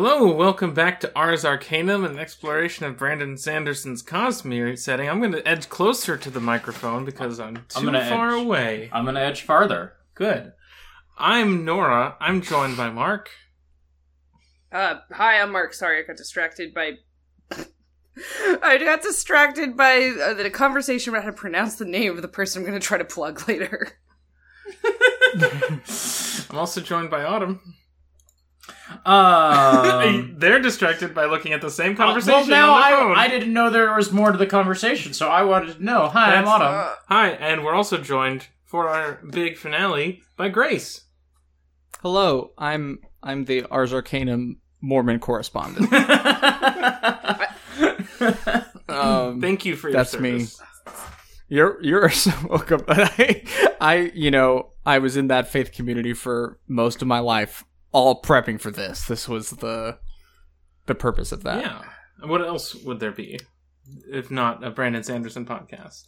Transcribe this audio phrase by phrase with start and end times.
[0.00, 5.08] Hello, welcome back to Ars Arcanum, an exploration of Brandon Sanderson's Cosmere setting.
[5.08, 8.44] I'm going to edge closer to the microphone because I'm too I'm gonna far edge.
[8.44, 8.90] away.
[8.92, 9.94] I'm gonna edge farther.
[10.14, 10.52] Good.
[11.18, 12.16] I'm Nora.
[12.20, 13.30] I'm joined by Mark.
[14.70, 15.74] Uh, hi, I'm Mark.
[15.74, 16.92] Sorry, I got distracted by.
[18.62, 22.28] I got distracted by uh, the conversation about how to pronounce the name of the
[22.28, 23.98] person I'm going to try to plug later.
[25.40, 27.74] I'm also joined by Autumn.
[29.04, 32.32] Um, They're distracted by looking at the same conversation.
[32.32, 33.16] well, conversation now on their phone.
[33.18, 36.08] I, I didn't know there was more to the conversation, so I wanted to know.
[36.08, 36.74] Hi, I'm That's- Autumn.
[36.74, 41.02] Uh, Hi, and we're also joined for our big finale by Grace.
[42.02, 45.92] Hello, I'm I'm the Ars Arcanum Mormon correspondent.
[48.88, 50.40] um, Thank you for your That's me.
[50.44, 50.62] service.
[51.48, 52.84] you're you're so welcome.
[52.88, 53.42] I,
[53.80, 58.20] I you know I was in that faith community for most of my life, all
[58.22, 59.06] prepping for this.
[59.06, 59.98] This was the
[60.86, 61.62] the purpose of that.
[61.64, 61.82] Yeah.
[62.26, 63.38] What else would there be
[64.10, 66.04] if not a Brandon Sanderson podcast?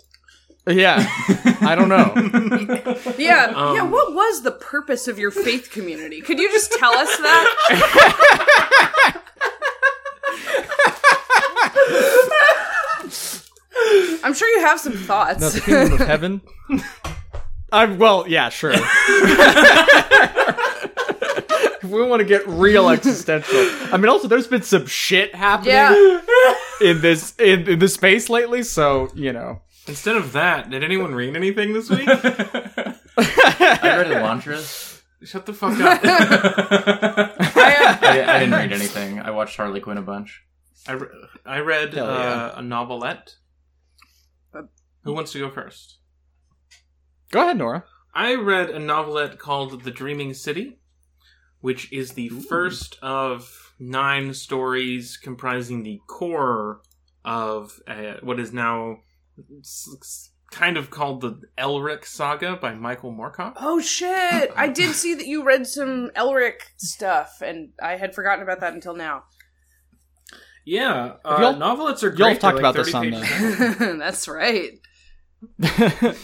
[0.66, 1.06] yeah.
[1.62, 2.12] I don't know.
[3.18, 3.82] yeah, Um, yeah.
[3.82, 6.20] What was the purpose of your faith community?
[6.20, 9.16] Could you just tell us that?
[14.22, 15.54] I'm sure you have some thoughts.
[15.54, 16.40] the kingdom of heaven.
[17.72, 18.72] I well, yeah, sure.
[21.82, 23.58] If we want to get real existential,
[23.92, 26.14] I mean, also there's been some shit happening yeah.
[26.80, 29.62] in this in, in this space lately, so you know.
[29.86, 32.06] Instead of that, did anyone read anything this week?
[32.06, 35.00] I read Elantris.
[35.22, 36.00] Shut the fuck up.
[36.04, 37.26] I,
[37.80, 39.20] uh, I, I didn't read anything.
[39.20, 40.44] I watched Harley Quinn a bunch.
[40.88, 41.08] I, re-
[41.44, 43.36] I read Hell uh, a novelette.
[44.54, 44.62] Uh,
[45.04, 45.98] Who wants to go first?
[47.30, 47.84] Go ahead, Nora.
[48.14, 50.79] I read a novelette called The Dreaming City,
[51.60, 56.80] which is the first of nine stories comprising the core
[57.24, 58.96] of uh, what is now
[59.60, 63.52] s- s- kind of called the Elric saga by Michael Moorcock.
[63.56, 64.50] oh shit!
[64.56, 68.72] I did see that you read some Elric stuff, and I had forgotten about that
[68.74, 69.24] until now.
[70.66, 72.18] Yeah, uh, y'all- novelettes are great.
[72.32, 74.70] y'all talked like about this 30 on pages the- That's right.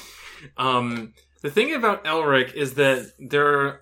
[0.56, 3.80] Um, the thing about Elric is that there are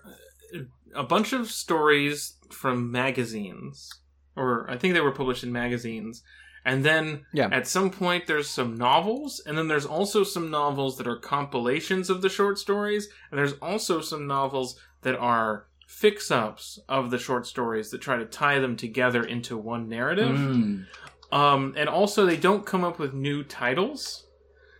[0.95, 3.89] a bunch of stories from magazines,
[4.35, 6.23] or I think they were published in magazines.
[6.63, 7.49] And then Yeah.
[7.51, 12.09] at some point there's some novels, and then there's also some novels that are compilations
[12.09, 17.19] of the short stories, and there's also some novels that are fix ups of the
[17.19, 20.35] short stories that try to tie them together into one narrative.
[20.35, 20.85] Mm.
[21.31, 24.25] Um, and also they don't come up with new titles.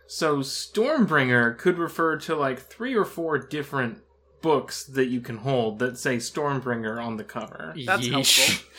[0.08, 4.02] So Stormbringer could refer to like three or four different
[4.42, 7.74] books that you can hold that say Stormbringer on the cover.
[7.84, 8.64] That's helpful.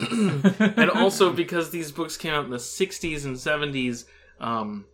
[0.00, 4.04] and also because these books came out in the 60s and 70s,
[4.40, 4.86] um,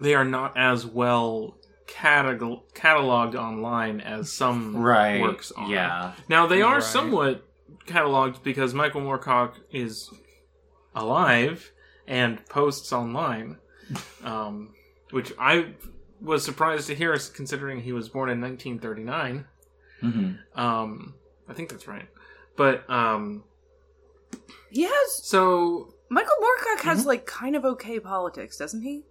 [0.00, 1.56] they are not as well
[1.86, 5.20] catalog- cataloged online as some Right.
[5.20, 5.68] works are.
[5.68, 6.12] Yeah.
[6.28, 6.82] Now they are Right.
[6.82, 7.44] somewhat
[7.86, 10.10] cataloged because Michael Moorcock is
[10.94, 11.70] alive
[12.06, 13.58] and posts online,
[14.24, 14.74] um,
[15.10, 15.74] which I
[16.22, 19.44] was surprised to hear, us considering he was born in 1939.
[20.00, 21.14] hmm Um,
[21.48, 22.08] I think that's right.
[22.56, 23.44] But um,
[24.70, 26.88] He has so Michael Moorcock Mm-hmm.
[26.88, 29.04] has like kind of okay politics, doesn't he?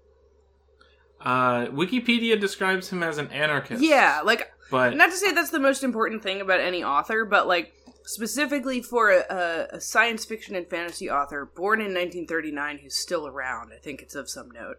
[1.22, 3.84] uh, Wikipedia describes him as an anarchist.
[3.84, 7.47] Yeah, like but not to say that's the most important thing about any author, but
[7.47, 7.73] like
[8.05, 13.28] specifically for a, a, a science fiction and fantasy author born in 1939 who's still
[13.28, 14.78] around, I think it's of some note.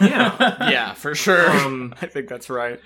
[0.00, 0.70] Yeah.
[0.70, 1.50] yeah, for sure.
[1.50, 2.80] Um, I think that's right.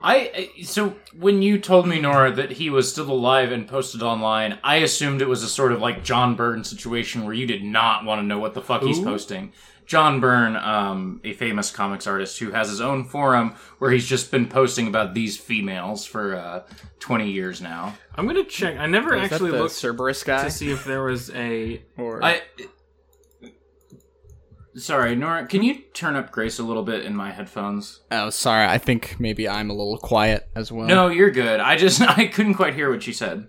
[0.00, 4.02] I I- so when you told me Nora that he was still alive and posted
[4.02, 7.62] online, I assumed it was a sort of like John Byrne situation where you did
[7.62, 9.52] not want to know what the fuck he's posting.
[9.86, 14.30] John Byrne, um, a famous comics artist who has his own forum where he's just
[14.30, 16.62] been posting about these females for uh,
[17.00, 17.94] twenty years now.
[18.14, 18.78] I'm gonna check.
[18.78, 20.44] I never Is that actually the looked Cerebus guy?
[20.44, 22.40] to see if there was a or I.
[24.76, 25.46] Sorry, Nora.
[25.46, 28.00] Can you turn up Grace a little bit in my headphones?
[28.10, 28.66] oh, sorry.
[28.66, 30.86] I think maybe I'm a little quiet as well.
[30.88, 31.60] No, you're good.
[31.60, 33.46] I just I couldn't quite hear what she said.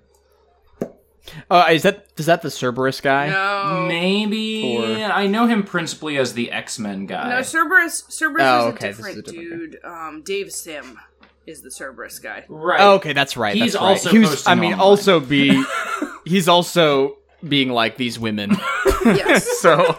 [1.50, 3.30] Oh, is that is that the Cerebus guy?
[3.30, 7.30] No, Maybe Or- I know him principally as the X Men guy.
[7.30, 8.04] no, Cerebus.
[8.10, 9.80] Cerebus Oh, is a okay, this is different, a different dude.
[9.84, 11.00] Um, Dave Sim
[11.48, 12.46] is the Cerebus guy.
[12.48, 12.80] right.
[12.80, 13.56] Oh, okay, that's right.
[13.56, 13.90] He's that's right.
[13.90, 14.80] also He was- I mean, online.
[14.80, 15.64] also be.
[16.26, 17.18] he's also
[17.48, 18.58] being like these women.
[19.06, 19.60] Yes.
[19.60, 19.74] so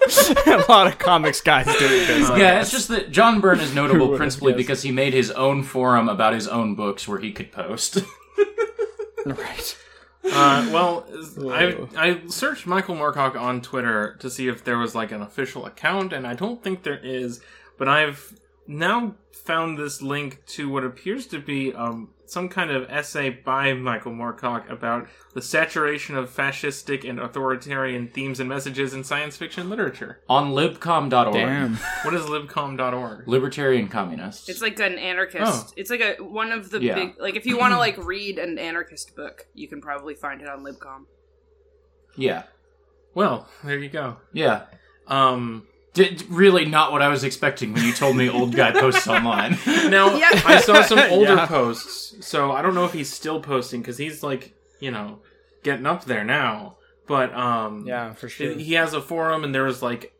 [0.46, 1.78] a lot of comics guys doing
[2.08, 2.28] this.
[2.28, 2.62] I Yeah, guess.
[2.64, 4.56] it's just that John Byrne is notable principally guessed?
[4.58, 7.98] because he made his own forum about his own books where he could post.
[9.24, 9.76] right.
[10.24, 11.06] Uh, well,
[11.52, 15.66] I I searched Michael Moorcock on Twitter to see if there was like an official
[15.66, 17.40] account, and I don't think there is.
[17.78, 22.88] But I've now found this link to what appears to be um, some kind of
[22.90, 29.04] essay by Michael Moorcock about the saturation of fascistic and authoritarian themes and messages in
[29.04, 30.20] science fiction literature.
[30.28, 31.32] On libcom.org.
[31.34, 31.74] Damn.
[32.02, 33.28] What is libcom.org?
[33.28, 34.48] Libertarian communists.
[34.48, 35.66] It's like an anarchist.
[35.68, 35.72] Oh.
[35.76, 36.94] It's like a one of the Yeah.
[36.94, 40.40] big like if you want to like read an anarchist book, you can probably find
[40.42, 41.04] it on libcom.
[42.16, 42.44] yeah.
[43.14, 44.18] Well, there you go.
[44.34, 44.64] Yeah.
[45.06, 45.66] Um,
[45.96, 49.58] Did, really not what I was expecting when you told me old guy posts online.
[49.66, 50.30] Now Yeah.
[50.44, 51.46] I saw some older Yeah.
[51.46, 55.20] posts, so I don't know if he's still posting because he's like, you know,
[55.64, 56.76] getting up there now.
[57.08, 58.52] But um, Yeah, for sure.
[58.54, 60.12] he has a forum, and there was like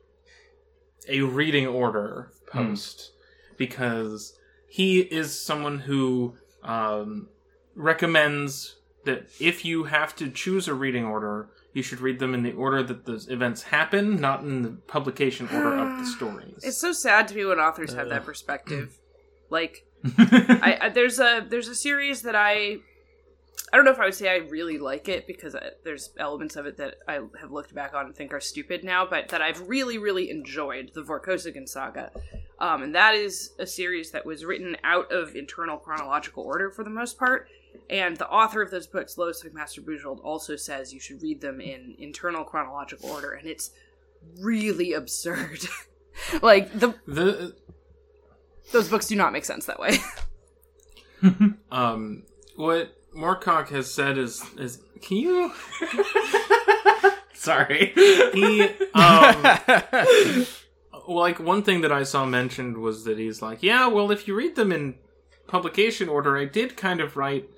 [1.09, 3.13] a reading order post
[3.57, 4.33] because
[4.69, 7.29] he is someone who um,
[7.75, 12.43] recommends that if you have to choose a reading order, you should read them in
[12.43, 16.65] the order that those events happen, not in the publication order of the stories.
[16.65, 18.99] It's so sad to me when authors have that perspective.
[19.49, 19.87] Like
[20.19, 22.79] I, I there's a there's a series that I
[23.73, 26.57] I don't know if I would say I really like it because I, there's elements
[26.57, 29.43] of it that I have looked back on and think are stupid now, but that
[29.43, 32.11] I've really really enjoyed the Vorkosigan saga,
[32.59, 36.83] um, and that is a series that was written out of internal chronological order for
[36.83, 37.49] the most part.
[37.91, 41.61] And the author of those books, Lois McMaster Bujold, also says you should read them
[41.61, 43.71] in internal chronological order, and it's
[44.41, 45.61] really absurd.
[46.43, 47.55] like the the
[48.73, 49.99] those books do not make sense that way.
[51.73, 52.23] Um,
[52.57, 55.53] what Moorcock has said is is can you
[57.35, 57.93] Sorry.
[58.35, 60.47] he um
[61.09, 64.35] like one thing that I saw mentioned was that he's like yeah well if you
[64.35, 64.97] read them in
[65.47, 67.49] publication order I did kind of write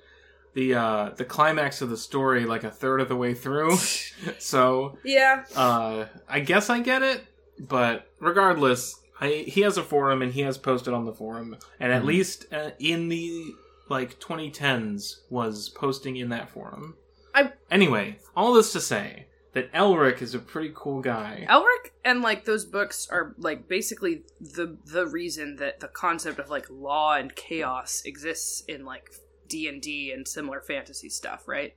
[0.53, 3.77] the uh the climax of the story like a third of the way through.
[4.39, 5.45] So yeah.
[5.55, 7.23] uh I guess I get it
[7.59, 11.57] but regardless I he has a forum and he has posted on the forum.
[11.79, 13.53] And at least uh, in the
[13.89, 16.95] like 2010s was posting in that forum.
[17.33, 21.45] I- anyway all this to say that Elric is a pretty cool guy.
[21.49, 26.49] Elric and like those books are like basically the the reason that the concept of
[26.49, 29.09] like law and chaos exists in like
[29.49, 31.73] D&D and similar fantasy stuff, right?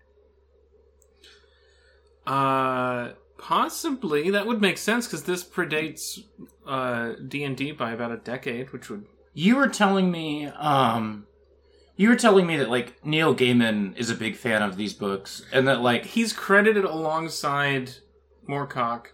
[2.26, 6.20] Uh, possibly that would make sense because this predates
[6.66, 11.26] uh D and D by about a decade, which would You were telling me, um,
[11.96, 15.42] you were telling me that like Neil Gaiman is a big fan of these books,
[15.52, 17.90] and that like he's credited alongside
[18.48, 19.06] Moorcock.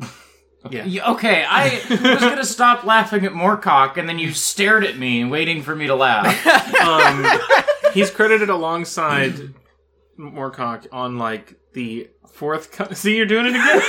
[0.70, 5.24] yeah, Okay, I was gonna stop laughing at Moorcock, and then you stared at me,
[5.24, 6.46] waiting for me to laugh.
[6.76, 7.26] um,
[7.92, 9.54] he's credited alongside
[10.18, 12.72] Moorcock on like the fourth.
[12.72, 13.82] Co- See, you're doing it again.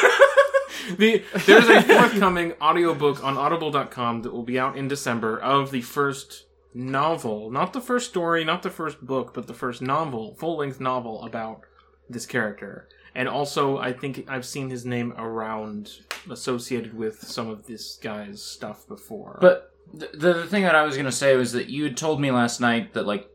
[0.98, 5.82] the there's a forthcoming audiobook on Audible.com that will be out in December of the
[5.82, 10.58] first novel, not the first story, not the first book, but the first novel, full
[10.58, 11.62] length novel about
[12.10, 12.88] this character.
[13.16, 15.90] And also, I think I've seen his name around
[16.30, 19.38] associated with some of this guy's stuff before.
[19.42, 22.32] But the, the thing that I was gonna say was that you had told me
[22.32, 23.30] last night that like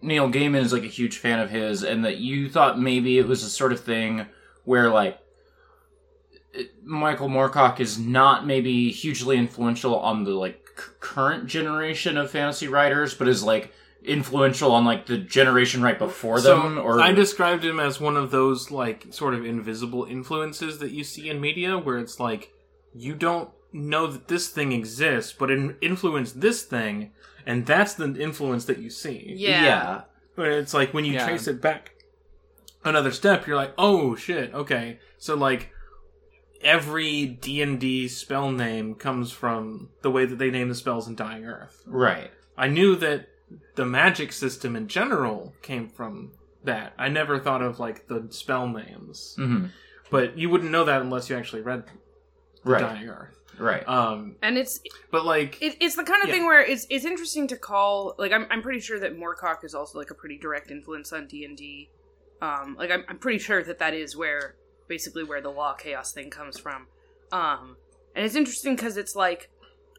[0.00, 3.26] Neil Gaiman is like a huge fan of his, and that you thought maybe it
[3.26, 4.26] was a sort of thing
[4.64, 5.18] where like
[6.82, 12.68] Michael Moorcock is not maybe hugely influential on the like c- current generation of fantasy
[12.68, 13.72] writers, but is like
[14.04, 16.78] influential on like the generation right before them.
[16.78, 21.04] Or I described him as one of those like sort of invisible influences that you
[21.04, 22.50] see in media, where it's like
[22.94, 27.12] you don't know that this thing exists, but it influenced this thing,
[27.46, 29.32] and that's the influence that you see.
[29.36, 29.62] Yeah.
[29.64, 30.00] yeah.
[30.36, 31.26] But it's like when you Yeah.
[31.26, 31.92] trace it back
[32.84, 34.98] another step, you're like, oh shit, okay.
[35.18, 35.70] So like
[36.62, 41.08] every D and D spell name comes from the way that they name the spells
[41.08, 41.82] in Dying Earth.
[41.86, 42.30] right.
[42.56, 43.28] I knew that
[43.74, 46.32] the magic system in general came from
[46.64, 46.92] that.
[46.98, 49.66] I never thought of like the spell names, hmm
[50.10, 51.84] but you wouldn't know that unless you actually read
[52.64, 52.80] Right.
[52.80, 53.38] Dying Earth.
[53.58, 53.86] Right.
[53.88, 54.78] Um, And it's
[55.10, 56.34] but like, it, it's the kind of Yeah.
[56.34, 59.74] thing where it's it's interesting to call like I'm I'm pretty sure that Moorcock is
[59.74, 61.88] also like a pretty direct influence on D and D.
[62.40, 64.54] Um, like I'm I'm pretty sure that that is where
[64.88, 66.86] basically where the law chaos thing comes from.
[67.32, 67.76] Um,
[68.14, 69.48] and it's interesting because it's like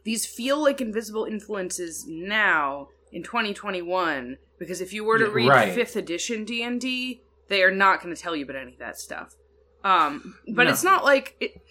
[0.03, 5.73] these feel like invisible influences now in 2021 because if you were to read right.
[5.73, 8.79] fifth edition D and D, they are not going to tell you about any of
[8.79, 9.35] that stuff.
[9.83, 10.71] Um, but No.
[10.71, 11.61] it's not like it.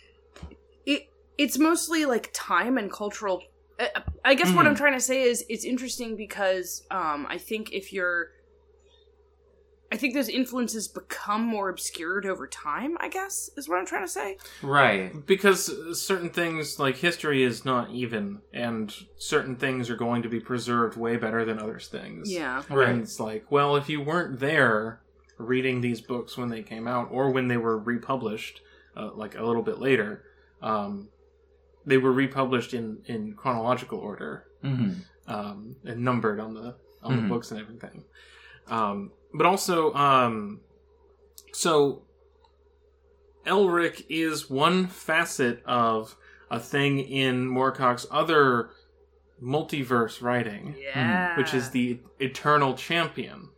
[0.87, 1.09] It
[1.39, 3.43] it's mostly like time and cultural.
[3.81, 3.91] I-
[4.25, 4.71] I guess what Mhm.
[4.71, 8.31] I'm trying to say is it's interesting because um, I think if you're
[9.93, 12.97] I think those influences become more obscured over time.
[12.99, 14.39] I guess is what I'm trying to say.
[14.63, 15.25] Right.
[15.27, 15.61] because
[16.01, 20.97] certain things like history is not even and certain things are going to be preserved
[20.97, 22.63] way better than other things Yeah.
[22.71, 22.89] Right.
[22.89, 25.01] and it's like well if you weren't there
[25.39, 28.61] reading these books when they came out or when they were republished
[28.97, 30.25] uh, like a little bit later
[30.63, 31.09] um,
[31.85, 34.93] they were republished in in chronological order hmm
[35.29, 37.23] um, and numbered on the on Mhm.
[37.23, 38.05] the books and everything.
[38.69, 40.61] Um, but also, um,
[41.52, 42.02] so
[43.47, 46.16] Elric is one facet of
[46.50, 48.71] a thing in Moorcock's other
[49.42, 51.37] multiverse writing, Yeah.
[51.37, 53.49] which is the Eternal Champion,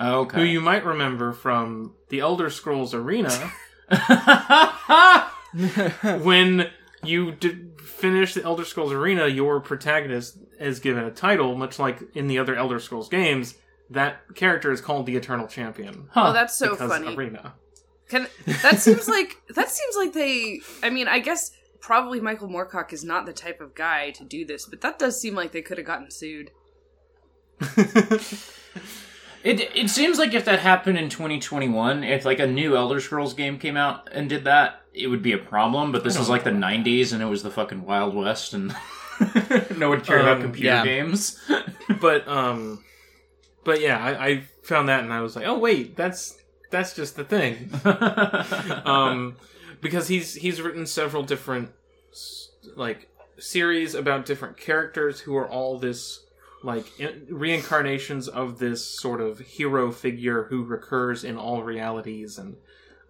[0.00, 0.36] Okay.
[0.38, 3.30] who you might remember from the Elder Scrolls Arena
[6.22, 6.70] when
[7.04, 12.00] you d- finish the Elder Scrolls Arena, your protagonist is given a title, much like
[12.14, 13.54] in the other Elder Scrolls games.
[13.92, 16.08] That character is called the Eternal Champion.
[16.16, 17.14] Oh, that's so because funny.
[17.14, 17.54] Arena.
[18.08, 18.26] Can,
[18.62, 20.60] that seems like that seems like they.
[20.82, 24.44] I mean, I guess probably Michael Moorcock is not the type of guy to do
[24.44, 26.50] this, but that does seem like they could have gotten sued.
[29.44, 33.34] It it seems like if that happened in 2021, if like a new Elder Scrolls
[33.34, 35.90] game came out and did that, it would be a problem.
[35.90, 38.68] But this I was like the 90s, and it was the fucking Wild West, and
[39.76, 40.84] no one cared about Um, computer yeah.
[40.84, 41.40] games.
[42.00, 42.84] but um,
[43.64, 46.38] but yeah, I, I found that and I was like, oh wait, that's
[46.70, 47.70] that's just the thing.
[48.86, 49.36] um,
[49.80, 51.70] because he's he's written several different
[52.76, 56.24] like series about different characters who are all this
[56.62, 56.86] like
[57.28, 62.56] reincarnations of this sort of hero figure who recurs in all realities and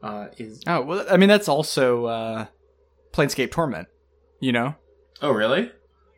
[0.03, 2.47] uh, is Oh well, I mean that's also uh,
[3.13, 3.89] Planescape Torment.
[4.41, 4.75] You know,
[5.21, 5.71] oh, really?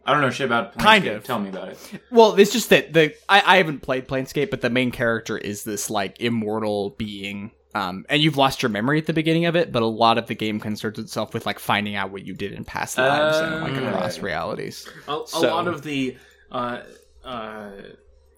[0.06, 0.78] I don't know shit about Planescape.
[0.82, 1.24] Kind of.
[1.24, 1.78] Tell me about it.
[2.10, 5.64] well, it's just that the I, I haven't played Planescape, but the main character is
[5.64, 7.52] this like immortal being.
[7.74, 10.28] Um, and you've lost your memory at the beginning of it, but a lot of
[10.28, 13.62] the game concerns itself with like finding out what you did in past lives and
[13.62, 13.88] like Oh.
[13.88, 14.88] across realities.
[15.08, 16.16] a, a So- lot of the
[16.52, 16.82] uh,
[17.24, 17.70] uh,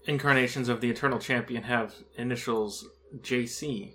[0.05, 2.87] incarnations of the Eternal Champion have initials
[3.21, 3.93] JC.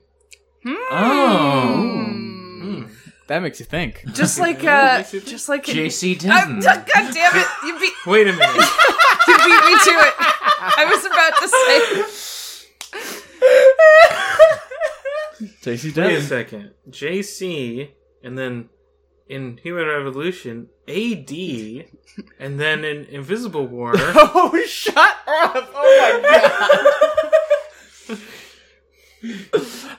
[0.65, 1.75] Oh.
[1.75, 2.85] Hmm.
[3.29, 4.05] That makes you think.
[4.13, 5.31] Just like Yeah, uh, makes you think.
[5.31, 6.61] just like JC Denton.
[6.61, 7.47] God damn it!
[7.65, 8.57] You beat Wait a minute.
[9.29, 10.15] you beat me to it.
[10.19, 12.03] I was about to say.
[15.63, 16.05] JC Denton.
[16.05, 16.71] Wait a second.
[16.91, 17.91] JC,
[18.23, 18.69] and then
[19.29, 21.31] in Human Revolution, AD,
[22.39, 23.93] and then in Invisible War.
[23.97, 25.71] oh, shut up!
[25.75, 26.29] Oh my
[28.11, 28.19] god!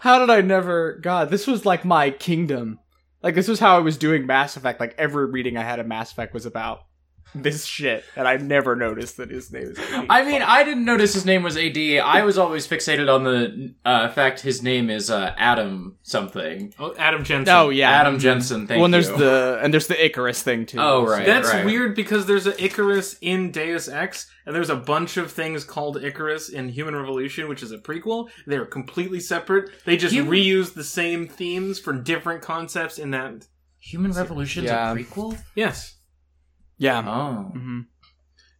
[0.01, 0.94] how did I never?
[1.01, 2.80] God, this was like my kingdom.
[3.24, 4.80] Like this was how I was doing Mass Effect.
[4.80, 6.84] Like every reading I had of Mass Effect was about
[7.36, 9.80] this shit, and I never noticed that his name is.
[10.10, 11.78] I mean, I didn't notice his name was AD.
[11.78, 16.74] I was always fixated on the uh, fact his name is uh, Adam something.
[16.80, 17.54] oh, Adam Jensen.
[17.56, 18.68] oh yeah, Adam Jensen.
[18.68, 19.02] Thank well, and you.
[19.02, 20.80] there's the and there's the Icarus thing too.
[20.80, 21.25] Oh, right.
[21.25, 25.63] That's weird because there's an Icarus in Deus Ex, and there's a bunch of things
[25.63, 28.30] called Icarus in Human Revolution, which is a prequel.
[28.46, 29.72] They're completely separate.
[29.86, 33.48] They just Human- reuse the same themes for different concepts in that.
[33.80, 34.92] Human Revolution's Yeah.
[34.92, 35.38] a prequel.
[35.56, 35.96] Yes.
[36.77, 37.03] Yeah.
[37.06, 37.44] Oh.
[37.53, 37.80] hmm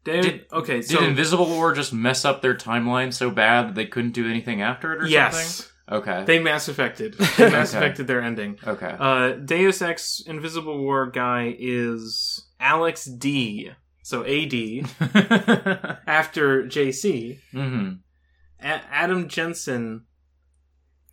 [0.06, 3.86] Dave, Did- okay, Did Invisible War just mess up their timeline so bad that they
[3.86, 5.36] couldn't do anything after it or yes,
[5.88, 6.02] something?
[6.02, 6.24] Okay.
[6.26, 7.16] they Mass Effected.
[7.38, 7.86] They Mass Okay.
[7.86, 8.58] Effected their ending.
[8.68, 8.96] okay.
[9.00, 13.72] Uh, Deus Ex Invisible War guy is Alex D.
[14.02, 14.54] So AD
[16.08, 17.40] after JC.
[17.52, 17.90] hmm
[18.62, 20.06] A- Adam Jensen.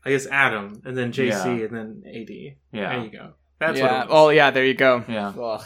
[0.04, 1.66] I guess Adam, and then JC, Yeah.
[1.66, 2.30] and then AD.
[2.72, 2.94] Yeah.
[2.96, 3.32] There you go.
[3.58, 3.84] That's yeah.
[3.84, 3.92] what.
[3.92, 4.08] It was.
[4.10, 5.04] Oh yeah, there you go.
[5.06, 5.28] Yeah.
[5.38, 5.62] Ugh.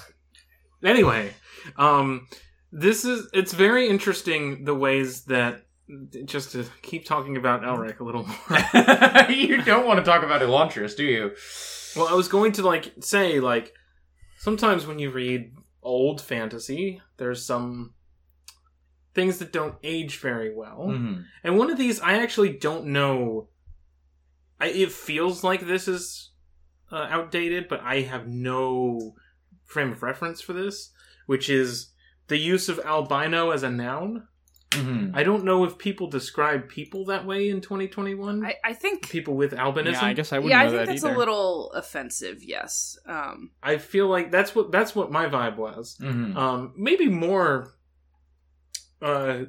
[0.85, 1.33] Anyway,
[1.76, 2.26] um,
[2.71, 5.62] this is it's very interesting the ways that
[6.25, 9.31] just to keep talking about Elric a little more.
[9.31, 11.33] you don't want to talk about Elantris, do you?
[11.97, 13.73] Well, I was going to like say like
[14.38, 17.95] sometimes when you read old fantasy, there's some
[19.14, 20.88] things that don't age very well.
[20.88, 21.23] Mm-hmm.
[21.45, 23.49] And one of these I actually don't know
[24.61, 26.31] I, it feels like this is
[26.91, 29.14] uh, outdated, but I have no
[29.64, 30.90] frame of reference for this,
[31.26, 31.88] which is
[32.28, 34.28] the use of albino as a noun.
[34.71, 35.16] Mm-hmm.
[35.16, 38.44] I don't know if people describe people that way in 2021.
[38.44, 39.09] I, I think.
[39.09, 39.92] people with albinism.
[39.92, 41.14] Yeah, I guess I wouldn't Yeah, I think that that's either.
[41.14, 42.42] a little offensive.
[42.42, 42.99] Yes.
[43.06, 45.97] Um, I feel like that's what that's what my vibe was.
[46.00, 46.37] Mm-hmm.
[46.37, 47.75] Um, maybe more
[49.00, 49.44] uh,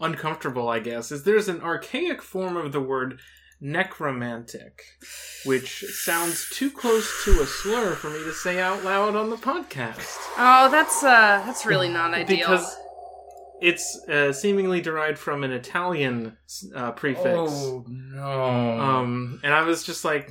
[0.00, 3.20] uncomfortable, I guess, is there's an archaic form of the word
[3.60, 4.82] necromantic,
[5.44, 9.36] which sounds too close to a slur for me to say out loud on the
[9.36, 10.16] podcast.
[10.38, 12.38] oh, that's uh, that's really not ideal.
[12.48, 12.76] Because
[13.60, 16.36] it's uh, seemingly derived from an Italian
[16.74, 17.26] uh, prefix.
[17.28, 18.30] Oh no.
[18.80, 20.30] Um, and I was just like,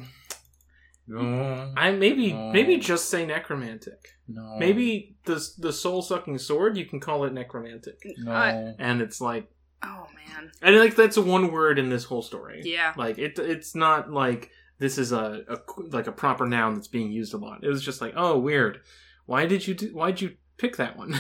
[1.08, 1.74] no.
[1.76, 2.52] I maybe Oh.
[2.52, 4.00] maybe just say necromantic.
[4.28, 4.56] No.
[4.58, 8.76] Maybe the the soul sucking sword you can call it necromantic, No.
[8.80, 9.50] And it's like,
[9.84, 10.52] Oh man.
[10.62, 12.62] and like that's one word in this whole story.
[12.64, 12.94] Yeah.
[12.98, 15.58] Like it, it's not like this is a, a
[15.90, 17.64] like a proper noun that's being used a lot.
[17.64, 18.82] It was just like, oh, weird.
[19.26, 21.20] Why did you do, why'd you pick that one?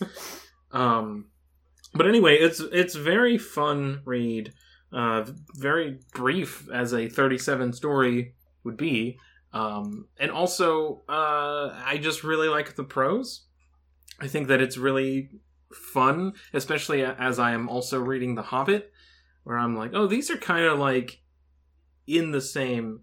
[0.72, 1.26] um,
[1.94, 4.52] but anyway, it's it's very fun read.
[4.92, 5.24] Uh,
[5.54, 8.34] very brief as a thirty-seven story
[8.64, 9.18] would be.
[9.52, 13.46] Um, and also, uh, I just really like the prose.
[14.20, 15.30] I think that it's really
[15.74, 18.92] fun, especially as I am also reading The Hobbit,
[19.44, 21.20] where I'm like, oh, these are kind of like
[22.06, 23.00] in the same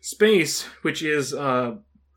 [0.00, 1.76] space, which is uh,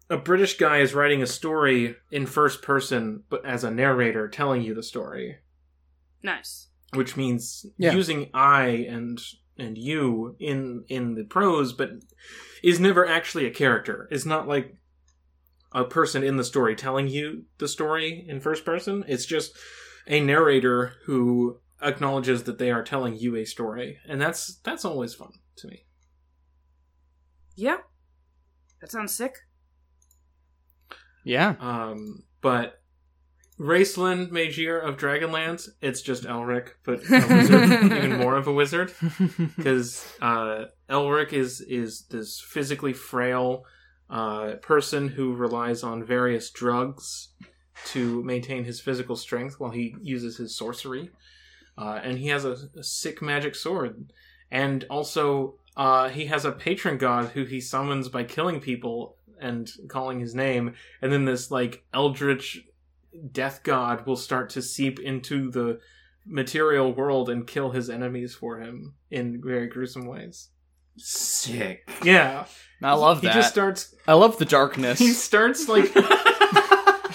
[0.10, 4.62] a British guy is writing a story in first person, but as a narrator telling
[4.62, 5.38] you the story,
[6.24, 6.70] Nice.
[6.94, 7.94] which means Yeah.
[7.94, 9.20] using I and
[9.58, 11.92] and you in in the prose, but
[12.64, 14.08] is never actually a character.
[14.12, 14.76] It's not like
[15.72, 19.04] a person in the story telling you the story in first person.
[19.08, 19.58] It's just
[20.08, 25.14] a narrator who acknowledges that they are telling you a story, and that's that's always
[25.14, 25.86] fun to me.
[27.56, 27.78] Yeah.
[28.80, 29.36] That sounds sick.
[31.24, 31.56] Yeah.
[31.60, 32.82] Um, but
[33.60, 38.92] Raistlin Majere of Dragonlance, it's just Elric, but a wizard, even more of a wizard.
[39.56, 43.64] because uh, Elric is is this physically frail
[44.12, 47.30] uh, person who relies on various drugs
[47.86, 51.10] to maintain his physical strength while he uses his sorcery,
[51.78, 54.12] uh, and he has a, a sick magic sword,
[54.52, 59.72] and also uh, he has a patron god who he summons by killing people and
[59.88, 62.66] calling his name, and then this like eldritch
[63.32, 65.80] death god will start to seep into the
[66.26, 70.50] material world and kill his enemies for him in very gruesome ways.
[70.98, 71.90] Sick.
[72.04, 72.46] Yeah,
[72.82, 73.36] I love he that.
[73.36, 73.96] He just starts.
[74.08, 75.00] I love the darkness.
[75.00, 75.92] He starts like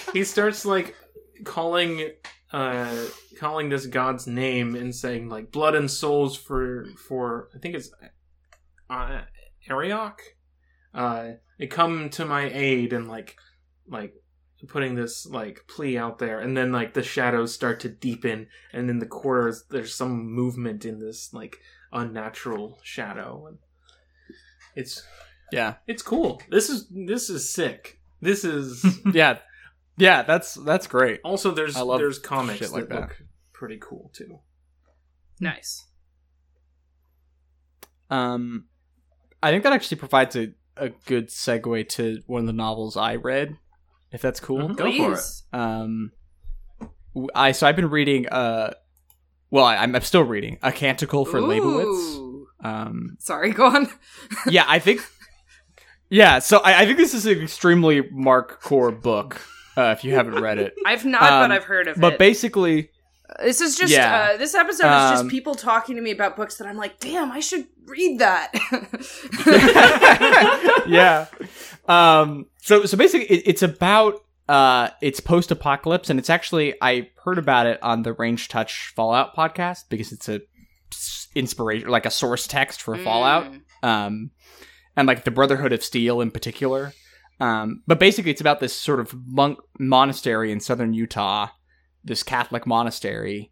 [0.13, 0.95] he starts like
[1.43, 2.11] calling
[2.51, 3.05] uh
[3.37, 7.91] calling this god's name and saying like blood and souls for for I think it's
[8.89, 9.21] uh
[9.69, 10.21] Arioch.
[10.93, 13.35] Uh they come to my aid and like
[13.87, 14.13] like
[14.67, 18.89] putting this like plea out there and then like the shadows start to deepen and
[18.89, 21.57] in the corners there's some movement in this like
[21.91, 23.59] unnatural shadow and
[24.77, 25.03] it's
[25.51, 25.75] yeah.
[25.87, 26.41] it's cool.
[26.49, 27.99] This is this is sick.
[28.21, 29.39] This is Yeah.
[29.97, 31.21] Yeah, that's that's great.
[31.23, 33.01] also there's I love there's comics shit like that, that.
[33.01, 33.17] look
[33.53, 34.39] pretty cool too.
[35.39, 35.85] Nice.
[38.09, 38.65] Um
[39.41, 43.15] I think that actually provides a, a good segue to one of the novels I
[43.15, 43.57] read,
[44.11, 44.69] if that's cool.
[44.69, 44.75] Mhm.
[44.75, 45.57] Go for it.
[45.59, 46.11] Um
[47.33, 48.73] I so I've been reading uh
[49.49, 52.26] well, I, I'm I'm still reading A Canticle for Leibowitz.
[52.63, 53.87] Um Sorry, go on.
[54.47, 55.01] yeah, I think.
[56.09, 59.41] Yeah, so I, I think this is an extremely Mark Core book.
[59.75, 62.11] Uh, if you haven't read it, I've not, Um, but I've heard of but it.
[62.11, 62.89] But basically,
[63.43, 64.31] this is just yeah.
[64.33, 66.99] uh, this episode is just Um, people talking to me about books that I'm like,
[66.99, 68.53] damn, I should read that.
[70.87, 71.25] yeah.
[71.87, 72.47] Um.
[72.61, 77.37] So so basically, it, it's about uh, it's post apocalypse, and it's actually I heard
[77.37, 80.41] about it on the Ranged Touch Fallout podcast because it's a
[81.35, 83.51] inspiration, like a source text for Fallout.
[83.51, 83.61] Mm.
[83.83, 84.31] um,
[84.95, 86.91] and like the Brotherhood of Steel in particular.
[87.39, 91.49] Um, but basically, it's about this sort of monk monastery in southern Utah,
[92.03, 93.51] this Catholic monastery,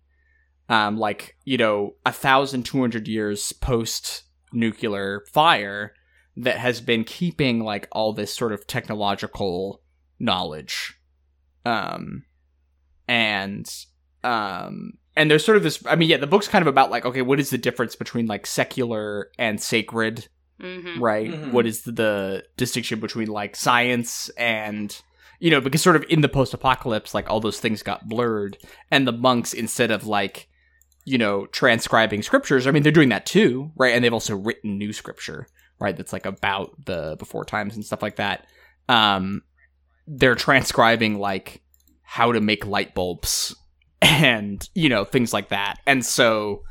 [0.70, 5.94] um, like you know, a thousand two hundred years post nuclear fire,
[6.36, 9.84] that has been keeping like all this sort of technological
[10.20, 11.00] knowledge,
[11.64, 12.24] um,
[13.08, 13.70] and
[14.24, 15.84] um, and there's sort of this.
[15.86, 18.26] I mean, yeah, the book's kind of about like, okay, what is the difference between
[18.28, 20.28] like secular and sacred?
[20.62, 21.02] Mhm.
[21.02, 21.30] right?
[21.32, 21.52] Mhm.
[21.52, 24.96] What is the distinction between like science and
[25.42, 28.58] you know, because sort of in the post apocalypse, like all those things got blurred,
[28.90, 30.48] and the monks instead of like
[31.04, 33.94] you know transcribing scriptures, I mean they're doing that too, right?
[33.94, 35.48] And they've also written new scripture,
[35.78, 35.96] right?
[35.96, 38.48] That's like about the before times and stuff like that.
[38.88, 39.42] Um,
[40.08, 41.62] they're transcribing like
[42.04, 43.56] how to make light bulbs
[44.02, 46.64] and you know things like that, and so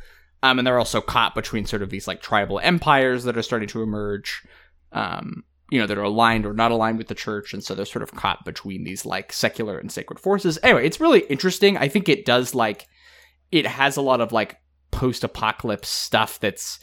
[0.45, 3.69] um, and they're also caught between sort of these like tribal empires that are starting
[3.69, 4.47] to emerge,
[4.93, 7.87] um, you know, that are aligned or not aligned with the church, and so they're
[7.87, 10.59] sort of caught between these like secular and sacred forces.
[10.63, 11.79] Anyway, it's really interesting.
[11.79, 12.87] I think it does like
[13.51, 14.59] it has a lot of like
[14.91, 16.79] post-apocalypse stuff that's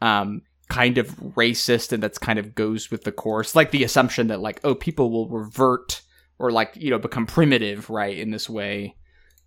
[0.00, 4.28] um kind of racist and that's kind of goes with the course like the assumption
[4.28, 6.00] that like oh people will revert
[6.38, 8.96] or like you know become primitive right in this way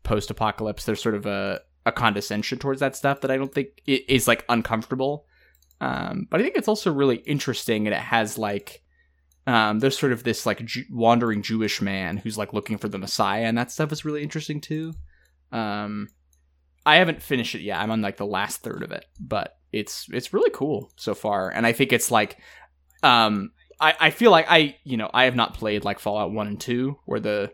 [0.06, 3.82] post apocalypse, there's sort of a a condescension towards that stuff that I don't think
[3.86, 5.26] is like uncomfortable.
[5.82, 8.82] Um, but I think it's also really interesting, and it has like
[9.48, 13.44] um, there's sort of this like wandering Jewish man who's like looking for the Messiah,
[13.44, 14.94] and that stuff is really interesting too.
[15.52, 16.08] Um,
[16.86, 17.80] I haven't finished it yet.
[17.80, 21.50] I'm on like the last third of it, but it's it's really cool so far,
[21.50, 22.40] and I think it's like,
[23.04, 26.48] um, I I feel like I you know I have not played like Fallout One
[26.48, 27.52] and Two where the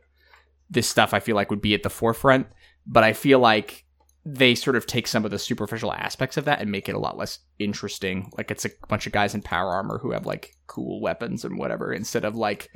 [0.71, 2.47] this stuff I feel like would be at the forefront,
[2.87, 3.85] but I feel like
[4.25, 6.99] they sort of take some of the superficial aspects of that and make it a
[6.99, 8.31] lot less interesting.
[8.37, 11.57] Like it's a bunch of guys in power armor who have like cool weapons and
[11.57, 12.69] whatever, instead of like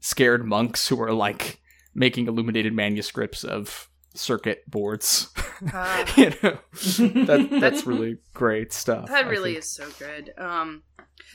[0.00, 1.60] scared monks who are like
[1.94, 5.28] making illuminated manuscripts of circuit boards.
[5.72, 6.58] Uh, you know,
[7.26, 9.08] that, that's really great stuff.
[9.08, 10.32] that really is so good.
[10.38, 10.82] Um,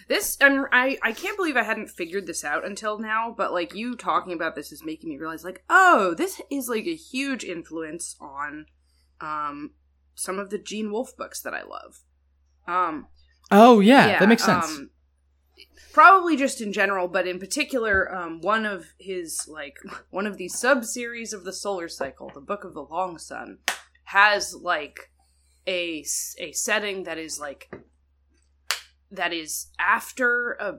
[0.07, 3.33] this I'm, I I can't believe I hadn't figured this out until now.
[3.35, 6.85] But like you talking about this is making me realize, like, oh, this is like
[6.85, 8.65] a huge influence on
[9.19, 9.71] um
[10.15, 12.01] some of the Gene Wolfe books that I love.
[12.67, 13.07] Um,
[13.51, 14.65] Oh yeah, that makes sense.
[14.65, 14.89] Um,
[15.97, 19.77] probably just in general, but in particular, um, one of his like
[20.11, 23.57] one of the sub series of the solar cycle, the Book of the Long Sun,
[24.03, 25.09] has like
[25.67, 26.05] a
[26.37, 27.73] a setting that is like
[29.09, 30.75] that is after a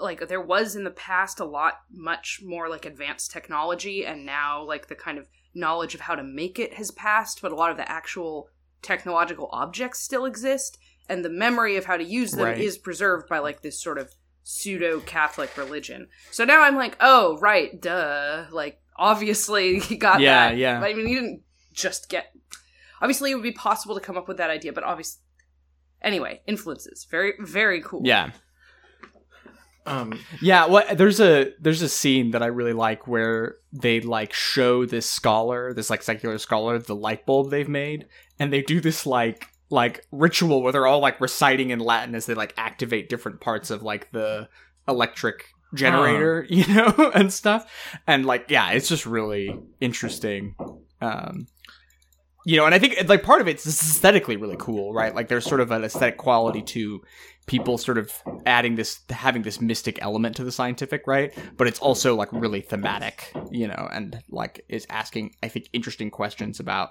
[0.00, 4.64] like there was in the past a lot much more like advanced technology and now
[4.64, 7.70] like the kind of knowledge of how to make it has passed but a lot
[7.70, 8.48] of the actual
[8.80, 10.78] technological objects still exist
[11.10, 12.58] and the memory of how to use them Right.
[12.58, 17.38] is preserved by like this sort of pseudo catholic religion so now i'm like oh
[17.38, 20.80] right duh like obviously he got Yeah, that yeah.
[20.80, 20.86] yeah.
[20.86, 22.32] i mean he didn't just get
[23.00, 25.20] obviously it would be possible to come up with that idea but obviously
[26.02, 28.30] anyway influences very very cool yeah.
[29.84, 34.32] Um, Yeah, what there's a there's a scene that I really like where they like
[34.32, 38.06] show this scholar, this like secular scholar, the light bulb they've made,
[38.38, 42.26] and they do this like like ritual where they're all like reciting in Latin as
[42.26, 44.48] they like activate different parts of like the
[44.86, 47.72] electric generator, you know, and stuff.
[48.06, 50.54] And like yeah, it's just really interesting.
[51.00, 51.48] Um
[52.44, 55.14] you know, and I think like part of it's aesthetically really cool, right?
[55.14, 57.00] Like there's sort of an aesthetic quality to
[57.46, 58.12] people sort of
[58.46, 62.60] adding this having this mystic element to the scientific right but it's also like really
[62.60, 66.90] thematic you know and like is asking i think interesting questions about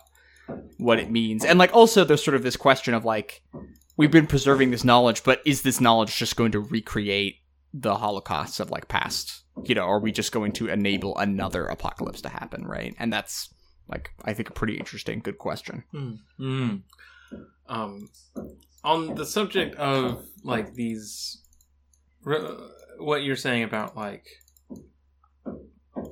[0.78, 3.42] what it means and like also there's sort of this question of like
[3.98, 7.36] we've been preserving this knowledge but is this knowledge just going to recreate
[7.74, 12.22] the holocausts of like past you know are we just going to enable another apocalypse
[12.22, 13.54] to happen right and that's
[13.88, 16.20] like i think a pretty interesting good question Mm.
[16.40, 16.82] Mm.
[17.68, 18.10] Um,
[18.84, 21.42] on the subject of like these,
[22.98, 24.26] what you're saying about like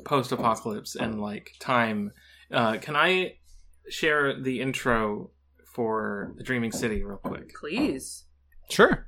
[0.06, 2.12] post-apocalypse and like time,
[2.52, 3.39] uh, can I
[3.90, 5.32] share the intro
[5.66, 7.54] for the Dreaming City real quick?
[7.56, 8.26] please
[8.70, 9.08] sure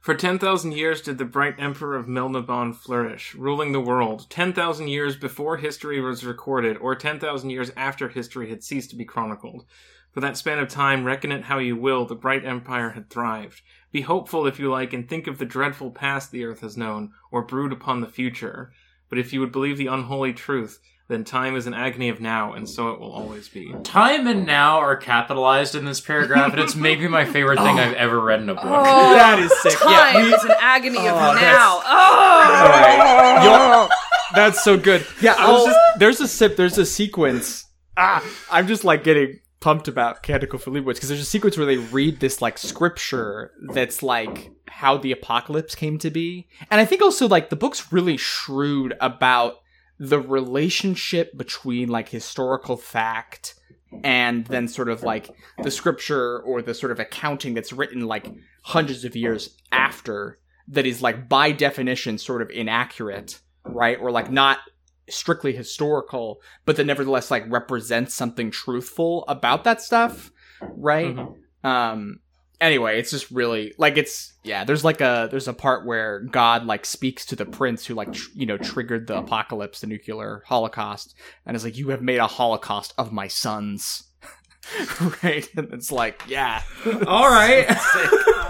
[0.00, 4.30] For 10,000 years did the bright emperor of Melniboné flourish, ruling the world.
[4.30, 9.04] 10,000 years before history was recorded, or 10,000 years after history had ceased to be
[9.04, 9.66] chronicled.
[10.12, 13.60] For that span of time, reckon it how you will, the bright empire had thrived.
[13.92, 17.12] Be hopeful if you like, and think of the dreadful past the earth has known,
[17.30, 18.72] or brood upon the future.
[19.08, 22.52] But if you would believe the unholy truth, then time is an agony of now,
[22.52, 23.72] and so it will always be.
[23.82, 27.94] Time and now are capitalized in this paragraph, and it's maybe my favorite thing I've
[27.94, 28.64] ever read in a book.
[28.66, 29.78] Oh, That is sick.
[29.78, 33.90] time Yeah, we- is an agony of Oh, that's- now All oh right.
[34.34, 35.06] That's so good.
[35.22, 35.66] Yeah, I was Oh.
[35.66, 36.56] just, there's a sip.
[36.56, 37.64] There's a sequence.
[37.96, 41.64] Ah, I'm just like getting pumped about Canticle for Leibowitz because there's a sequence where
[41.66, 46.84] they read this like scripture that's like how the apocalypse came to be, and I
[46.84, 49.54] think also like the book's really shrewd about
[49.98, 53.54] the relationship between like historical fact
[54.04, 55.30] and then sort of like
[55.62, 58.30] the scripture or the sort of accounting that's written like
[58.62, 64.30] hundreds of years after that is like by definition sort of inaccurate right or like
[64.30, 64.58] not
[65.08, 70.30] strictly historical but that nevertheless like represents something truthful about that stuff
[70.76, 71.34] right Mhm.
[71.64, 72.20] um
[72.60, 76.66] anyway it's just really like it's yeah there's like a there's a part where god
[76.66, 80.42] like speaks to the prince who like tr- you know triggered the apocalypse the nuclear
[80.46, 81.14] holocaust
[81.46, 84.04] and is like you have made a holocaust of my sons.
[85.22, 85.48] Right?
[85.56, 86.62] And it's like yeah.
[87.06, 87.66] All right.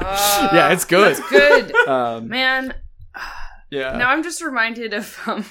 [0.01, 1.16] Uh, yeah it's good.
[1.16, 1.75] That's good.
[1.88, 2.75] Um man
[3.71, 3.97] yeah.
[3.97, 5.44] now i'm just reminded of um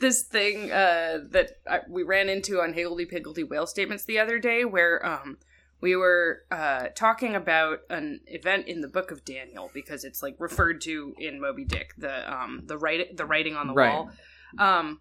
[0.00, 4.38] this thing uh that I, we ran into on higgledy piggledy whale statements the other
[4.38, 5.38] day where um
[5.80, 10.34] we were uh talking about an event in the book of daniel because it's like
[10.38, 13.92] referred to in moby dick the um the write the writing on the Right.
[13.92, 14.10] wall
[14.58, 15.00] um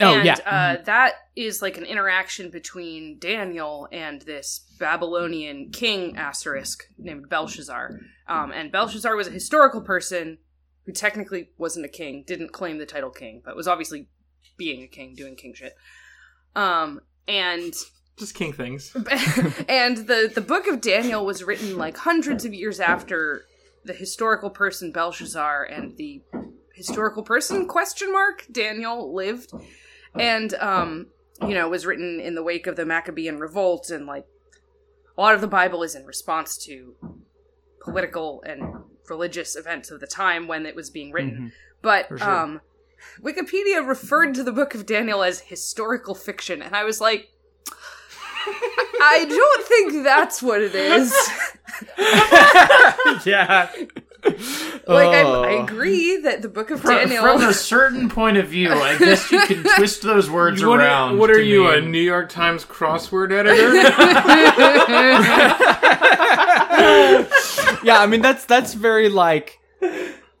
[0.00, 0.34] Oh, and, yeah.
[0.44, 8.00] uh, that is like an interaction between Daniel and this Babylonian king asterisk named Belshazzar.
[8.26, 10.38] Um, and Belshazzar was a historical person
[10.86, 14.08] who technically wasn't a king, didn't claim the title king, but was obviously
[14.56, 15.74] being a king, doing king shit.
[16.56, 17.72] Um, and
[18.16, 18.94] Just king things.
[19.68, 23.46] and the the book of Daniel was written like hundreds of years after
[23.84, 26.22] the historical person Belshazzar and the
[26.74, 29.52] historical person question mark Daniel lived,
[30.14, 31.06] and um
[31.40, 34.26] you know was written in the wake of the Maccabean revolt and like
[35.16, 36.94] a lot of the Bible is in response to
[37.82, 38.62] political and
[39.08, 42.22] religious events of the time when it was being written, but sure.
[42.22, 42.60] um.
[43.20, 47.32] Wikipedia referred to the book of Daniel as historical fiction, and I was like,
[48.46, 51.12] I don't think that's what it is.
[53.26, 53.70] yeah.
[54.86, 55.42] like, I, Oh.
[55.42, 57.22] I agree that the Book of From, Daniel.
[57.22, 61.14] from a certain point of view, I guess you can twist those words What around.
[61.14, 63.74] are, what are to you, a New York Times crossword editor?
[67.84, 69.58] yeah, I mean that's that's very like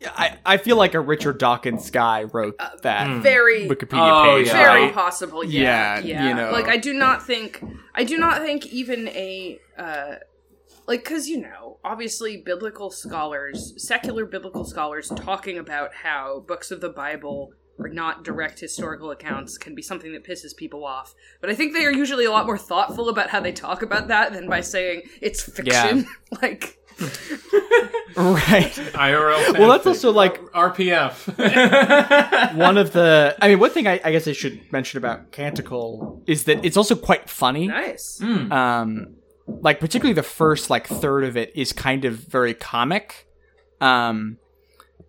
[0.06, 4.52] I, I feel like a Richard Dawkins guy wrote that very, Wikipedia Oh, page, yeah.
[4.52, 4.94] very right?
[4.94, 5.44] possible.
[5.44, 6.50] Yeah, Yeah, you know.
[6.50, 7.62] Like, I do not think,
[7.94, 10.14] I do not think even a, uh,
[10.86, 16.80] like, because you know, obviously, biblical scholars, secular biblical scholars, talking about how books of
[16.80, 21.14] the Bible are not direct historical accounts can be something that pisses people off.
[21.40, 24.08] But I think they are usually a lot more thoughtful about how they talk about
[24.08, 26.06] that than by saying it's fiction.
[26.42, 26.78] like,
[28.16, 28.72] right.
[28.72, 29.58] IRL.
[29.58, 32.56] Well, that's also like RPF.
[32.56, 33.36] one of the.
[33.40, 36.76] I mean, one thing I, I guess I should mention about Canticle is that it's
[36.76, 37.68] also quite funny.
[37.68, 38.18] nice.
[38.18, 38.52] Hmm.
[38.52, 43.26] um like particularly the first like third of it is kind of very comic
[43.80, 44.38] um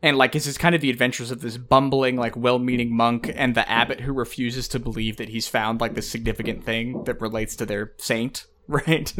[0.01, 3.53] and like this is kind of the adventures of this bumbling like well-meaning monk and
[3.53, 7.55] the abbot who refuses to believe that he's found like the significant thing that relates
[7.55, 9.13] to their saint right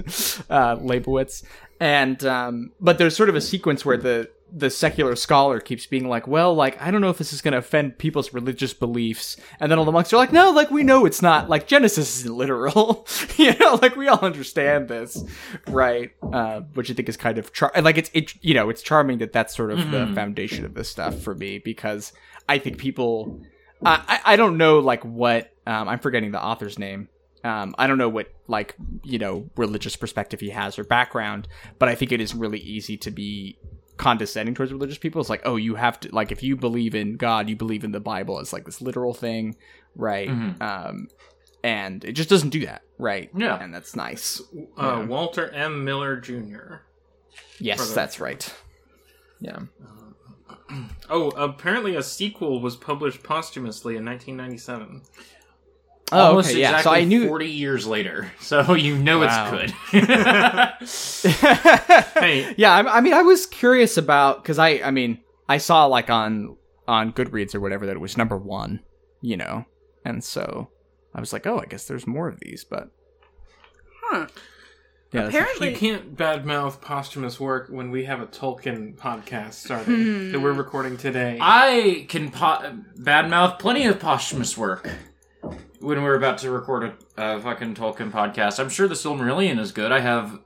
[0.50, 1.44] uh leibowitz
[1.84, 6.08] and um but there's sort of a sequence where the the secular scholar keeps being
[6.08, 9.36] like well like i don't know if this is going to offend people's religious beliefs.
[9.60, 12.20] And then all the monks are like no like we know it's not like genesis
[12.20, 13.06] isn't literal.
[13.38, 15.22] You know like we all understand this.
[15.68, 16.12] Right.
[16.22, 19.18] Uh which i think is kind of char- like it's it you know it's charming
[19.18, 22.14] that that's sort of the foundation of this stuff for me because
[22.48, 23.42] i think people
[23.84, 27.10] I I, I don't know like what um i'm forgetting the author's name
[27.44, 31.48] um, I don't know what like you know religious perspective he has or background,
[31.80, 33.58] but I think it is really easy to be
[33.98, 35.22] condescending towards religious people.
[35.22, 37.92] It's like, oh, you have to like if you believe in God, you believe in
[37.92, 38.40] the Bible.
[38.40, 39.56] It's like this literal thing,
[39.96, 40.30] right?
[40.62, 41.08] Um,
[41.64, 43.30] and it just doesn't do that, right?
[43.36, 43.58] Yeah.
[43.62, 44.42] and that's nice.
[44.78, 45.86] uh, Walter M.
[45.86, 46.78] Miller Jr.
[47.60, 48.54] Yes, the- that's right.
[49.40, 49.60] Yeah.
[51.10, 55.04] Oh, apparently a sequel was published posthumously in 1997.
[56.14, 56.82] Oh, Almost okay, yeah.
[56.82, 57.28] So I knew.
[57.28, 58.32] 40 years later.
[58.40, 59.60] So you know Wow.
[60.82, 61.34] it's good.
[62.24, 65.86] Hey, yeah, I, I mean, I was curious about because I, I mean, I saw
[65.86, 66.56] like on
[66.88, 68.82] on Goodreads or whatever that it was number one,
[69.22, 69.66] you know,
[70.06, 70.70] and so
[71.16, 72.90] I was like, oh, I guess there's more of these, but
[74.04, 74.28] Huh.
[75.14, 79.96] yeah, that's- Apparently, you can't badmouth posthumous work when we have a Tolkien podcast starting
[79.96, 80.32] hmm.
[80.32, 81.38] that we're recording today.
[81.42, 84.90] I can po- badmouth plenty of posthumous work
[85.84, 88.60] when we're about to record a, a fucking Tolkien podcast.
[88.60, 89.92] I'm sure the Silmarillion is good.
[89.92, 90.40] I have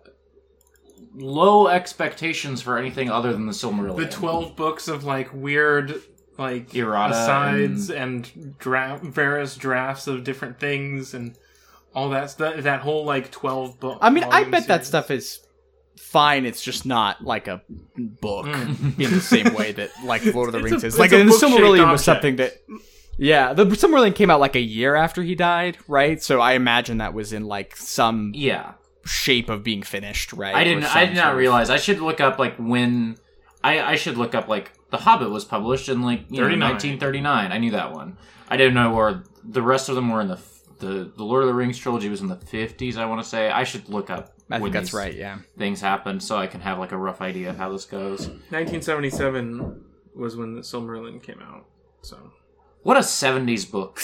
[1.14, 3.98] low expectations for anything other than the Silmarillion.
[3.98, 6.02] the 12 books of like weird
[6.38, 11.36] like Errata asides and, dra- various drafts of different things and
[11.96, 15.10] all that stuff that whole like 12 book I mean, I volume bet that stuff
[15.10, 15.40] is
[15.98, 16.46] fine.
[16.46, 17.64] It's just not like a
[17.98, 19.00] book Mm.
[19.00, 21.00] in the same way that like Lord of the Rings a- is.
[21.00, 22.54] Like, a and the book-shaped Silmarillion was something that.
[23.18, 26.22] Yeah, the Silmarillion came out like a year after he died, right?
[26.22, 28.74] So I imagine that was in like some yeah.
[29.06, 30.56] shape of being finished, right?
[30.56, 30.84] I didn't.
[30.96, 31.70] I did not realize.
[31.70, 33.18] I should look up like when.
[33.64, 37.52] I I should look up like The Hobbit was published in like you know, 1939.
[37.52, 38.18] I knew that one.
[38.50, 40.40] I didn't know where the rest of them were in the
[40.80, 42.98] the the Lord of the Rings trilogy was in the 50s.
[42.98, 43.50] I want to say.
[43.50, 44.34] I should look up.
[44.50, 45.14] I think when that's these right.
[45.14, 45.40] Yeah.
[45.58, 48.28] Things happened, so I can have like a rough idea of how this goes.
[48.28, 49.84] 1977
[50.16, 51.66] was when the Silmarillion came out
[52.02, 52.32] so
[52.88, 54.00] What a 70s book.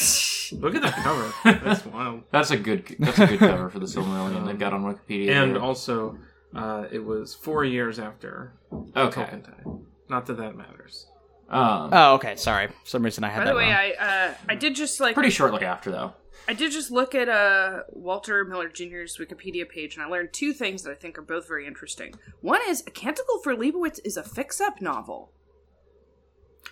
[0.52, 1.34] look at the cover
[1.66, 2.94] that's wild That's a good.
[3.00, 5.32] That's a good cover for the Silmarillion they've got on Wikipedia.
[5.42, 5.62] and there.
[5.62, 6.18] also
[6.54, 8.52] uh, it was four years after
[8.94, 9.22] okay.
[9.22, 11.08] Tolkien not that that matters
[11.50, 12.36] Um, Oh, okay.
[12.36, 12.68] Sorry.
[12.68, 13.94] For some reason I had by that the way, wrong.
[14.02, 16.12] I uh, I did just like pretty shortly after though.
[16.50, 20.52] I did just look at uh, Walter Miller Jr.'s Wikipedia page, and I learned two
[20.52, 22.16] things that I think are both very interesting.
[22.42, 25.32] One is A Canticle for Leibowitz is a fix-up novel.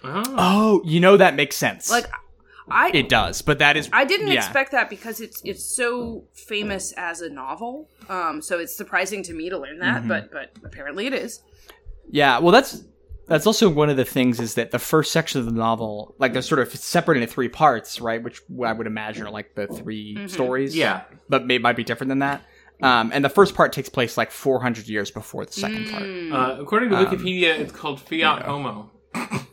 [0.04, 1.90] Oh, Oh, you know that makes sense.
[1.90, 2.06] Like,
[2.70, 3.42] I it does.
[3.42, 4.36] But that is I didn't yeah.
[4.36, 7.90] expect that because it's it's so famous as a novel.
[8.10, 10.08] Um, so it's surprising to me to learn Mm-hmm.
[10.08, 11.42] that, but but apparently it is.
[12.10, 12.84] Yeah, well, that's
[13.28, 16.34] that's also one of the things is that the first section of the novel, like
[16.34, 18.22] they're sort of separate into three parts, right?
[18.22, 20.76] Which I would imagine are like the 3 stories.
[20.76, 21.04] Yeah.
[21.30, 22.42] but may might be different than that.
[22.82, 26.04] Um, and the first part takes place like 400 years before the second part.
[26.04, 26.34] Mm.
[26.34, 28.90] Uh, according to Um, Wikipedia, it's called Fiat Homo.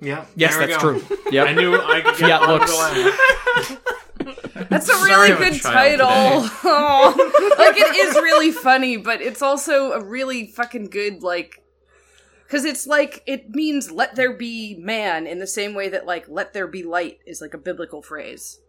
[0.00, 0.24] yeah.
[0.36, 0.98] Yes, there that's go.
[0.98, 1.18] true.
[1.40, 3.76] I knew I could get Fiat Lux-
[4.68, 6.08] That's a really I'm a good title.
[6.42, 6.54] today.
[6.62, 7.54] Oh.
[7.58, 11.62] Like it is really funny, but it's also a really fucking good like
[12.46, 16.28] because it's like it means "let there be man" in the same way that like
[16.28, 18.60] "let there be light" is like a biblical phrase.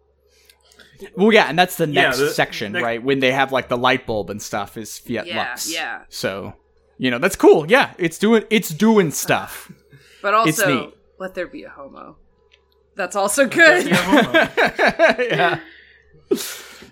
[1.16, 3.04] Well, yeah, and that's the Yeah, next the- section, next- right?
[3.04, 5.72] When they have like the light bulb and stuff is Fiat Yeah, Lux.
[5.74, 6.04] yeah.
[6.10, 6.54] So,
[6.98, 7.70] you know, that's cool.
[7.70, 9.72] Yeah, it's doing it's doing stuff.
[10.22, 10.94] But It's also, neat.
[11.22, 12.18] "Let there be a homo."
[12.96, 13.88] That's also good.
[15.20, 15.60] Yeah.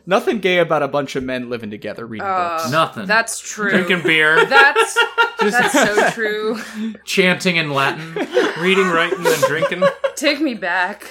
[0.06, 2.72] Nothing gay about a bunch of men living together reading Uh, books.
[2.72, 3.06] Nothing.
[3.06, 3.70] That's true.
[3.70, 4.98] Drinking beer, That's
[5.39, 6.58] that's so true.
[7.06, 8.13] Chanting in Latin.
[8.62, 9.84] reading, writing, and drinking.
[10.15, 11.06] Take me back.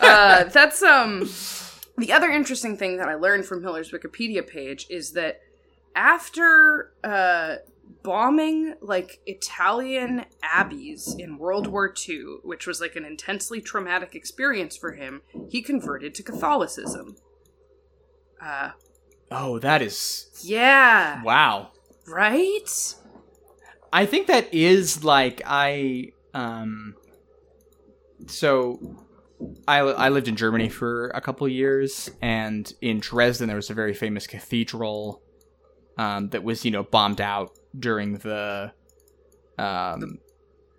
[0.00, 1.28] uh, that's um
[1.98, 5.40] the other interesting thing that I learned from Miller's Wikipedia page is that
[5.96, 7.56] after uh
[8.02, 14.76] bombing like Italian abbeys in World War II, which was like an intensely traumatic experience
[14.76, 17.16] for him, he converted to Catholicism.
[18.40, 18.70] Uh
[19.30, 21.70] Oh, that is yeah, wow.
[22.06, 22.94] right?
[23.92, 26.94] I think that is like I um
[28.26, 28.78] so
[29.68, 33.74] I I lived in Germany for a couple years and in Dresden there was a
[33.74, 35.22] very famous cathedral
[35.96, 38.72] um that was, you know, bombed out during the
[39.58, 40.18] um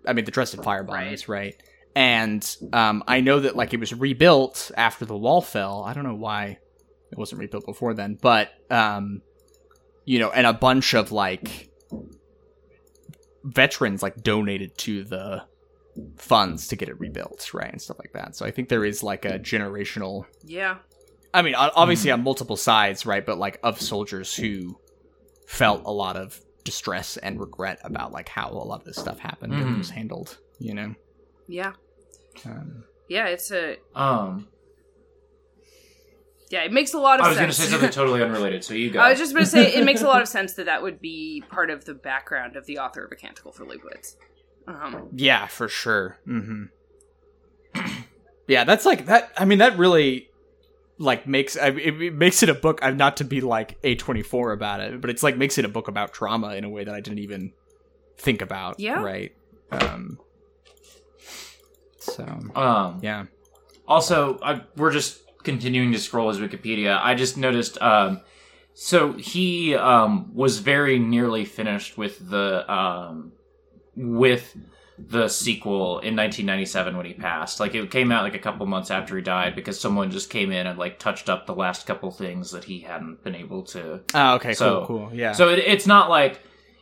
[0.06, 1.54] I mean the Dresden fire bombings, right?
[1.94, 5.82] And um I know that like it was rebuilt after the wall fell.
[5.84, 6.58] I don't know why
[7.10, 9.22] it wasn't rebuilt before then, but um
[10.04, 11.70] you know, and a bunch of like
[13.44, 15.42] veterans like donated to the
[16.16, 18.34] funds to get it rebuilt, right, and stuff like that.
[18.36, 20.24] So I think there is like a generational.
[20.44, 20.78] Yeah.
[21.34, 24.78] I mean, o- obviously on multiple sides, right, but like of soldiers who
[25.46, 29.18] felt a lot of distress and regret about like how a lot of this stuff
[29.18, 29.78] happened and Mhm.
[29.78, 30.38] was handled.
[30.58, 30.94] You know.
[31.48, 31.72] Yeah.
[32.46, 34.48] Um, Yeah, it's a Um,
[36.50, 37.44] yeah, it makes a lot of I was sense.
[37.44, 39.00] going to say something totally unrelated, so you go.
[39.00, 41.00] I was just going to say it makes a lot of sense that that would
[41.00, 44.16] be part of the background of the author of A Canticle for Leibowitz.
[44.66, 46.18] Um, yeah, for sure.
[46.24, 46.64] hmm
[48.46, 49.32] yeah, that's like that.
[49.36, 50.28] I mean, that really
[50.98, 52.80] like makes I, it, it makes it a book.
[52.82, 55.68] I'm not to be like a 24 about it, but it's like makes it a
[55.68, 57.52] book about trauma in a way that I didn't even
[58.18, 58.78] think about.
[58.78, 59.02] Yeah.
[59.02, 59.34] Right.
[59.70, 60.18] Um.
[61.98, 62.24] So
[62.54, 63.26] um, yeah.
[63.86, 66.98] Also, I, we're just continuing to scroll his Wikipedia.
[67.00, 67.80] I just noticed.
[67.82, 68.20] Um,
[68.74, 73.32] so he um, was very nearly finished with the um,
[73.94, 74.56] with
[74.98, 77.60] the sequel in 1997 when he passed.
[77.60, 80.52] Like it came out like a couple months after he died because someone just came
[80.52, 84.00] in and like touched up the last couple things that he hadn't been able to
[84.14, 84.52] Oh, okay.
[84.54, 85.08] So- cool.
[85.08, 85.14] Cool.
[85.16, 85.32] Yeah.
[85.32, 86.40] So it, it's not like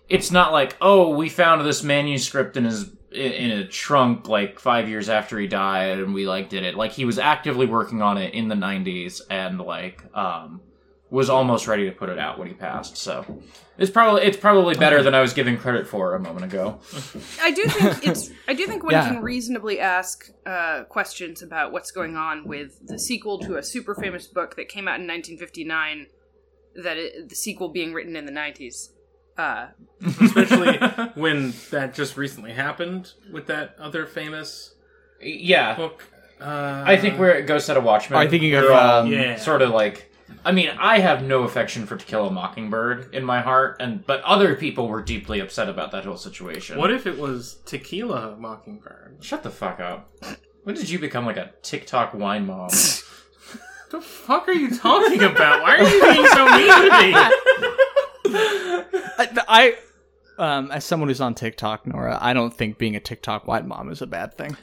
[0.08, 4.58] it's not like oh we found this manuscript in his in in a trunk like
[4.58, 8.02] five years after he died and we like did it like he was actively working
[8.02, 10.60] on it in the 90s and like um
[11.10, 13.24] was almost ready to put it out when he passed so
[13.78, 16.78] it's probably it's probably better than i was giving credit for a moment ago
[17.42, 18.30] I do think it's.
[18.46, 19.08] I do think one Yeah.
[19.08, 23.94] can reasonably ask uh, questions about what's going on with the sequel to a super
[23.94, 26.06] famous book that came out in 1959.
[26.84, 28.90] That it, the sequel being written in the 90s.
[29.38, 29.68] Uh,
[30.20, 30.76] Especially
[31.14, 34.74] when that just recently happened with that other famous
[35.20, 36.04] yeah book.
[36.40, 39.00] Uh, i think where it Go Set a Watchman Are you thinking of, they're all
[39.02, 39.36] um, Yeah.
[39.36, 40.09] sort of like
[40.44, 44.04] I mean, I have no affection for To Kill a Mockingbird in my heart, and
[44.06, 46.78] but other people were deeply upset about that whole situation.
[46.78, 49.18] What if it was Tequila Mockingbird?
[49.20, 50.10] Shut the fuck up.
[50.64, 52.68] When did you become like a TikTok wine mom?
[53.90, 55.62] the fuck are you talking about?
[55.62, 57.14] Why are you being so mean to me?
[59.18, 59.76] I, I
[60.40, 63.90] um, as someone who's on TikTok, Nora, I don't think being a TikTok white mom
[63.90, 64.56] is a bad thing.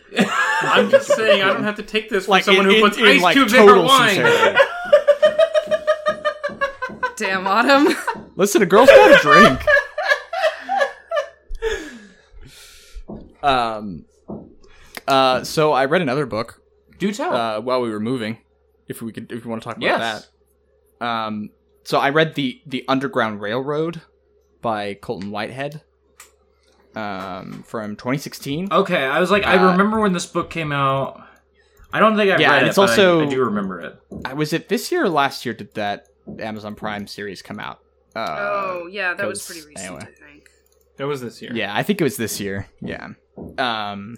[0.62, 2.98] I'm just saying I don't have to take this from Like someone in, who puts
[2.98, 4.16] in, ice like, cubes in her total wine.
[7.18, 7.44] Sincerity.
[7.44, 7.96] damn, Autumn.
[8.36, 9.60] Listen, a girl's got to drink.
[13.44, 14.06] Um.
[15.08, 15.44] Uh.
[15.44, 16.62] So I read another book
[17.00, 17.34] Do tell.
[17.34, 18.38] uh, while we were moving.
[18.88, 20.30] If we could, if we want to talk about Yes.
[21.00, 21.06] that.
[21.06, 21.50] Um.
[21.84, 24.02] So I read the the Underground Railroad
[24.62, 25.82] by Colson Whitehead.
[26.96, 28.70] um, from 2016.
[28.72, 31.22] Okay, I was like, I Uh, remember when this book came out.
[31.94, 33.80] I don't think I've Yeah, read and it, it's but I- also- I, do remember
[33.82, 34.00] it.
[34.26, 36.08] I was it this year or last year did that
[36.40, 37.80] Amazon Prime series come out?
[38.16, 39.86] Uh, oh yeah, that was pretty recent.
[39.86, 40.02] anyway.
[40.02, 40.50] I think.
[40.98, 41.52] That was this year.
[41.54, 42.68] Yeah, I think it was this year.
[42.82, 43.10] Yeah.
[43.58, 44.18] Um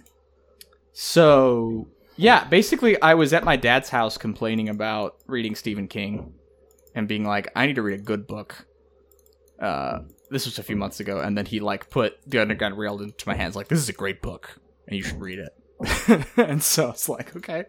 [0.94, 6.34] so yeah, basically I was at my dad's house complaining about reading Stephen King
[6.96, 8.66] and being like, I need to read a good book.
[9.60, 10.00] Uh
[10.30, 13.28] this was a few months ago, and then he like put the Underground Railroad into
[13.28, 16.28] my hands, like, this is a great book, and you should read it.
[16.38, 17.66] and so it's like, okay.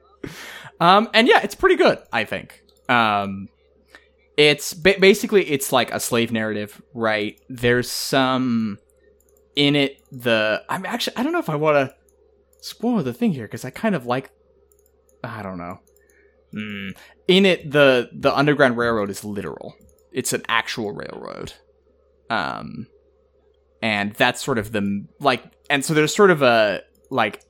[0.78, 2.62] Um and yeah, it's pretty good, I think.
[2.88, 3.48] Um
[4.40, 7.38] it's basically it's like a slave narrative, right?
[7.50, 8.78] There's some
[9.54, 11.94] in it the I'm actually I don't know if I want to
[12.62, 14.30] spoil the thing here because I kind of like
[15.22, 15.80] I don't know.
[16.54, 16.96] Mm.
[17.28, 19.74] In it the the Underground Railroad is literal.
[20.10, 21.52] It's an actual railroad.
[22.30, 22.86] Um
[23.82, 26.80] and that's sort of the like and so there's sort of a
[27.10, 27.42] like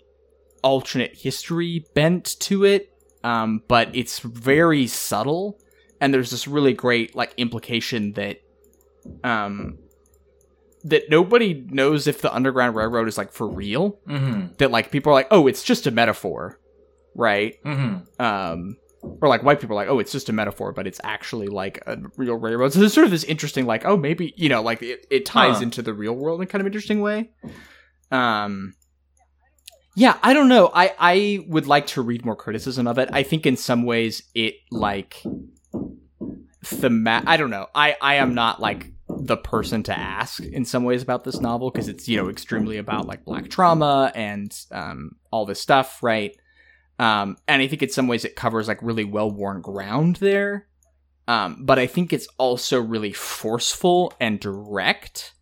[0.64, 5.56] alternate history bent to it um but it's very subtle
[6.00, 8.40] and there's this really great like implication that
[9.24, 9.78] um
[10.84, 14.54] that nobody knows if the underground railroad is like for real Mm-hmm.
[14.58, 16.58] that like people are like oh it's just a metaphor
[17.14, 18.22] right Mm-hmm.
[18.22, 21.48] um or like white people are like oh it's just a metaphor but it's actually
[21.48, 24.62] like a real railroad so there's sort of this interesting like oh maybe you know
[24.62, 25.62] like it, it ties Huh.
[25.64, 27.30] into the real world in kind of interesting way
[28.10, 28.74] um
[29.96, 33.22] yeah i don't know i i would like to read more criticism of it i
[33.22, 35.22] think in some ways it like
[36.64, 40.84] thema- i don't know i i am not like the person to ask in some
[40.84, 45.12] ways about this novel because it's you know extremely about like black trauma and um
[45.30, 46.36] all this stuff right
[47.00, 50.66] um, and I think in some ways it covers like really well worn ground there.
[51.26, 55.32] Um, but I think it's also really forceful and direct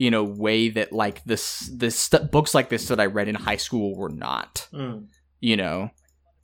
[0.00, 3.36] in a way that like this this st- books like this that I read in
[3.36, 4.66] high school were not.
[4.72, 5.06] Mm.
[5.38, 5.90] You know,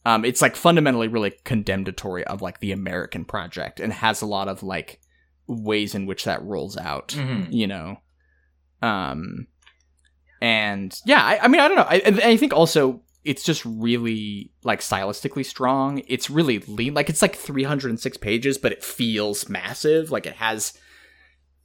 [0.05, 4.49] um, it's like fundamentally really condemnatory of like the American project and has a lot
[4.49, 5.01] of like
[5.47, 7.53] ways in which that rolls out Mm-hmm.
[7.53, 7.97] you know?
[8.83, 9.47] Um
[10.43, 11.87] and yeah i, I mean i don't know.
[11.87, 16.01] I, and I think also it's just really like stylistically strong.
[16.09, 16.95] It's really lean.
[16.95, 20.11] Like it's like 306 pages but it feels massive.
[20.11, 20.73] Like it has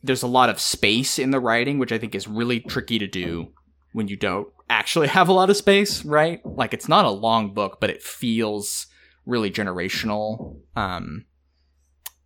[0.04, 3.08] there's a lot of space in the writing which i think is really tricky to
[3.08, 3.48] do
[3.94, 7.54] when you don't actually have a lot of space right like it's not a long
[7.54, 8.88] book but it feels
[9.26, 11.26] really generational um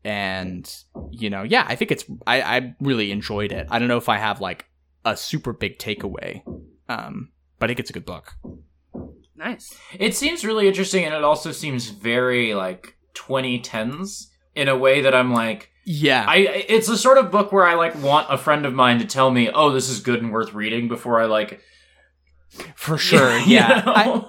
[0.04, 3.98] and you know yeah i think it's i i really enjoyed it i don't know
[3.98, 4.66] if i have like
[5.06, 6.42] a super big takeaway
[6.88, 8.36] um but i think it's a good book
[9.40, 9.74] Nice.
[9.98, 15.16] It seems really interesting, and it also seems very like 2010s in a way that
[15.16, 16.66] I'm like, yeah I.
[16.68, 19.32] It's the sort of book where I like want a friend of mine to tell
[19.32, 21.62] me, "Oh, this is good and worth reading," before I like.
[22.76, 24.26] For sure You yeah I-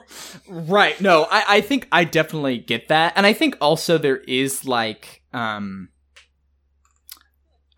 [0.49, 4.65] right no I, I think i definitely get that and i think also there is
[4.65, 5.89] like um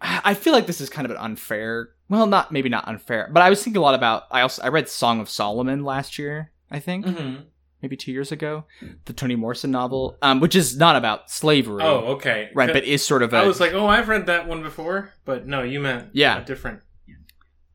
[0.00, 3.42] i feel like this is kind of an unfair well not maybe not unfair but
[3.42, 6.50] i was thinking a lot about i also i read song of solomon last year
[6.70, 7.42] i think Mm-hmm.
[7.82, 8.64] maybe two years ago
[9.04, 12.50] the toni morrison novel um which is not about slavery Oh, okay.
[12.54, 15.12] right but is sort of a I was like, oh, I've read that one before,
[15.24, 16.40] but no, you meant Yeah.
[16.40, 16.80] a different.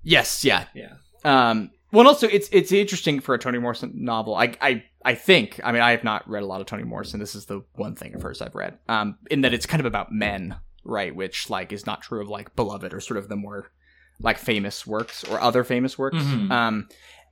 [0.03, 0.93] yes yeah Yeah.
[1.23, 4.35] Um, well, and also it's it's interesting for a Toni Morrison novel.
[4.35, 5.59] I I I think.
[5.63, 7.19] I mean, I have not read a lot of Toni Morrison.
[7.19, 8.77] This is the one thing of hers I've read.
[8.89, 11.15] Um, in that it's kind of about men, right?
[11.15, 13.71] Which like is not true of like Beloved or sort of the more
[14.19, 16.17] like famous works or other famous works.
[16.17, 16.51] Mhm.
[16.51, 16.87] Um,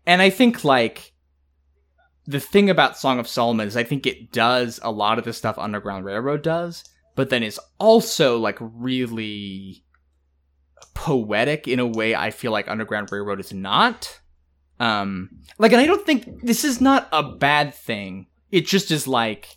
[0.06, 1.14] and I think like
[2.28, 5.34] the thing about Song of Solomon is I think it does a lot of the
[5.34, 6.84] stuff Underground Railroad does,
[7.16, 9.84] but then is also like really
[10.94, 14.20] poetic in a way I feel like Underground Railroad is not.
[14.80, 18.28] Um, like, and I don't think this is not a bad thing.
[18.52, 19.48] It just is like,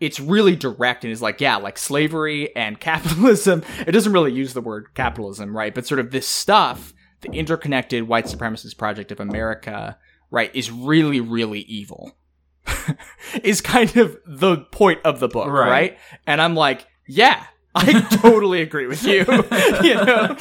[0.00, 3.62] it's really direct and is like, yeah, like slavery and capitalism.
[3.86, 5.74] It doesn't really use the word capitalism, right?
[5.74, 9.98] But sort of this stuff, the interconnected white supremacist project of America,
[10.30, 12.16] right, is really, really evil.
[13.42, 15.70] is kind of the point of the book, Right.
[15.70, 15.98] right?
[16.26, 17.44] And I'm like, yeah,
[17.74, 19.20] I totally agree with you.
[19.82, 20.36] you know,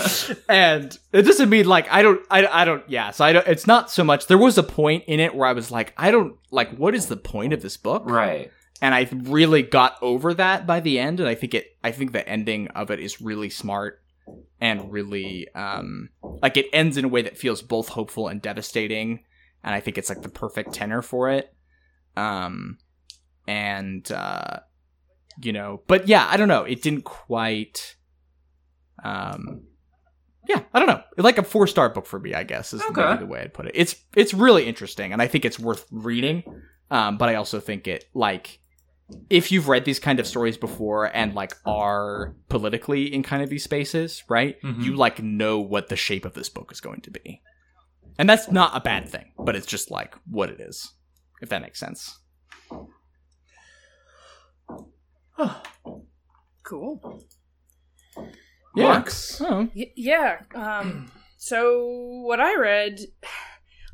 [0.49, 3.11] and it doesn't mean like I don't, I, I don't, yeah.
[3.11, 3.47] So I don't.
[3.47, 4.27] It's not so much.
[4.27, 6.75] There was a point in it where I was like, I don't like.
[6.75, 8.03] What is the point of this book?
[8.09, 8.51] right.
[8.84, 11.19] And I really got over that by the end.
[11.19, 11.67] And I think it.
[11.84, 14.01] I think the ending of it is really smart
[14.59, 16.09] and really, um,
[16.41, 19.23] like it ends in a way that feels both hopeful and devastating.
[19.63, 21.53] And I think it's like the perfect tenor for it.
[22.17, 22.79] Um,
[23.47, 24.59] and uh,
[25.41, 27.95] you know but yeah i don't know it didn't quite
[29.03, 29.63] um
[30.47, 33.17] yeah, I don't know, like a four star book for me, I guess is Okay.
[33.17, 33.73] the way I'd put it.
[33.75, 36.43] It's it's really interesting, and I think it's worth reading.
[36.89, 38.59] Um, but I also think it like
[39.29, 43.49] if you've read these kind of stories before and like are politically in kind of
[43.49, 44.59] these spaces, right?
[44.63, 44.83] Mhm.
[44.83, 47.41] You like know what the shape of this book is going to be,
[48.17, 50.91] and that's not a bad thing, but it's just like what it is,
[51.41, 52.19] if that makes sense.
[56.63, 57.23] Cool.
[58.75, 58.83] Yeah.
[58.83, 59.41] Marks.
[59.41, 60.41] Oh, Y- yeah.
[60.55, 62.99] Um, so what I read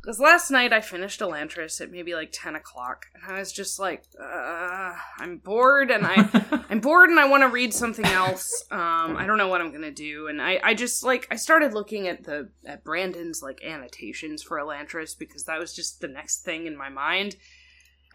[0.06, 3.80] was last night I finished Elantris at maybe like ten o'clock, and I was just
[3.80, 8.64] like, uh, I'm bored, and I I'm bored, and I want to read something else.
[8.72, 11.74] Um, I don't know what I'm gonna do, and I I just like I started
[11.74, 16.44] looking at the at Brandon's like annotations for Elantris because that was just the next
[16.46, 17.36] thing in my mind.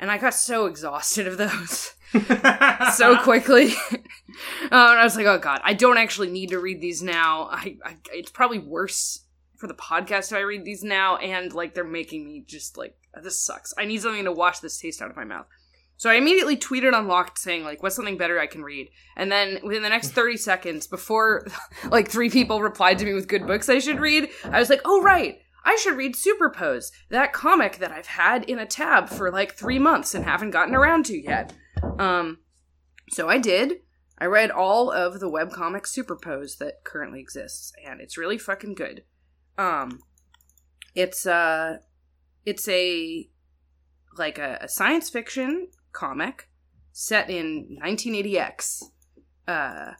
[0.02, 1.94] And I got so exhausted of those
[2.96, 3.66] so quickly.
[3.66, 3.98] um,
[4.72, 7.44] and I was like, oh god, I don't actually need to read these now.
[7.52, 9.24] I, I it's probably worse
[9.56, 12.96] for the podcast if I read these now, and like they're making me just like
[13.22, 13.72] this sucks.
[13.78, 15.46] I need something to wash this taste out of my mouth.
[15.98, 18.88] So I immediately tweeted unlocked saying like, what's something better I can read?
[19.16, 21.46] And then within the next 30 seconds, before
[21.90, 24.80] like three people replied to me with good books I should read, I was like,
[24.84, 29.30] oh right, I should read Superpose, that comic that I've had in a tab for
[29.30, 31.52] like three months and haven't gotten around to yet.
[31.98, 32.38] Um,
[33.10, 33.80] so I did.
[34.18, 39.02] I read all of the webcomic Superpose that currently exists, and it's really fucking good.
[39.58, 40.00] Um,
[40.94, 41.78] it's uh,
[42.44, 43.28] it's a
[44.16, 46.48] like a, a science fiction comic
[46.92, 48.82] set in 1980x,
[49.48, 49.92] uh,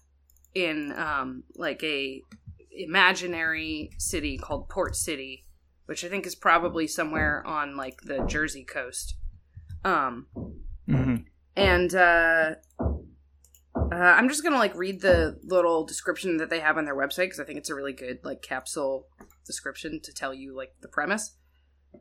[0.55, 2.23] in um like a
[2.71, 5.47] imaginary city called Port City,
[5.93, 9.15] which I think is probably somewhere on like the Jersey coast.
[9.85, 10.27] Um,
[10.89, 11.27] Mhm.
[11.55, 16.87] and uh, uh, I'm just gonna like read the little description that they have on
[16.87, 19.07] their website because I think it's a really good like capsule
[19.45, 21.37] description to tell you like the premise.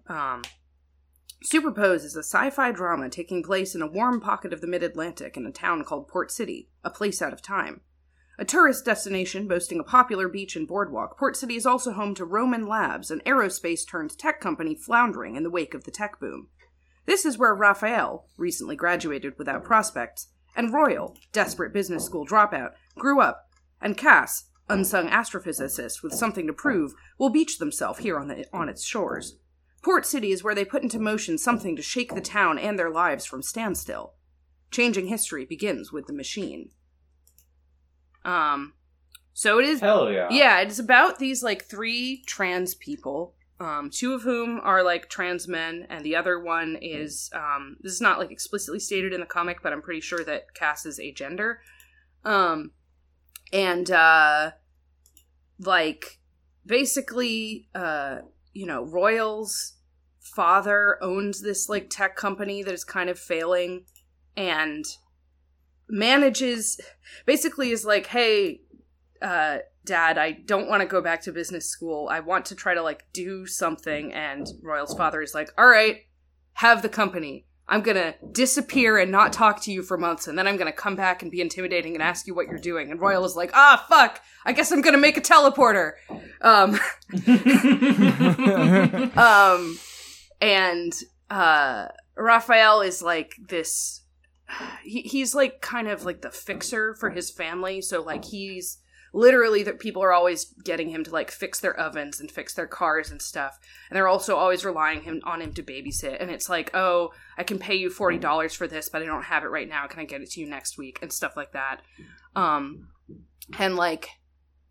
[0.08, 0.42] Um,
[1.44, 5.46] Superpose is a sci-fi drama taking place in a warm pocket of the Mid-Atlantic in
[5.46, 7.82] a town called Port City, a place out of time.
[8.42, 12.26] A tourist destination boasting a popular beach and boardwalk, Port City is also home to
[12.26, 16.48] Roman Labs, an aerospace turned tech company floundering in the wake of the tech boom.
[17.06, 23.22] This is where Raphael, recently graduated without prospects, and Royal, desperate business school dropout, grew
[23.22, 28.48] up, and Cass, unsung astrophysicist with something to prove, will beach themselves here on, the,
[28.52, 29.38] on its shores.
[29.84, 32.90] Port City is where they put into motion something to shake the town and their
[32.90, 34.16] lives from standstill.
[34.72, 36.72] Changing history begins with the machine.
[38.24, 38.74] Um,
[39.34, 40.28] so it is Hell yeah.
[40.30, 43.34] yeah, it's about these like three trans people.
[43.60, 47.94] Um, two of whom are like trans men, and the other one is um, this
[47.94, 51.00] is not like explicitly stated in the comic, but I'm pretty sure that Cass is
[51.00, 51.58] agender.
[52.26, 52.72] Um,
[53.54, 54.52] and uh,
[55.60, 56.20] like
[56.66, 58.20] basically, uh,
[58.54, 59.74] you know, Royal's
[60.20, 63.86] father owns this like tech company that is kind of failing,
[64.36, 64.86] and
[65.92, 66.80] manages
[67.26, 68.62] basically is like, hey,
[69.22, 72.08] uh, dad, I don't want to go back to business school.
[72.10, 74.14] I want to try to like do something.
[74.14, 76.02] And Royal's father is like, all right,
[76.54, 77.46] have the company.
[77.68, 80.98] I'm gonna disappear and not talk to you for months, and then I'm gonna come
[80.98, 82.92] back and be intimidating and ask you what you're doing.
[82.92, 85.94] And Royal is like, ah, fuck, I guess I'm gonna make a teleporter.
[86.42, 86.78] Um,
[89.18, 89.80] um,
[90.42, 90.94] and
[91.30, 91.88] uh,
[92.18, 94.01] Raphael is like this.
[94.84, 97.82] He, he's like kind of like the fixer for his family.
[97.82, 98.80] So like he's
[99.14, 102.68] literally that people are always getting him to like fix their ovens and fix their
[102.68, 103.60] cars and stuff.
[103.90, 106.22] And they're also always relying him on him to babysit.
[106.22, 109.44] And it's like oh i can pay you $40 for this but i don't have
[109.44, 109.88] it right now.
[109.88, 111.00] Can i get it to you next week?
[111.02, 111.82] And stuff like that.
[112.36, 112.88] Um
[113.60, 114.10] and like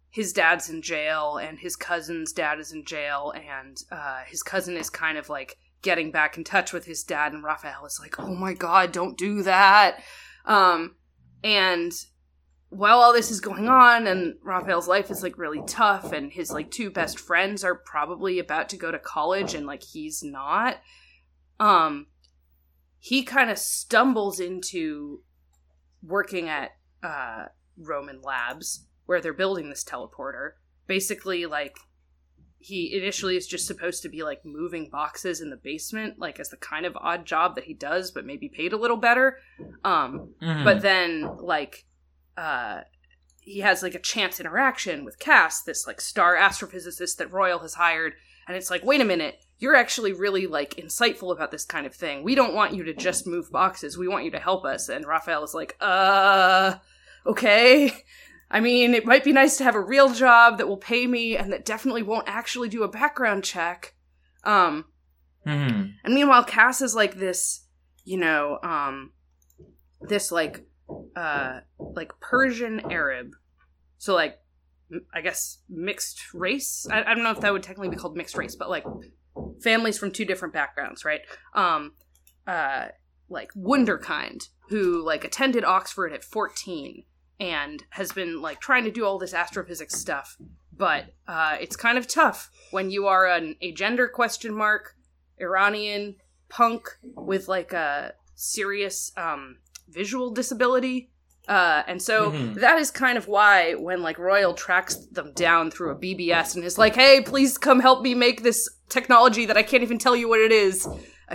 [0.09, 3.35] his dad's in jail and his cousin's dad is in jail.
[3.37, 7.33] And uh his cousin is kind of like getting back in touch with his dad
[7.33, 10.03] and raphael is like oh my god don't do that.
[10.45, 10.97] Um
[11.43, 11.93] and
[12.71, 16.53] while all this is going on and Raphael's life is like really tough and his
[16.53, 20.77] like two best friends are probably about to go to college and like he's not
[21.59, 22.07] um
[23.01, 25.23] he kind of stumbles into
[26.03, 26.71] working at
[27.03, 30.53] uh Roman Labs where they're building this teleporter.
[30.87, 31.77] Basically like
[32.63, 36.51] he initially is just supposed to be like moving boxes in the basement like as
[36.51, 39.39] the kind of odd job that he does but maybe paid a little better
[39.85, 40.63] um Mhm.
[40.65, 41.87] but then like
[42.37, 42.83] uh
[43.41, 47.75] he has like a chance interaction with Cass, this like star astrophysicist that Royal has
[47.75, 48.13] hired,
[48.47, 51.95] and it's like, wait a minute, you're actually really like insightful about this kind of
[51.95, 52.23] thing.
[52.23, 53.97] We don't want you to just move boxes.
[53.97, 54.91] We want you to help us.
[54.91, 56.75] And Raphael is like, uh,
[57.27, 57.93] okay.
[58.51, 61.37] I mean, it might be nice to have a real job that will pay me
[61.37, 63.95] and that definitely won't actually do a background check.
[64.45, 64.87] Um,
[65.45, 67.67] hmm and meanwhile, Cass is like this,
[68.05, 69.13] you know, um,
[70.03, 70.67] this like,
[71.15, 73.33] uh, like Persian Arab.
[73.99, 74.39] So like,
[74.93, 76.87] m- I guess mixed race.
[76.91, 78.85] I, I don't know if that would technically be called mixed race, but like
[79.63, 81.21] families from two different backgrounds, right?
[81.55, 81.93] Um,
[82.47, 82.89] uh,
[83.29, 87.05] like Wunderkind, who like attended Oxford at fourteen
[87.41, 90.37] and has been like trying to do all this astrophysics stuff,
[90.77, 94.95] but uh, it's kind of tough when you are an agender question mark
[95.41, 96.17] Iranian
[96.49, 99.57] punk with like a serious um,
[99.89, 101.11] visual disability.
[101.49, 102.55] Uh, and so Mhm.
[102.57, 106.65] that is kind of why when like Royal tracks them down through a BBS and
[106.65, 110.15] is like, "Hey, please come help me make this technology that I can't even tell
[110.15, 110.87] you what it is."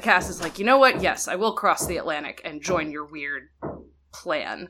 [0.01, 1.01] Cass is like, "You know what?
[1.01, 3.49] Yes, I will cross the Atlantic and join your weird
[4.14, 4.70] plan."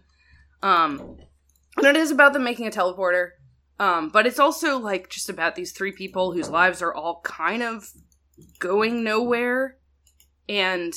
[0.61, 1.17] Um,
[1.77, 3.31] and it is about them making a teleporter.
[3.79, 7.61] Um, but it's also like just about these three people whose lives are all kind
[7.61, 7.89] of
[8.59, 9.77] going nowhere
[10.47, 10.93] and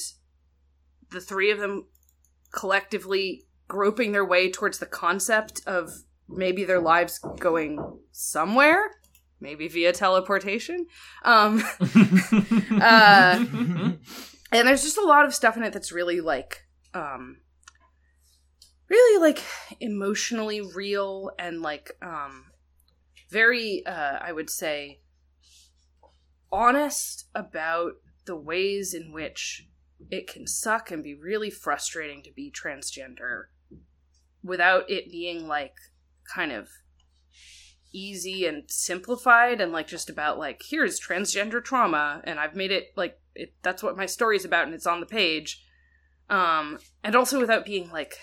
[1.11, 1.87] the three of them
[2.53, 5.91] collectively groping their way towards the concept of
[6.29, 8.91] maybe their lives going somewhere
[9.41, 10.87] maybe via teleportation
[11.25, 11.63] um
[12.81, 13.45] uh
[14.53, 17.39] and there's just a lot of stuff in it that's really like um
[18.89, 19.43] really like
[19.81, 22.47] emotionally real and like um
[23.31, 25.01] very uh i would say
[26.51, 27.93] honest about
[28.25, 29.69] the ways in which
[30.11, 33.45] it can suck and be really frustrating to be transgender
[34.43, 35.75] without it being like
[36.33, 36.69] kind of
[37.93, 42.89] easy and simplified and like just about like here's transgender trauma and I've made it
[42.97, 45.65] like it, that's what my story's about and it's on the page.
[46.29, 48.19] Um and also without being like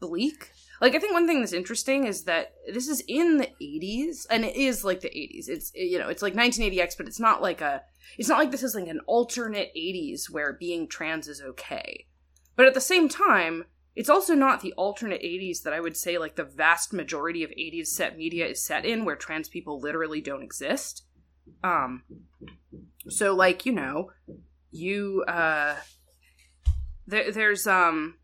[0.00, 0.50] bleak.
[0.80, 4.44] Like I think one thing that's interesting is that this is in the 80s and
[4.44, 7.60] it is like the 80s it's you know it's like 1980x but it's not like
[7.60, 7.82] a
[8.16, 12.06] it's not like this is like an alternate 80s where being trans is okay.
[12.56, 16.16] But at the same time it's also not the alternate 80s that I would say
[16.16, 20.22] like the vast majority of 80s set media is set in where trans people literally
[20.22, 21.04] don't exist.
[21.62, 22.04] Um
[23.08, 24.12] so like, you know,
[24.70, 25.76] you uh
[27.06, 28.14] there, there's um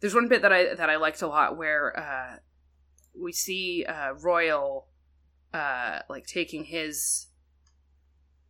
[0.00, 2.36] there's one bit that I that I liked a lot where uh
[3.20, 4.88] we see uh Royal
[5.54, 7.28] uh like taking his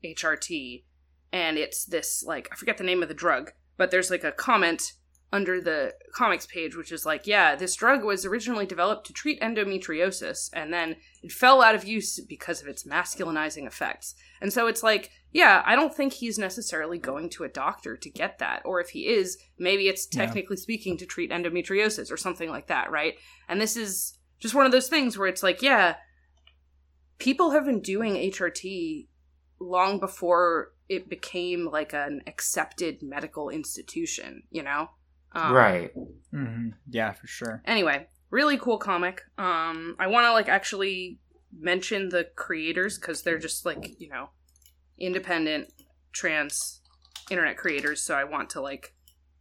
[0.05, 0.85] HRT
[1.33, 4.33] and it's this like I forget the name of the drug, but there's like a
[4.33, 4.93] comment
[5.33, 9.41] under the comics page which is like, yeah, this drug was originally developed to treat
[9.41, 14.15] endometriosis and then it fell out of use because of its masculinizing effects.
[14.41, 18.09] And so it's like, yeah, I don't think he's necessarily going to a doctor to
[18.09, 18.63] get that.
[18.65, 20.25] Or if he is, maybe it's Yeah.
[20.25, 23.17] technically speaking to treat endometriosis or something like that, right?
[23.47, 25.97] And this is just one of those things where it's like, yeah,
[27.19, 29.09] people have been doing HRT
[29.61, 34.89] long before it became like an accepted medical institution, you know?
[35.33, 35.91] Um, right.
[36.31, 37.63] hmm Yeah, for sure.
[37.67, 39.21] Anyway, really cool comic.
[39.37, 41.19] Um, I want to like actually
[41.59, 44.31] mention the creators because they're just like you know
[44.99, 45.73] independent
[46.13, 46.81] trans
[47.31, 48.03] internet creators.
[48.03, 48.95] So I want to like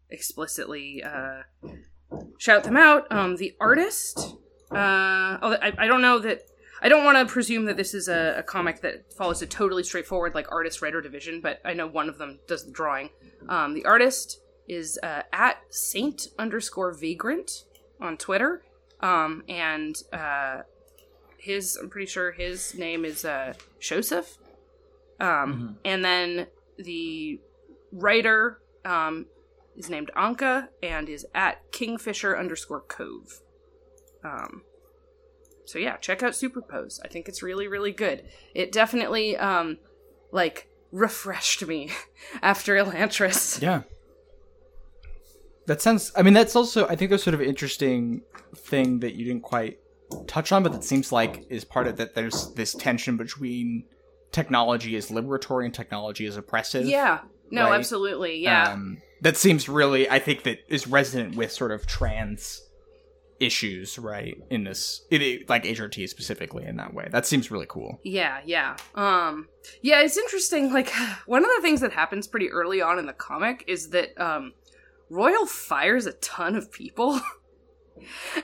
[0.09, 1.43] explicitly uh,
[2.37, 3.11] shout them out.
[3.11, 4.35] Um, the artist.
[4.71, 6.41] Uh, oh, I, I don't know that.
[6.81, 9.83] I don't want to presume that this is a, a comic that follows a totally
[9.83, 13.09] straightforward like artist writer division, but I know one of them does the drawing.
[13.47, 17.63] Um, the artist is uh, at saint underscore vagrant
[18.01, 18.63] on Twitter.
[18.99, 20.61] Um, and uh,
[21.37, 24.37] his, I'm pretty sure his name is uh, Joseph.
[25.19, 26.47] Um, And then
[26.77, 27.39] the
[27.91, 29.25] writer um,
[29.75, 33.41] is named Anka and is at Kingfisher underscore Cove.
[34.23, 34.63] Um,
[35.65, 36.99] so yeah, check out Superpose.
[37.03, 38.23] I think it's really, really good.
[38.53, 39.77] It definitely, um,
[40.31, 41.91] like, refreshed me
[42.41, 43.61] after Elantris.
[43.61, 43.83] Yeah.
[45.67, 46.11] That sounds.
[46.15, 46.87] I mean, that's also.
[46.87, 48.21] I think there's sort of interesting
[48.55, 49.79] thing that you didn't quite
[50.27, 52.13] touch on, but that seems like is part of that.
[52.13, 53.85] There's this tension between
[54.35, 56.85] technology is liberatory and technology is oppressive.
[56.85, 57.21] Yeah.
[57.49, 57.75] No, Right.
[57.79, 58.37] absolutely.
[58.39, 58.73] Yeah.
[58.73, 60.09] Um, that seems really.
[60.09, 62.61] I think that is resonant with sort of trans
[63.39, 64.37] issues, right?
[64.49, 67.07] In this, it, it like HRT specifically in that way.
[67.11, 67.99] That seems really cool.
[68.03, 68.77] Yeah, yeah.
[68.93, 69.47] Um
[69.81, 70.89] yeah, it's interesting like
[71.25, 74.53] one of the things that happens pretty early on in the comic is that um
[75.09, 77.19] Royal fires a ton of people.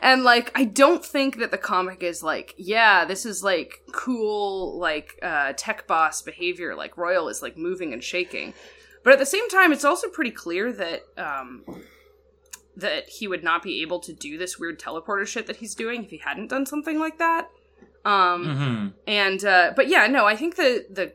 [0.01, 4.79] and like I don't think that the comic is like, yeah, this is like cool
[4.79, 8.53] like uh tech boss behavior like Royal is like moving and shaking.
[9.03, 11.63] But at the same time it's also pretty clear that um
[12.75, 16.03] that he would not be able to do this weird teleporter shit that he's doing
[16.03, 17.49] if he hadn't done something like that.
[18.03, 21.13] Um, hmm and uh, but yeah, no, I think the the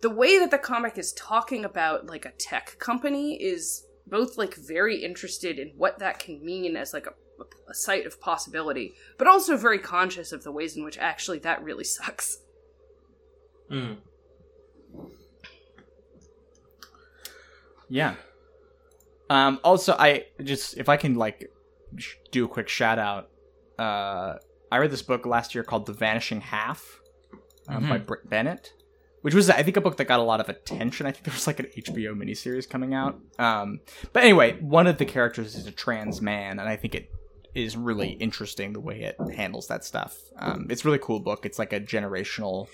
[0.00, 4.54] the way that the comic is talking about like a tech company is both like
[4.54, 7.12] very interested in what that can mean as like a,
[7.68, 11.62] a site of possibility, but also very conscious of the ways in which actually that
[11.62, 12.38] really sucks.
[13.70, 13.98] Mm.
[17.88, 18.14] Yeah.
[19.28, 21.50] Um, also, I just if I can like
[21.96, 23.30] sh- do a quick shout out.
[23.78, 24.36] Uh,
[24.72, 27.00] I read this book last year called The Vanishing Half
[27.68, 28.72] um, by Brit Bennett,
[29.22, 31.06] which was I think a book that got a lot of attention.
[31.06, 33.18] I think there was like an HBO miniseries coming out.
[33.38, 33.80] Um,
[34.12, 37.10] but anyway, one of the characters is a trans man, and I think it
[37.54, 40.16] is really interesting the way it handles that stuff.
[40.36, 41.44] Um, it's a really cool book.
[41.46, 42.68] It's like a generational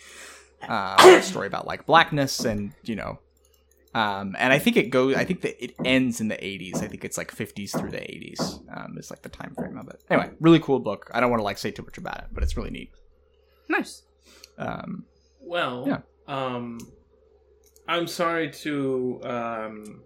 [0.66, 3.18] uh, story about like blackness and you know
[3.94, 5.16] um, and I think it goes.
[5.16, 6.82] I think that it ends in the 80s.
[6.82, 8.60] I think it's like 50s through the 80s.
[8.76, 10.02] Um, is like the time frame of it.
[10.10, 11.10] Anyway, really cool book.
[11.14, 12.90] I don't want to like say too much about it, but it's really neat.
[13.70, 14.02] Nice.
[14.58, 15.06] Um,
[15.40, 16.00] Well, Yeah.
[16.28, 16.78] um,
[17.88, 20.02] I'm sorry to um,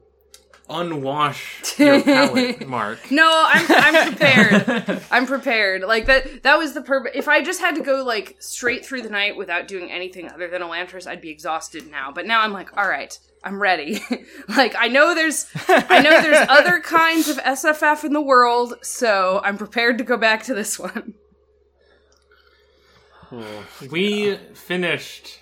[0.71, 3.11] unwash your palate, Mark.
[3.11, 5.03] No, I'm I'm prepared.
[5.11, 5.83] I'm prepared.
[5.83, 7.13] Like that that was the purpose.
[7.15, 10.49] If I just had to go like straight through the night without doing anything other
[10.49, 12.13] than a Elantris, I'd be exhausted now.
[12.13, 14.01] But now I'm like, all right, I'm ready.
[14.49, 19.41] like I know there's I know there's other kinds of SFF in the world, so
[19.45, 21.15] I'm prepared to go back to this one.
[23.29, 23.89] Hmm.
[23.91, 25.41] We finished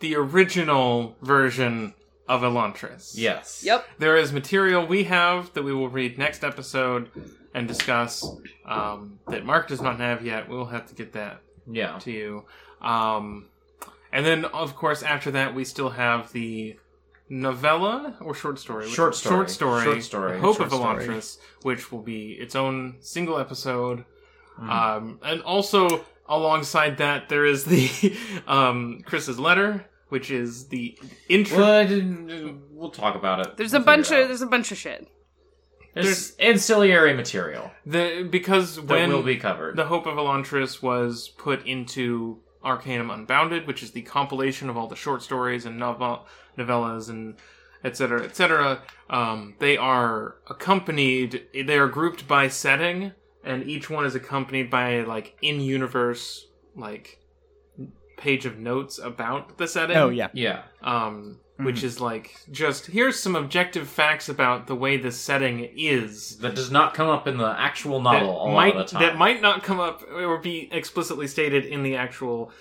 [0.00, 1.94] the original version
[2.28, 3.12] of Elantris.
[3.16, 3.62] Yes.
[3.64, 3.86] Yep.
[3.98, 7.10] There is material we have that we will read next episode
[7.54, 8.24] and discuss
[8.66, 10.48] um, that Mark does not have yet.
[10.48, 11.98] We'll have to get that Yeah.
[12.00, 12.44] to you.
[12.82, 13.46] Um,
[14.12, 16.76] and then, of course, after that, we still have the
[17.28, 18.88] novella or short story.
[18.88, 19.34] Short story.
[19.34, 19.84] Short story.
[19.84, 20.38] Short story.
[20.40, 21.06] Hope Short of story.
[21.06, 24.04] Elantris, which will be its own single episode.
[24.60, 24.68] Mm.
[24.70, 28.16] Um, and also alongside that, there is the
[28.46, 30.98] um, Khriss's letter, which is the
[31.28, 31.58] intro.
[31.58, 33.56] Well, we'll talk about it.
[33.56, 35.08] There's a We'll bunch of there's a bunch of shit.
[35.94, 39.76] There's ancillary material The because that when will be covered.
[39.76, 44.86] the Hope of Elantris was put into Arcanum Unbounded, which is the compilation of all
[44.86, 47.36] the short stories and novel novellas and
[47.84, 48.22] etc.
[48.24, 48.82] etc.
[49.10, 51.46] Um, they are accompanied.
[51.52, 53.12] They are grouped by setting,
[53.44, 56.46] and each one is accompanied by like in-universe
[56.76, 57.20] like
[58.18, 59.96] page of notes about the setting.
[59.96, 60.62] oh yeah, yeah.
[60.82, 66.36] um, which is like just here's some objective facts about the way the setting is
[66.38, 69.02] That does not come up in the actual novel a lot might of the time.
[69.02, 72.52] that might not come up or be explicitly stated in the actual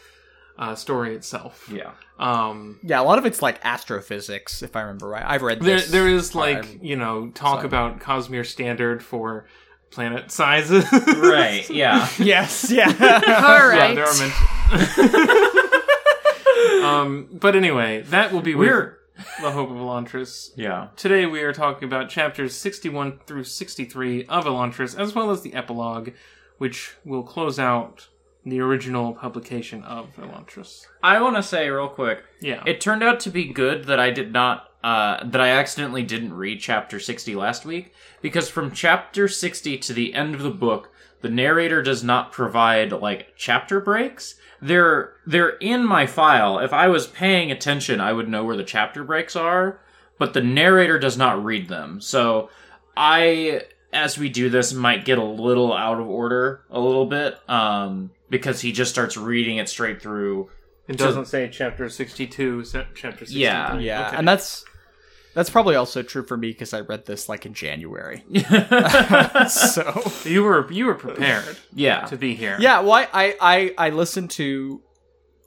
[0.57, 1.69] uh, story itself.
[1.71, 1.91] Yeah.
[2.17, 2.99] Um, yeah.
[2.99, 5.23] A lot of it's like astrophysics, if I remember right.
[5.23, 9.45] I've read there there is like Um, you know talk so- about Cosmere standard for
[9.91, 10.91] planet sizes.
[10.91, 11.69] Right.
[11.69, 12.09] Yeah.
[12.17, 12.87] yes, yeah.
[12.89, 13.77] All right.
[13.89, 14.33] Yeah, there are meant.
[16.83, 18.97] um, but anyway, that will be We're
[19.41, 20.51] the Hope of Elantris.
[20.55, 20.87] yeah.
[20.95, 25.53] Today we are talking about chapters 61 through 63 of Elantris, as well as the
[25.53, 26.11] epilogue,
[26.57, 28.07] which will close out
[28.45, 30.85] the original publication of Elantris.
[31.01, 32.23] I want to say real quick.
[32.41, 32.63] Yeah.
[32.65, 36.33] It turned out to be good that I did not uh, that I accidentally didn't
[36.33, 40.91] read chapter 60 last week because from chapter 60 to the end of the book,
[41.21, 44.35] the narrator does not provide like chapter breaks.
[44.61, 46.59] They're they're in my file.
[46.59, 49.79] If I was paying attention, I would know where the chapter breaks are,
[50.17, 52.01] but the narrator does not read them.
[52.01, 52.49] So
[52.95, 57.37] I as we do this might get a little out of order a little bit
[57.49, 60.49] um because he just starts reading it straight through
[60.89, 62.63] it doesn't say chapter 62,
[62.95, 63.41] chapter 63.
[63.41, 63.77] Yeah.
[63.77, 64.17] yeah, Okay.
[64.17, 64.63] and that's
[65.37, 68.23] that's probably also true for me because I read this like in January.
[69.47, 72.05] so you were you were prepared yeah.
[72.05, 72.57] to be here.
[72.59, 74.81] yeah, well, I, I I I listened to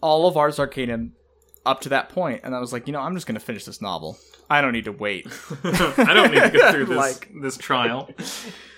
[0.01, 1.15] all of Ars Arcanum
[1.67, 3.83] up to that point, and I was like, you know, I'm just gonna finish this
[3.83, 4.17] novel.
[4.49, 5.27] I don't need to wait.
[5.65, 8.09] I don't need to go through this Like- this trial.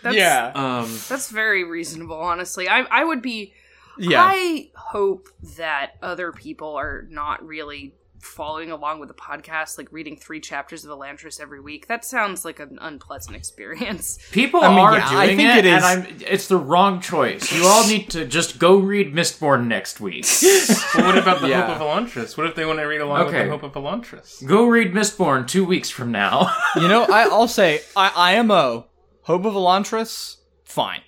[0.03, 2.71] That's, Um, That's very reasonable, honestly.
[2.71, 3.53] I I would be
[3.99, 4.23] yeah.
[4.23, 7.93] I hope that other people are not really
[8.23, 11.89] following along with the podcast, like reading three chapters of Elantris every week.
[11.89, 14.19] That sounds like an unpleasant experience.
[14.31, 17.01] People I mean, are yeah, I doing think it, it and I'm, it's the wrong
[17.01, 17.53] choice.
[17.53, 20.25] You all need to just go read Mistborn next week.
[20.95, 21.67] but what about the Yeah.
[21.67, 22.37] Hope of Elantris?
[22.39, 24.47] What if they want to read along with the Hope of Elantris?
[24.47, 26.55] go read Mistborn two weeks from now.
[26.77, 28.87] you know, I, I'll say I, IMO,
[29.23, 31.03] Hope of Elantris, fine,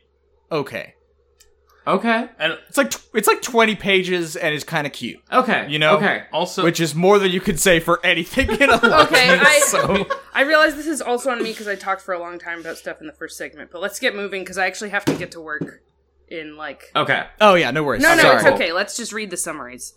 [0.51, 0.94] okay.
[1.87, 2.29] Okay.
[2.39, 5.67] And It's like tw- it's like 20 pages and it's kind of cute, Okay.
[5.69, 5.97] You know?
[5.97, 6.25] Okay.
[6.33, 8.75] also, which is more than you could say for anything in a
[9.05, 12.19] Okay, I so I realize this is also on me because I talked for a
[12.19, 14.91] long time about stuff in the first segment, but let's get moving because I actually
[14.91, 15.83] have to get to work
[16.29, 16.91] in like.
[16.97, 17.27] Okay.
[17.41, 18.03] Oh yeah, no worries.
[18.03, 18.37] No, no, Sorry.
[18.37, 18.73] it's okay.
[18.73, 19.95] Let's just read the summaries.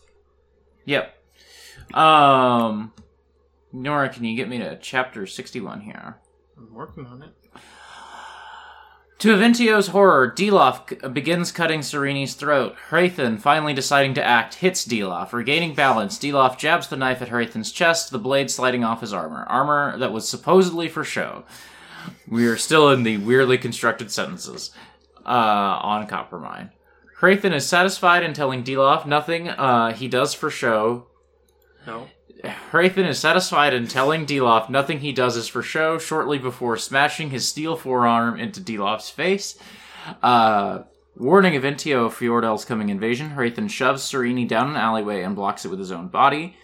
[0.85, 1.13] Yep.
[1.93, 2.93] Um,
[3.73, 6.17] Nora, can you get me to chapter 61 here?
[6.57, 7.29] I'm working on it.
[9.19, 12.75] To Eventeo's horror, Dilaf begins cutting Sarene's throat.
[12.89, 15.33] Hrathen, finally deciding to act, hits Dilaf.
[15.33, 19.45] Regaining balance, Dilaf jabs the knife at Hrathen's chest, the blade sliding off his armor.
[19.49, 21.45] Armor that was supposedly for show.
[22.27, 24.69] We are still in the weirdly constructed sentences
[25.25, 26.69] uh, on Coppermind.
[27.19, 31.07] Hrathen is satisfied in telling Dilaf nothing uh, he does for show
[31.87, 32.07] No.
[32.43, 37.29] Hrathen is satisfied in telling Dilaf nothing he does is for show shortly before smashing
[37.29, 39.57] his steel forearm into Dilaf's face.
[40.21, 40.83] Uh,
[41.15, 45.69] warning Eventeo of Fjordell's coming invasion, Hrathen shoves Sarene down an alleyway and blocks it
[45.69, 46.55] with his own body.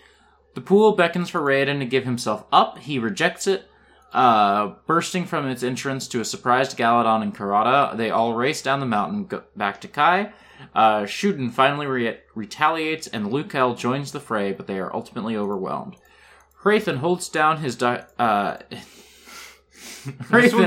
[0.53, 2.77] The pool beckons for Raoden to give himself up.
[2.79, 3.67] He rejects it.
[4.13, 8.79] Uh, bursting from its entrance to a surprised Galladon and Karata, they all race down
[8.79, 10.31] the mountain go- back to Kae.
[10.73, 15.95] Uh, Shuden finally re- retaliates, and Lukel joins the fray, but they are ultimately overwhelmed.
[16.63, 18.57] Hrathen holds down his di- uh,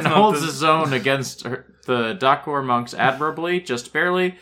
[0.07, 4.37] holds his own against her- the Dakhor monks admirably, just barely.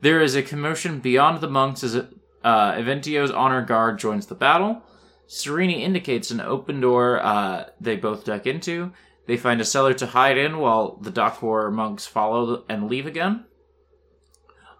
[0.00, 4.82] There is a commotion beyond the monks as uh, Eventeo's honor guard joins the battle.
[5.28, 8.92] Sarene indicates an open door uh, they both duck into.
[9.26, 13.44] They find a cellar to hide in while the Dakhor monks follow and leave again.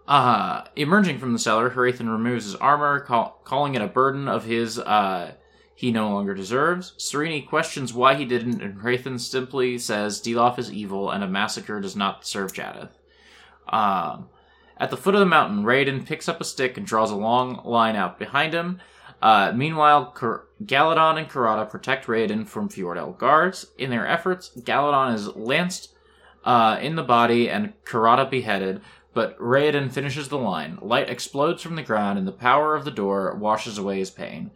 [0.07, 4.43] Uh, emerging from the cellar, Hrathen removes his armor, call- calling it a burden of
[4.45, 5.33] his uh,
[5.81, 6.93] he no longer deserves.
[6.99, 11.79] Sarene questions why he didn't, and Hrathen simply says Dilaf is evil and a massacre
[11.79, 12.91] does not serve Jaddeth.
[13.67, 14.29] Um,
[14.77, 17.61] at the foot of the mountain, Raoden picks up a stick and draws a long
[17.63, 18.79] line out behind him.
[19.21, 23.67] Uh, meanwhile, Kar- Galladon and Karata protect Raoden from Fjordell guards.
[23.77, 25.95] In their efforts, Galladon is lanced
[26.43, 28.81] uh, in the body and Karata beheaded,
[29.13, 30.77] but Raoden finishes the line.
[30.81, 34.51] Light explodes from the ground, and the power of the door washes away his pain.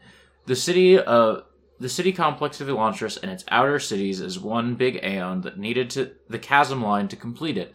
[0.45, 1.43] The city of
[1.79, 5.89] the city complex of Elantris and its outer cities is one big aon that needed
[5.91, 7.73] to the chasm line to complete it.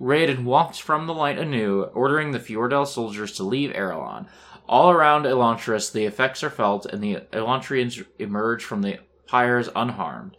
[0.00, 4.26] Raoden wafts from the light anew, ordering the Fjordell soldiers to leave Arelon.
[4.66, 10.36] All around Elantris, the effects are felt, and the Elantrians emerge from the pyres unharmed.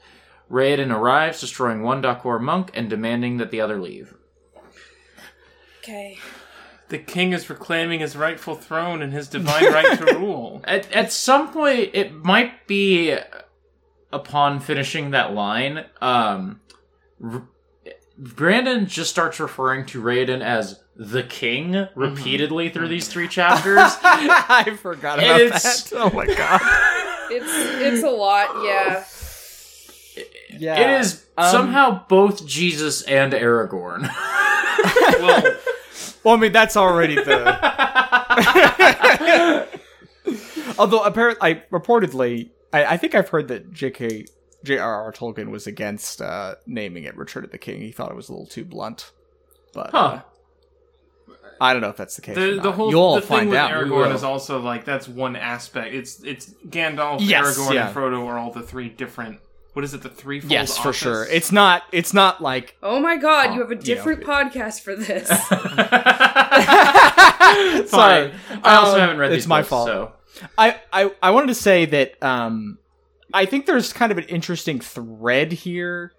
[0.50, 4.16] Raoden arrives, destroying one Dakhor monk and demanding that the other leave.
[5.86, 6.18] Okay.
[6.90, 10.62] The king is reclaiming his rightful throne and his divine right to rule.
[10.66, 13.16] At, at some point, it might be
[14.12, 16.60] upon finishing that line, um,
[17.24, 17.48] R-
[18.18, 23.78] Brandon just starts referring to Raoden as the king repeatedly through these three chapters.
[24.04, 25.98] I forgot about It's- that.
[26.00, 26.62] Oh my god.
[27.28, 29.04] It's it's a lot, yeah.
[30.60, 30.80] Yeah.
[30.80, 34.04] it is Um, somehow both Jesus and Aragorn.
[35.20, 35.58] Well,
[36.26, 37.56] Well, I mean, that's already the.
[40.78, 44.26] Although apparently, I reportedly, I, I think I've heard that J.K.
[44.64, 45.12] J.R.R.
[45.14, 47.82] Tolkien was against uh, naming it Return of the King.
[47.82, 49.12] He thought it was a little too blunt.
[49.74, 50.22] But Huh.
[51.30, 52.36] uh, I don't know if that's the case.
[52.36, 53.72] or the, the whole You'll all the thing find with out.
[53.72, 55.94] Aragorn is also like that's one aspect.
[55.94, 57.88] It's it's Gandalf, Yes, Aragorn, yeah.
[57.88, 59.40] and Frodo are all the three different.
[59.76, 60.04] What is it?
[60.04, 60.52] The threefold.
[60.52, 61.26] Yes, for sure.
[61.30, 61.84] It's not.
[61.92, 62.78] It's not like.
[62.82, 63.84] Oh my god, Oh, you have a you know.
[63.84, 65.28] different podcast for this.
[67.90, 68.32] Sorry,
[68.64, 69.88] I also Um, haven't read it's these my books, fault.
[69.88, 70.12] So.
[70.58, 72.78] I, I I wanted to say that um
[73.34, 76.14] I think there's kind of an interesting thread here.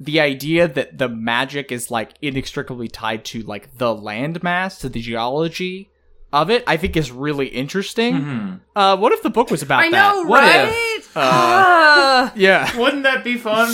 [0.00, 5.00] The idea that the magic is like inextricably tied to like the landmass, to the
[5.00, 5.90] geology
[6.32, 8.14] of it, I think is really interesting.
[8.14, 8.60] Mhm.
[8.74, 10.14] Uh, what if the book was about I that?
[10.14, 11.00] know, What right?
[11.14, 12.32] Uh, Ah.
[12.34, 12.74] Yeah.
[12.80, 13.70] Wouldn't that be fun?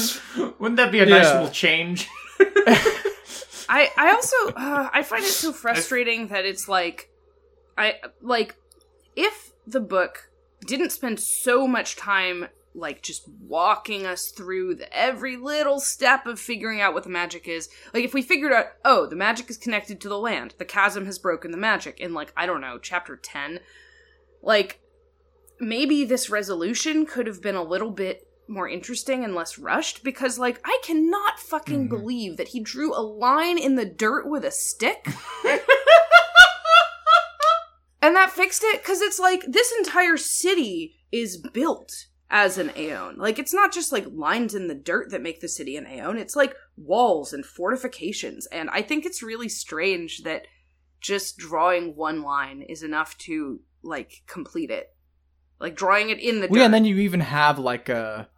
[0.58, 2.08] Wouldn't that be a nice little change?
[3.70, 7.10] I I also uh, I find it so frustrating that it's like
[7.76, 8.56] I like
[9.14, 10.30] if the book
[10.66, 12.48] didn't spend so much time
[12.78, 17.48] like just walking us through the, every little step of figuring out what the magic
[17.48, 17.68] is.
[17.92, 20.54] Like if we figured out, oh, the magic is connected to the land.
[20.58, 23.60] The chasm has broken the magic in like I don't know, chapter 10.
[24.42, 24.80] Like
[25.60, 30.38] maybe this resolution could have been a little bit more interesting and less rushed because
[30.38, 31.96] like I cannot fucking mm-hmm.
[31.96, 35.06] believe that he drew a line in the dirt with a stick.
[38.00, 43.16] and that fixed it cuz it's like this entire city is built as an Aon.
[43.16, 46.18] Like it's not just like lines in the dirt that make the city an Aon.
[46.18, 50.46] It's like walls and fortifications and I think it's really strange that
[51.00, 54.94] just drawing one line is enough to like complete it.
[55.60, 56.50] Like drawing it in the dirt.
[56.50, 58.28] Well, yeah, and then you even have like a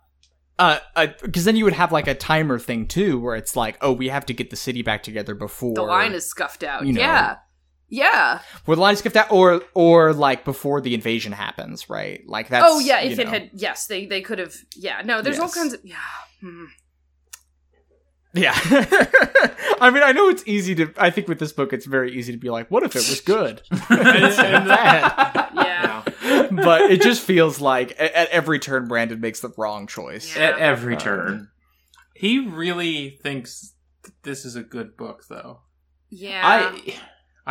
[0.61, 0.79] uh,
[1.23, 4.09] because then you would have like a timer thing too, where it's like, oh, we
[4.09, 6.87] have to get the city back together before The line is scuffed out.
[6.87, 7.01] you know.
[7.01, 7.37] Yeah.
[7.91, 8.39] Yeah.
[8.67, 12.23] Well, the line is skipped out, or or like before the invasion happens, right?
[12.27, 12.65] Like that's.
[12.67, 13.31] oh yeah, if you it know.
[13.33, 15.03] had yes, they they could have yeah.
[15.05, 15.97] No, there's all kinds of yeah.
[16.41, 16.65] Hmm.
[18.33, 18.53] Yeah.
[19.81, 20.93] I mean, I know it's easy to.
[20.97, 23.21] I think with this book, it's very easy to be like, what if it was
[23.21, 23.63] good?
[23.71, 23.89] Instead
[24.69, 25.49] bad.
[25.55, 26.03] Yeah.
[26.51, 30.37] but it just feels like at, at every turn, Brandon makes the wrong choice.
[30.37, 30.43] Yeah.
[30.51, 31.49] At every Um, turn.
[32.15, 33.73] He really thinks
[34.05, 35.63] th- this is a good book, though.
[36.11, 36.41] Yeah.
[36.45, 36.95] I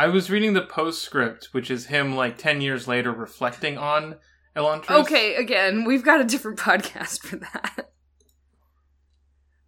[0.00, 4.16] I was reading the postscript, which is him like ten years later reflecting on
[4.56, 5.02] Elantris.
[5.02, 7.92] Okay, again, we've got a different podcast for that.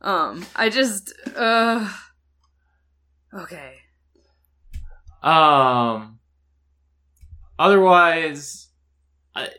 [0.01, 1.87] Um, I just uh
[3.35, 3.74] Okay.
[5.22, 6.18] Um.
[7.59, 8.70] Otherwise,
[9.37, 9.51] I,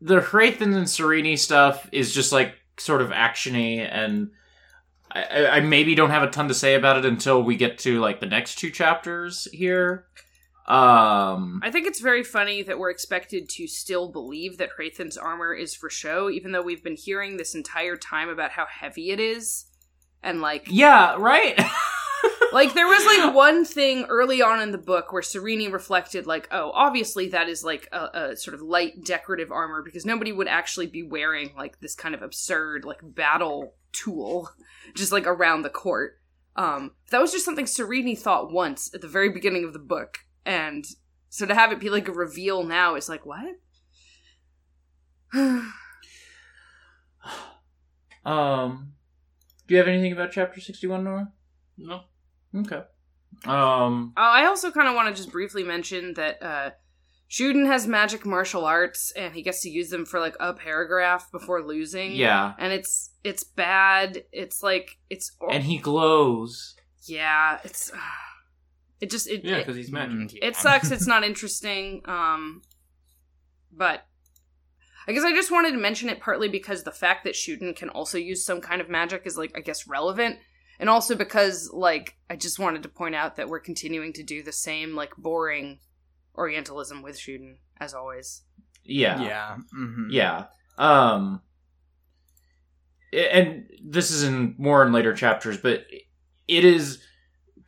[0.00, 4.30] the Hrathen and Sarene stuff is just like sort of actiony, and
[5.14, 8.00] I, I maybe don't have a ton to say about it until we get to
[8.00, 10.06] like the next two chapters here.
[10.66, 11.60] Um.
[11.62, 15.74] I think it's very funny that we're expected to still believe that Hrathen's armor is
[15.74, 19.66] for show, even though we've been hearing this entire time about how heavy it is.
[20.22, 21.16] And like Yeah.
[21.18, 21.60] Right.
[22.52, 26.48] like there was like one thing early on in the book where Sarene reflected like,
[26.52, 30.48] oh, obviously that is like a, a sort of light decorative armor because nobody would
[30.48, 34.50] actually be wearing like this kind of absurd like battle tool
[34.94, 36.18] just like around the court.
[36.56, 40.18] Um, that was just something Sarene thought once at the very beginning of the book,
[40.44, 40.84] and
[41.30, 43.56] so to have it be like a reveal now is like what?
[48.24, 48.92] um.
[49.66, 51.32] Do you have anything about chapter sixty-one, Nora?
[51.78, 52.02] No.
[52.54, 52.82] Okay.
[53.46, 54.12] Um.
[54.14, 56.70] Uh, I also kind of want to just briefly mention that uh,
[57.30, 61.32] Shuden has magic martial arts, and he gets to use them for like a paragraph
[61.32, 62.12] before losing.
[62.12, 62.52] Yeah.
[62.58, 64.24] and it's it's bad.
[64.32, 66.74] It's like it's And he glows.
[67.06, 67.58] yeah.
[67.64, 67.90] It's
[69.00, 70.16] it just it Yeah, it, because he's magic.
[70.16, 70.46] Mm, yeah.
[70.48, 70.90] it sucks.
[70.90, 72.02] It's not interesting.
[72.04, 72.62] Um,
[73.72, 74.06] but
[75.08, 77.88] I guess I just wanted to mention it partly because the fact that Shuden can
[77.88, 80.38] also use some kind of magic is like I guess relevant.
[80.78, 84.42] And also because like I just wanted to point out that we're continuing to do
[84.42, 85.78] the same like boring
[86.36, 88.42] Orientalism with Shuden as always.
[88.84, 89.22] Yeah.
[89.22, 89.56] Yeah.
[89.76, 90.06] mhm.
[90.10, 90.44] Yeah.
[90.78, 91.42] Um
[93.12, 95.84] and this is in more in later chapters, but
[96.48, 97.02] it is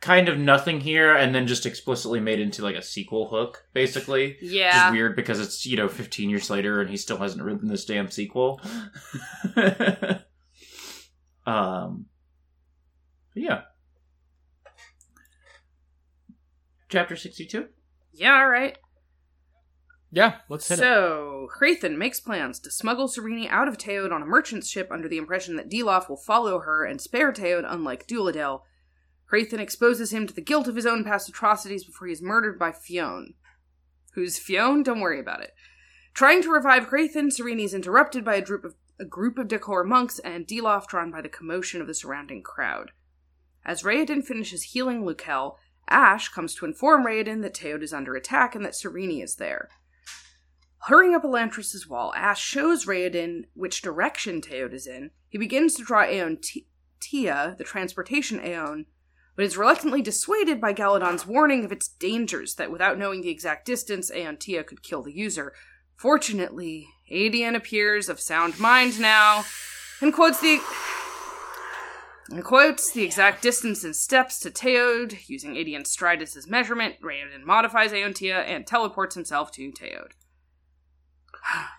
[0.01, 4.37] kind of nothing here and then just explicitly made into like a sequel hook, basically.
[4.41, 4.87] Which Yeah.
[4.87, 7.85] is weird because it's, you know, 15 years later and he still hasn't written this
[7.85, 8.61] damn sequel.
[11.45, 12.05] um
[13.33, 13.61] yeah.
[16.89, 17.67] Chapter 62?
[18.13, 18.77] Yeah, all right.
[20.15, 20.35] Yeah.
[20.47, 20.81] Let's hit it.
[20.81, 25.09] So, Hrathen makes plans to smuggle Sarene out of Teod on a merchant ship under
[25.09, 28.61] the impression that Dilaf will follow her and spare Teod, unlike Duladel.
[29.29, 32.57] Hrathen exposes him to the guilt of his own past atrocities before he is murdered
[32.57, 33.33] by Fjon.
[34.13, 34.85] Who's Fjon?
[34.85, 35.53] Don't worry about it.
[36.13, 39.85] Trying to revive Hrathen, Sarene is interrupted by a group of a group of Dakhor
[39.85, 42.91] monks and Dilaf drawn by the commotion of the surrounding crowd.
[43.65, 45.55] As Raoden finishes healing Lukel,
[45.89, 49.67] Ash comes to inform Raoden that Teod is under attack and that Sarene is there.
[50.87, 55.09] Hurrying up Elantris' wall, Ash shows Raoden which direction Teod is in.
[55.29, 56.67] He begins to draw Aon T-
[56.99, 58.85] Tia, the transportation Aon,
[59.35, 63.65] but is reluctantly dissuaded by Galladon's warning of its dangers that without knowing the exact
[63.65, 65.53] distance, Aon Tia could kill the user.
[65.95, 69.43] Fortunately, Adien appears of sound mind now
[70.01, 70.59] and quotes the
[72.29, 77.01] and quotes the exact distance in steps to Teod, using Adien's stride as his measurement.
[77.01, 80.11] Raoden modifies Aon Tia and teleports himself to Teod.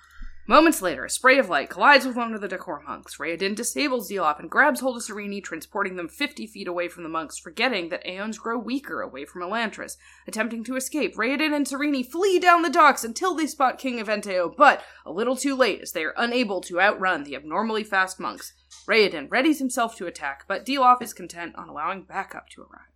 [0.49, 3.17] Moments later, a spray of light collides with one of the Dakhor monks.
[3.17, 7.09] Raoden disables Dilaf and grabs hold of Sarene, transporting them 50 feet away from the
[7.09, 9.97] monks, forgetting that Aons grow weaker away from Elantris.
[10.29, 14.55] Attempting to escape, Raoden and Sarene flee down the docks until they spot King Eventeo,
[14.57, 18.53] but a little too late as they are unable to outrun the abnormally fast monks.
[18.89, 22.96] Raoden readies himself to attack, but Dilaf is content on allowing backup to arrive.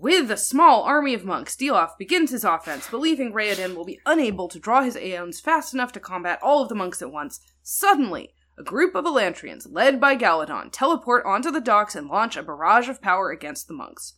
[0.00, 4.48] With a small army of monks, Dilaf begins his offense, believing Raoden will be unable
[4.48, 7.38] to draw his Aons fast enough to combat all of the monks at once.
[7.62, 12.42] Suddenly, a group of Elantrians, led by Galladon, teleport onto the docks and launch a
[12.42, 14.14] barrage of power against the monks.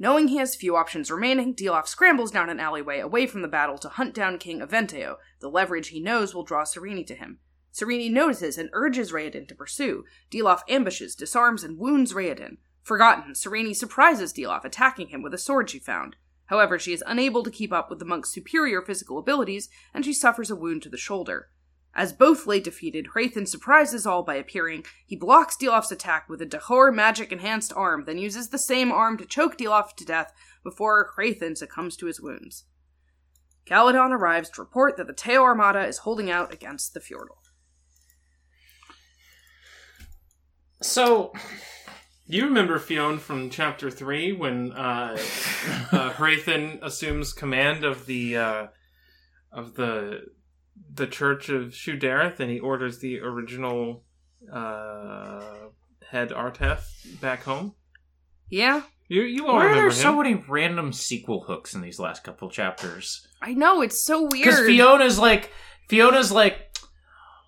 [0.00, 3.78] Knowing he has few options remaining, Dilaf scrambles down an alleyway away from the battle
[3.78, 7.38] to hunt down King Eventeo, the leverage he knows will draw Sarene to him.
[7.72, 10.02] Sarene notices and urges Raoden to pursue.
[10.28, 12.56] Dilaf ambushes, disarms, and wounds Raoden.
[12.82, 16.16] Forgotten, Sarene surprises Dilaf, attacking him with a sword she found.
[16.46, 20.12] However, she is unable to keep up with the monk's superior physical abilities, and she
[20.12, 21.50] suffers a wound to the shoulder.
[21.94, 24.84] As both lay defeated, Hrathen surprises all by appearing.
[25.06, 29.16] He blocks Dilaf's attack with a Dakhor magic enhanced arm, then uses the same arm
[29.18, 32.64] to choke Dilaf to death before Hrathen succumbs to his wounds.
[33.66, 37.38] Galladon arrives to report that the Teo Armada is holding out against the Fjordell.
[40.82, 41.32] So,
[42.32, 45.16] You remember Fjon from chapter three when uh,
[45.92, 48.66] uh, Hrathen assumes command of the uh,
[49.52, 50.26] of the
[50.94, 54.04] the Church of Shu-Dereth, and he orders the original
[54.52, 55.40] uh,
[56.08, 57.74] head Arteth back home.
[58.48, 60.02] Yeah, You you all why are remember there him?
[60.02, 63.26] so many random sequel hooks in these last couple chapters?
[63.42, 64.44] I know, it's so weird.
[64.44, 64.66] Because.
[64.66, 65.50] Fiona's like,
[65.88, 66.76] Fiona's like,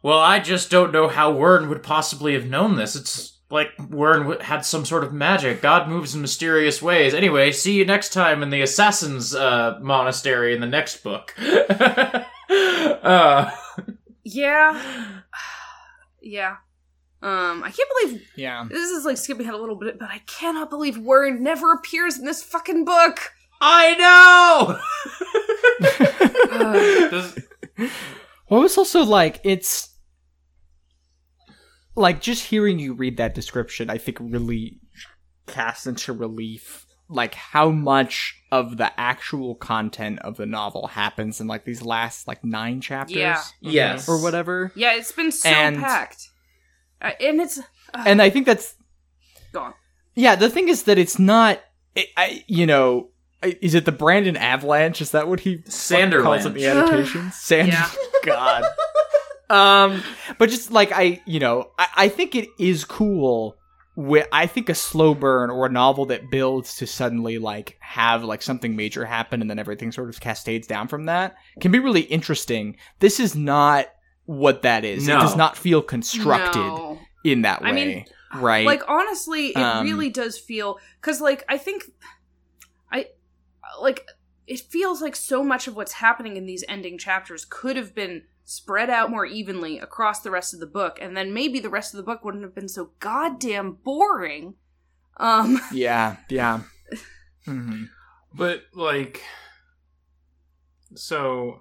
[0.03, 2.97] well, I just don't know how Wyrn would possibly have known this.
[2.97, 5.61] It's like Wyrn had some sort of magic.
[5.61, 7.13] God moves in mysterious ways.
[7.13, 11.35] Anyway, see you next time in the Assassin's uh, Monastery in the next book.
[12.49, 13.51] uh,
[14.25, 15.23] yeah.
[16.23, 16.57] yeah.
[17.21, 18.67] Um, I can't believe Yeah.
[18.69, 22.19] this is like skipping ahead a little bit, but I cannot believe Wyrn never appears
[22.19, 23.21] in this fucking book.
[23.61, 24.79] I know.
[26.51, 26.73] Uh,
[27.11, 27.39] Does,
[28.49, 29.92] Well, it's also like it's
[31.95, 33.91] like just hearing you read that description.
[33.91, 34.79] I think really
[35.47, 41.47] casts into relief like how much of the actual content of the novel happens in
[41.47, 43.43] like these last like nine chapters Yeah.
[43.61, 44.09] yes.
[44.09, 44.73] or whatever.
[44.75, 46.29] yeah, it's been so And- packed,
[47.03, 47.63] uh, and it's uh,
[48.07, 48.75] And I think that's
[49.53, 49.75] gone.
[50.15, 50.37] yeah.
[50.37, 51.61] The thing is that it's not.
[51.97, 53.09] I, I you know.
[53.61, 55.01] Is it the Brandon Avalanche?
[55.03, 56.23] Is that what he Sanderlanche.
[56.23, 57.35] calls it the annotations?
[57.41, 57.69] Sand.
[57.73, 57.91] Yeah.
[58.25, 58.65] God.
[59.51, 60.03] Um,
[60.39, 63.57] but just like I, you know, I, I think it is cool.
[63.95, 68.25] With I think a slow burn or a novel that builds to suddenly like have
[68.25, 71.79] like something major happen and then everything sort of cascades down from that can be
[71.79, 72.79] really interesting.
[73.01, 73.89] This is not
[74.25, 75.07] what that is.
[75.07, 75.19] No.
[75.19, 76.99] It does not feel constructed No.
[77.23, 77.69] in that way.
[77.69, 78.65] I mean, right?
[78.65, 81.85] Like honestly, it Um, really does feel because like I think
[82.91, 83.09] I
[83.79, 84.07] like
[84.47, 88.23] it feels like so much of what's happening in these ending chapters could have been
[88.45, 91.93] spread out more evenly across the rest of the book, and then maybe the rest
[91.95, 94.55] of the book wouldn't have been so goddamn boring.
[95.19, 96.61] Um, yeah, yeah.
[97.45, 97.85] hmm
[98.35, 99.23] but like,
[100.95, 101.61] so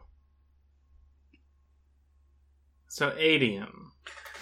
[2.88, 3.68] so Adien.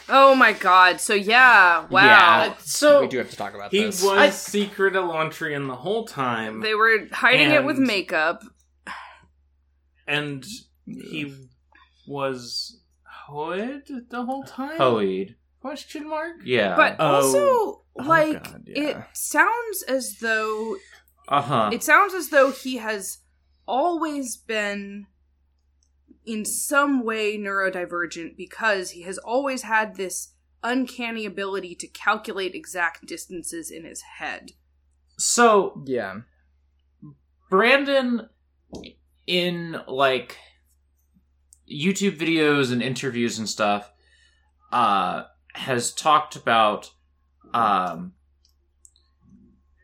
[0.08, 1.00] oh my god!
[1.02, 2.04] So yeah, wow.
[2.04, 2.54] Yeah.
[2.60, 4.04] so we do have to talk about He this.
[4.04, 8.44] was I- secret Elantrian the whole time, They were hiding it with makeup.
[10.08, 10.46] and
[10.86, 11.36] he
[12.10, 14.78] was Hoed the whole time.
[14.78, 15.36] Hoed.
[15.62, 16.38] Question mark.
[16.44, 16.76] Yeah.
[16.76, 17.06] But Oh.
[17.06, 20.78] also, Oh, like, God, it sounds as though
[21.28, 21.70] uh huh.
[21.72, 23.20] it sounds as though he has
[23.68, 25.06] always been
[26.26, 30.34] in some way neurodivergent because he has always had this
[30.64, 34.52] uncanny ability to calculate exact distances in his head.
[35.18, 36.22] So yeah.
[37.50, 38.30] Brandon,
[39.28, 40.38] in like
[41.72, 43.92] YouTube videos and interviews and stuff,
[44.72, 45.24] uh,
[45.54, 46.92] has talked about.
[47.54, 48.14] Um,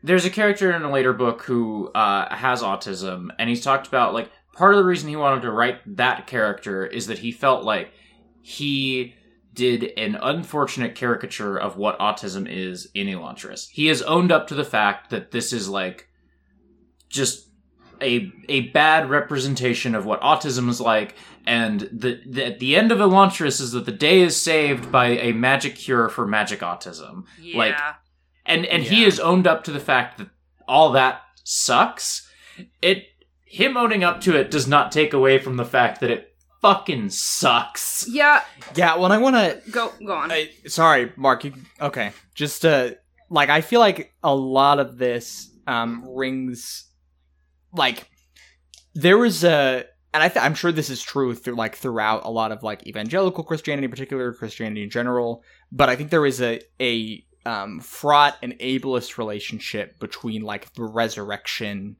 [0.02, 4.14] there's a character in a later book who uh, has autism, and he's talked about
[4.14, 7.64] like part of the reason he wanted to write that character is that he felt
[7.64, 7.90] like
[8.40, 9.14] he
[9.52, 13.68] did an unfortunate caricature of what autism is in Elantris.
[13.70, 16.08] He has owned up to the fact that this is like
[17.08, 17.45] just
[18.02, 21.14] a a bad representation of what autism is like,
[21.46, 25.06] and the, the at the end of Elantris is that the day is saved by
[25.08, 27.24] a magic cure for magic autism.
[27.40, 27.58] Yeah.
[27.58, 27.76] Like,
[28.44, 29.04] and and he Yeah.
[29.06, 30.28] has owned up to the fact that
[30.68, 32.28] all that sucks.
[32.82, 33.04] It
[33.44, 37.08] him owning up to it does not take away from the fact that it fucking
[37.10, 38.06] sucks.
[38.08, 38.42] yeah,
[38.74, 40.32] Yeah, well, I want to go go on.
[40.32, 41.44] I, sorry, Mark.
[41.44, 42.90] You, okay, just uh,
[43.30, 46.85] like I feel like a lot of this um rings
[47.72, 48.08] like
[48.94, 49.84] there was a,
[50.14, 52.86] and I th- I'm sure this is true through like throughout a lot of like
[52.86, 55.42] evangelical Christianity, in particular Christianity in general.
[55.70, 60.84] But I think there is a a um fraught and ableist relationship between like the
[60.84, 61.96] resurrection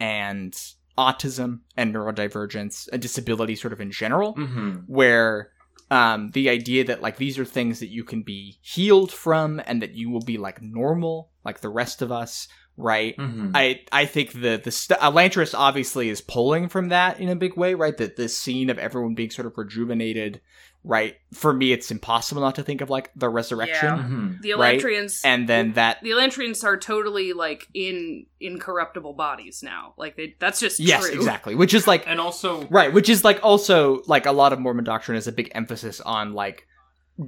[0.00, 0.54] and
[0.98, 4.70] autism and neurodivergence and disability sort of in general Mm-hmm.
[4.86, 5.50] where
[5.90, 9.82] um, the idea that like these are things that you can be healed from and
[9.82, 13.52] that you will be like normal like the rest of us right Mm-hmm.
[13.54, 17.56] i i think the the st- elantris obviously is pulling from that in a big
[17.56, 20.40] way right that this scene of everyone being sort of rejuvenated
[20.86, 21.14] right?
[21.32, 24.02] For me, it's impossible not to think of like the resurrection, Yeah.
[24.02, 24.42] Mhm.
[24.42, 24.78] The Right.
[24.78, 26.02] Elantrians and then that.
[26.02, 29.94] the Elantrians are totally like in incorruptible bodies now.
[29.96, 31.14] Like they that's just Yes, true.
[31.14, 31.54] exactly.
[31.54, 34.84] Which is like And also, Right, which is like also like a lot of Mormon
[34.84, 36.66] doctrine is a big emphasis on like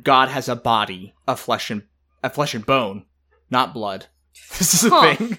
[0.02, 1.82] God has a body of flesh and
[2.22, 3.06] a flesh and bone,
[3.50, 4.08] not blood.
[4.58, 5.14] This is a Huh.
[5.16, 5.38] thing.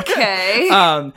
[0.00, 0.68] Okay.
[0.72, 1.12] um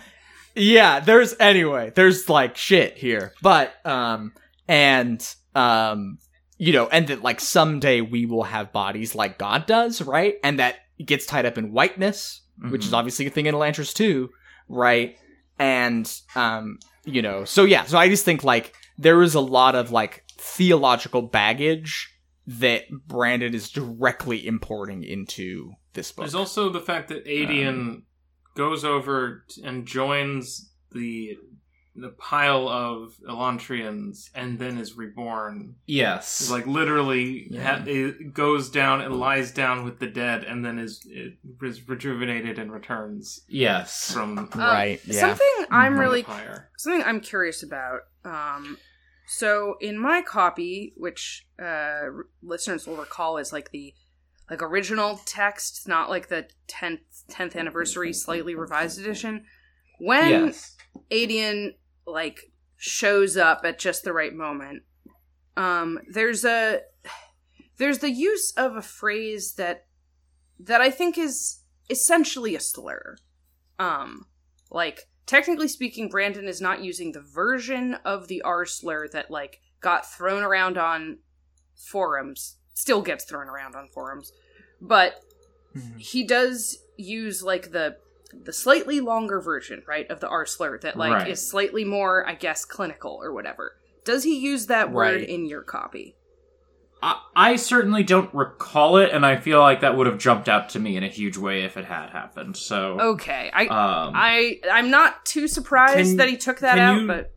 [0.55, 3.33] yeah, there's anyway, there's like shit here.
[3.41, 4.33] But um
[4.67, 5.25] and
[5.55, 6.17] um
[6.57, 10.35] you know, and that like someday we will have bodies like God does, right?
[10.43, 12.97] And that gets tied up in whiteness, which is Mhm.
[12.97, 14.29] obviously a thing in Elantris too,
[14.69, 15.17] right?
[15.59, 19.75] And um, you know, so yeah, so I just think like there is a lot
[19.75, 22.12] of like theological baggage
[22.47, 26.23] that Brandon is directly importing into this book.
[26.25, 28.03] there's also the fact that Adien
[28.55, 31.37] goes over and joins the
[31.95, 35.75] the pile of Elantrians and then is reborn.
[35.85, 36.41] Yes.
[36.41, 37.77] It's like literally Yeah.
[37.77, 41.87] ha- it goes down and lies down with the dead and then is, it is
[41.87, 44.11] rejuvenated and returns yes.
[44.11, 45.19] from Um, right, yeah.
[45.19, 46.25] Something I'm from really
[46.79, 47.99] something I'm curious about.
[48.25, 48.77] Um,
[49.25, 52.07] so in my copy, which uh,
[52.41, 53.93] listeners will recall is like the
[54.49, 59.45] like original text, not like the tenth tenth anniversary slightly revised edition.
[59.99, 60.75] When yes.
[61.11, 61.75] Adien
[62.05, 64.83] like shows up at just the right moment,
[65.55, 66.81] um, there's a
[67.77, 69.85] there's the use of a phrase that
[70.59, 73.15] that I think is essentially a slur.
[73.79, 74.27] Um,
[74.69, 79.59] like technically speaking, Brandon is not using the version of the R slur that like
[79.81, 81.19] got thrown around on
[81.75, 84.31] forums, still gets thrown around on forums,
[84.81, 85.15] but
[85.75, 85.99] Mhm.
[85.99, 87.97] he does use like the
[88.45, 91.27] the slightly longer version, right, of the R slur that like Right.
[91.27, 93.75] is slightly more, I guess, clinical or whatever.
[94.05, 96.15] Does he use that word in your copy?
[97.03, 100.69] I, I certainly don't recall it, and I feel like that would have jumped out
[100.69, 102.55] to me in a huge way if it had happened.
[102.55, 107.01] So, Okay, I um, I I'm not too surprised Can- that he took that out,
[107.01, 107.33] you- but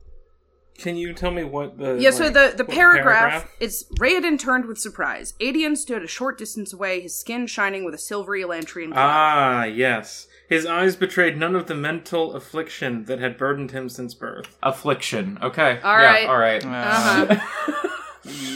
[0.79, 2.11] Can you tell me what the yeah.
[2.11, 5.35] So the the what paragraph, it's Raoden turned with surprise.
[5.41, 9.03] Adien stood a short distance away, his skin shining with a silvery Elantrian glow.
[9.03, 10.29] Ah, yes.
[10.49, 14.57] His eyes betrayed none of the mental affliction that had burdened him since birth.
[14.63, 15.39] affliction.
[15.43, 15.81] Okay.
[15.83, 16.29] All yeah, right.
[16.29, 16.65] All right.
[16.65, 17.83] Uh-huh.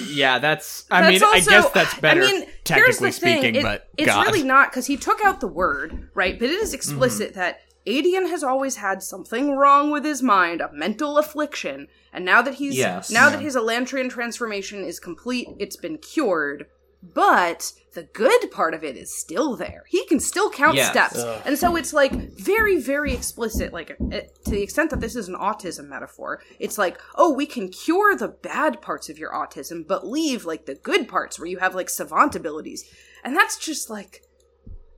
[0.09, 0.85] yeah, that's.
[0.91, 3.41] I That's mean, also- I guess that's better, I mean, here's the technically thing.
[3.41, 3.55] speaking.
[3.57, 4.27] It- but it's God.
[4.27, 6.39] really not because he took out the word, right?
[6.39, 7.39] But it is explicit Mm-hmm.
[7.41, 12.43] that Adien has always had something wrong with his mind, a mental affliction, and now
[12.43, 13.11] that he's Yes.
[13.11, 13.31] now Yeah.
[13.37, 16.67] that his Elantrian transformation is complete, it's been cured.
[17.03, 19.85] But the good part of it is still there.
[19.89, 20.91] He can still count Yes.
[20.91, 21.43] steps, Ugh.
[21.45, 23.73] and so it's like very, very explicit.
[23.73, 27.47] Like uh, to the extent that this is an autism metaphor, it's like, oh, we
[27.47, 31.49] can cure the bad parts of your autism, but leave like the good parts where
[31.49, 32.85] you have like savant abilities,
[33.25, 34.23] and that's just like,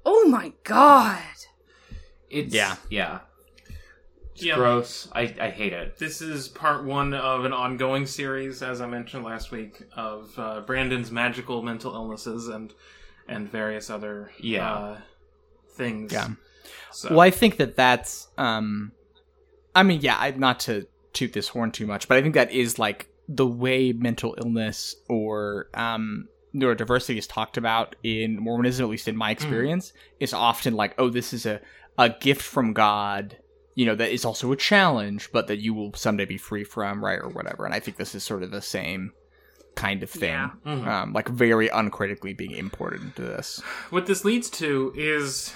[0.04, 1.18] oh my god.
[2.28, 2.76] It's Yeah.
[2.90, 3.20] Yeah.
[4.34, 4.54] It's Yeah.
[4.56, 5.08] gross.
[5.12, 5.98] I, I hate it.
[5.98, 10.60] This is part one of an ongoing series, as I mentioned last week, of uh,
[10.62, 12.72] Brandon's magical mental illnesses and
[13.28, 14.72] and various other Yeah.
[14.74, 15.00] uh,
[15.76, 16.12] things.
[16.12, 16.28] Yeah.
[16.90, 18.28] So, Well, I think that that's.
[18.38, 18.92] um
[19.74, 22.50] I mean, yeah, I, not to toot this horn too much, but I think that
[22.52, 28.90] is like the way mental illness or um neurodiversity is talked about in Mormonism, at
[28.90, 31.60] least in my experience, is often like, oh, this is a
[31.98, 33.36] a gift from God.
[33.74, 37.02] You know, that is also a challenge, but that you will someday be free from,
[37.04, 37.64] right, or whatever.
[37.64, 39.12] And I think this is sort of the same
[39.74, 40.50] kind of thing, Yeah.
[40.66, 40.86] Mhm.
[40.86, 43.62] um, like very uncritically being imported into this.
[43.88, 45.54] what this leads to is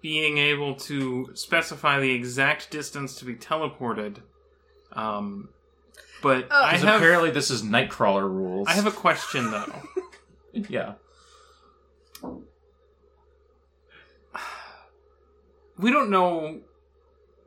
[0.00, 4.22] being able to specify the exact distance to be teleported.
[4.92, 5.50] Um,
[6.22, 6.62] but Oh.
[6.64, 8.66] I have apparently this is Nightcrawler rules.
[8.68, 9.82] I have a question though.
[10.52, 10.94] yeah.
[15.78, 16.60] we don't know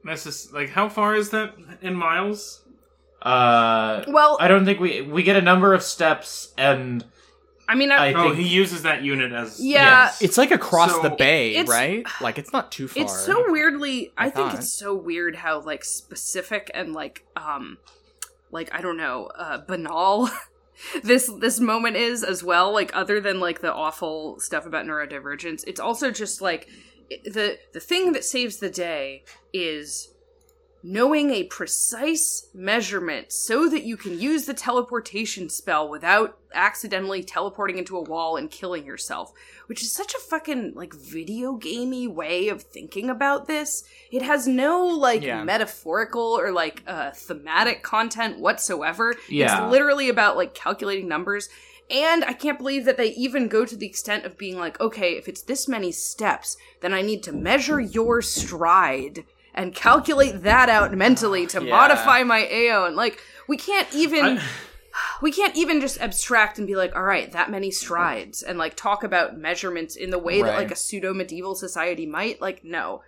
[0.06, 2.64] necess- like how far is that in miles?
[3.22, 7.06] Uh, Well, I don't think we we get a number of steps, and
[7.70, 10.06] I mean, I, I Oh, think- he uses that unit as Yeah.
[10.06, 10.22] yes.
[10.22, 12.04] It's like across So, the bay, it's- right?
[12.20, 13.04] Like it's not too far.
[13.04, 17.78] it's so weirdly i, I think it's so weird how like specific and like um
[18.52, 20.30] like i don't know uh banal
[21.04, 25.64] this this moment is as well like other than like the awful stuff about neurodivergence
[25.68, 26.70] it's also just like it-
[27.26, 29.24] the the thing that saves the day
[29.54, 30.14] is
[30.84, 37.78] knowing a precise measurement so that you can use the teleportation spell without accidentally teleporting
[37.78, 39.32] into a wall and killing yourself
[39.68, 44.48] which is such a fucking like video gamey way of thinking about this it has
[44.48, 45.44] no like Yeah.
[45.44, 49.66] metaphorical or like uh thematic content whatsoever Yeah.
[49.66, 51.48] it's literally about like calculating numbers
[51.92, 55.14] And I can't believe that they even go to the extent of being like, okay,
[55.18, 60.70] if it's this many steps, then I need to measure your stride and calculate that
[60.70, 61.70] out mentally to Yeah.
[61.70, 62.96] modify my Aeon.
[62.96, 64.44] Like, we can't even I-
[65.22, 68.76] we can't even just abstract and be like, all right, that many strides, and like
[68.76, 72.42] talk about measurements in the way that like a pseudo medieval society might.
[72.42, 73.02] Like, no.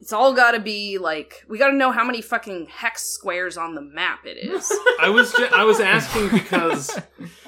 [0.00, 3.80] It's all gotta be like we gotta know how many fucking hex squares on the
[3.82, 4.72] map it is.
[5.00, 6.98] I was ju- I was asking because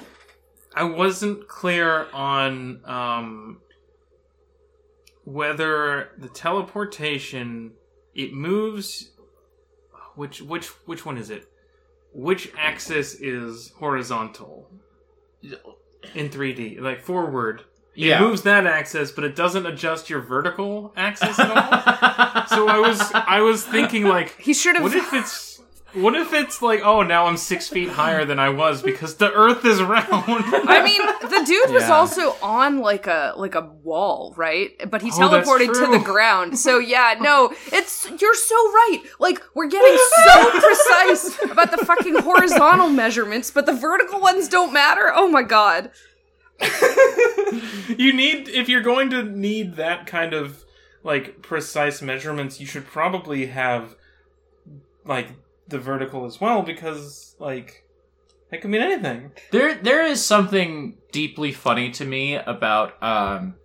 [0.75, 3.57] I wasn't clear on um,
[5.23, 7.71] whether the teleportation
[8.15, 9.11] it moves
[10.15, 11.47] which which which one is it?
[12.13, 14.69] Which axis is horizontal
[16.13, 16.79] in 3D?
[16.81, 17.61] Like forward.
[17.95, 18.19] It Yeah.
[18.21, 22.47] moves that axis, but it doesn't adjust your vertical axis at all.
[22.47, 25.50] so I was I was thinking like he should have what if it's
[25.93, 29.31] what if it's like oh now I'm six feet higher than I was because the
[29.31, 30.07] Earth is round?
[30.09, 31.93] I mean, the dude was Yeah.
[31.95, 34.71] also on like a like a wall, right?
[34.89, 36.57] But he Oh, teleported to the ground.
[36.57, 39.03] So yeah, no, it's you're so right.
[39.19, 44.71] Like we're getting so precise about the fucking horizontal measurements, but the vertical ones don't
[44.73, 45.11] matter.
[45.13, 45.91] Oh my god.
[47.97, 50.63] you need if you're going to need that kind of
[51.03, 53.95] like precise measurements, you should probably have
[55.05, 55.29] like
[55.71, 57.83] the vertical as well because like
[58.51, 59.31] that could mean anything.
[59.51, 63.55] There, there is something deeply funny to me about um,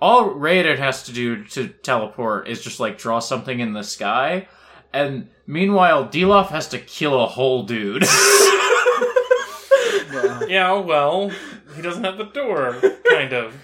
[0.00, 4.46] all Raoden has to do to teleport is just like draw something in the sky,
[4.92, 8.04] and meanwhile, Dilaf has to kill a whole dude.
[10.48, 11.30] Yeah, well,
[11.74, 12.80] he doesn't have the Dor,
[13.10, 13.54] kind of.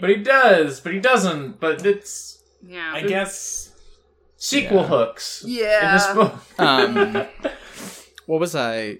[0.00, 1.60] but he does, but he doesn't.
[1.60, 2.92] But it's Yeah.
[2.94, 3.65] I guess
[4.36, 4.86] sequel Yeah.
[4.86, 5.92] hooks in yeah.
[5.92, 6.34] this book.
[6.58, 7.26] um,
[8.26, 8.98] what was I?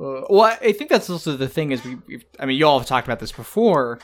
[0.00, 1.96] Uh, well, I I think that's also the thing is we.
[2.06, 3.98] We've, I mean, you all have talked about this before,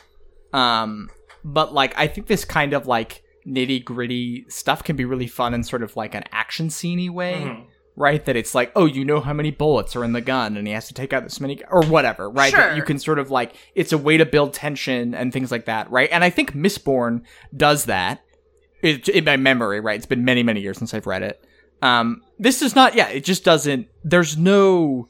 [0.52, 1.10] um,
[1.44, 5.54] but like I think this kind of like nitty gritty stuff can be really fun
[5.54, 7.42] in sort of like an action sceney way.
[7.44, 7.64] Mhm.
[7.96, 10.66] Right, that it's like, oh, you know how many bullets are in the gun, and
[10.66, 12.28] he has to take out this many, or whatever.
[12.28, 15.52] Right, that you can sort of like, it's a way to build tension and things
[15.52, 15.88] like that.
[15.92, 17.22] Right, and I think Mistborn
[17.56, 18.20] does that
[18.84, 19.96] it, in my memory, right?
[19.96, 21.44] It's been many, many years since I've read it.
[21.82, 25.08] Um, this is not, yeah, it just doesn't, there's no,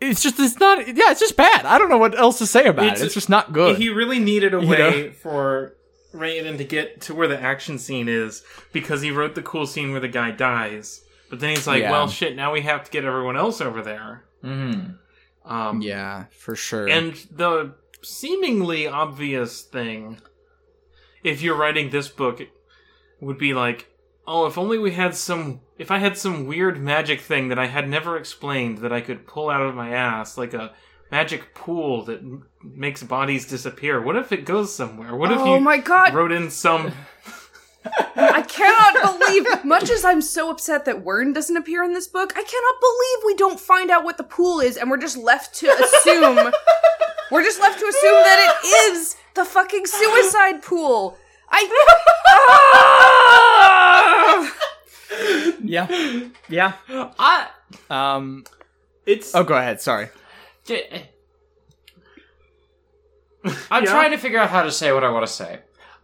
[0.00, 1.66] it's just, it's not, yeah, it's just bad.
[1.66, 3.06] I don't know what else to say about It's- it.
[3.06, 3.76] It's just not good.
[3.78, 5.76] He really needed a You way for
[6.14, 8.42] Raoden to get to where the action scene is
[8.72, 11.02] because he wrote the cool scene where the guy dies.
[11.28, 11.90] But then he's like, Yeah.
[11.92, 14.24] well, shit, now we have to get everyone else over there.
[14.44, 14.96] Mhm.
[15.44, 16.88] Um, yeah, for sure.
[16.88, 20.18] And the seemingly obvious thing,
[21.24, 22.40] if you're writing this book,
[23.20, 23.88] would be like,
[24.26, 25.60] oh, if only we had some.
[25.78, 29.26] If I had some weird magic thing that I had never explained that I could
[29.26, 30.72] pull out of my ass, like a
[31.10, 34.00] magic pool that m- makes bodies disappear.
[34.00, 35.16] What if it goes somewhere?
[35.16, 36.14] What if Oh you my god.
[36.14, 36.92] wrote in some?
[37.84, 42.32] I cannot believe, much as I'm so upset that Wyrn doesn't appear in this book,
[42.36, 45.54] I cannot believe we don't find out what the pool is and we're just left
[45.60, 46.52] to assume.
[47.30, 51.16] we're just left to assume that it is the fucking suicide pool.
[51.50, 51.66] I.
[55.62, 55.86] yeah,
[56.48, 56.72] yeah.
[57.18, 57.48] I.
[57.88, 58.44] Um,
[59.06, 59.80] It's oh, go ahead.
[59.80, 60.08] Sorry.
[60.64, 61.08] J-
[63.70, 63.90] I'm Yeah?
[63.90, 65.60] trying to figure out how to say what I want to say.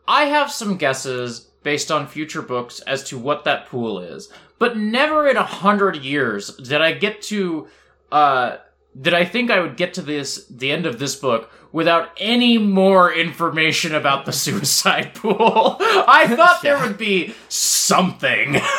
[0.08, 4.76] I have some guesses based on future books as to what that pool is, but
[4.76, 7.66] never in a hundred years did I get to.
[8.12, 8.58] Uh,
[8.98, 12.56] did I think I would get to this the end of this book without any
[12.56, 15.76] more information about the suicide pool?
[15.80, 18.60] I thought there would be something.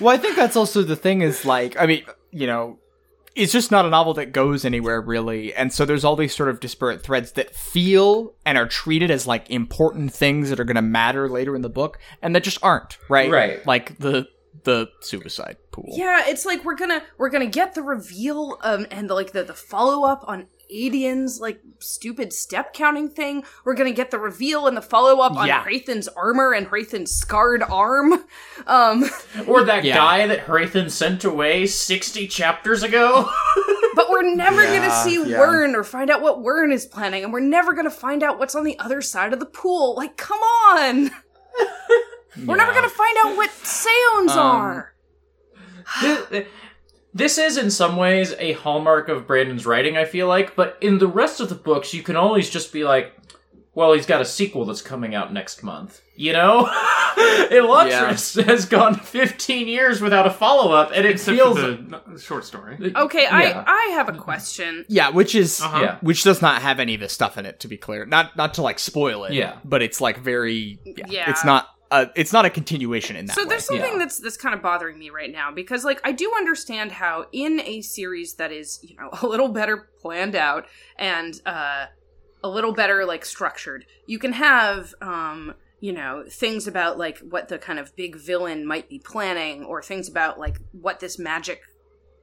[0.00, 2.78] Well, I think that's also the thing is like, I mean, you know,
[3.38, 5.54] it's just not a novel that goes anywhere really.
[5.54, 9.26] And so there's all these sort of disparate threads that feel and are treated as
[9.26, 12.58] like important things that are going to matter later in the book and that just
[12.62, 13.30] aren't, right?
[13.30, 13.64] Right.
[13.64, 14.26] Like the
[14.64, 15.86] the suicide pool.
[15.88, 19.44] Yeah, it's like we're gonna we're gonna get the reveal um and the, like the
[19.44, 23.42] the follow up on Adien's like stupid step counting thing.
[23.64, 25.64] We're gonna get the reveal and the follow up on Yeah.
[25.64, 28.24] Hrathen's armor and Hrathen's scarred arm.
[28.66, 29.08] Um,
[29.46, 29.94] or that Yeah.
[29.96, 33.30] guy that Hrathen sent away 60 chapters ago.
[33.94, 35.38] but we're never Yeah, gonna see yeah.
[35.38, 38.54] Wyrn or find out what Wyrn is planning, and we're never gonna find out what's
[38.54, 39.94] on the other side of the pool.
[39.96, 41.10] Like, come on,
[42.46, 44.94] we're never gonna find out what Seons Um, are.
[46.02, 46.46] this,
[47.14, 50.98] this is in some ways a hallmark of Brandon's writing, I feel like, but in
[50.98, 53.14] the rest of the books, you can always just be like,
[53.74, 56.00] well, he's got a sequel that's coming out next month.
[56.16, 56.64] You know?
[57.50, 61.56] Elantris has gone 15 years without a follow up, and it Except feels.
[61.58, 62.92] for the n- short story.
[62.94, 63.64] Okay, Yeah.
[63.66, 64.84] I I have a question.
[64.88, 65.80] Yeah, which is Uh-huh.
[65.80, 65.96] Yeah.
[66.00, 67.60] which does not have any of this stuff in it.
[67.60, 69.32] To be clear, not not to like spoil it.
[69.32, 69.58] Yeah.
[69.64, 70.78] but it's like very.
[70.84, 71.30] Yeah, Yeah.
[71.30, 71.68] it's not.
[71.90, 73.48] Uh, it's not a continuation in that So way.
[73.48, 73.98] there's something Yeah.
[73.98, 77.60] that's that's kind of bothering me right now because like I do understand how in
[77.60, 80.66] a series that is, you know, a little better planned out
[80.98, 81.86] and uh
[82.44, 87.48] a little better like structured, you can have um you know things about like what
[87.48, 91.62] the kind of big villain might be planning or things about like what this magic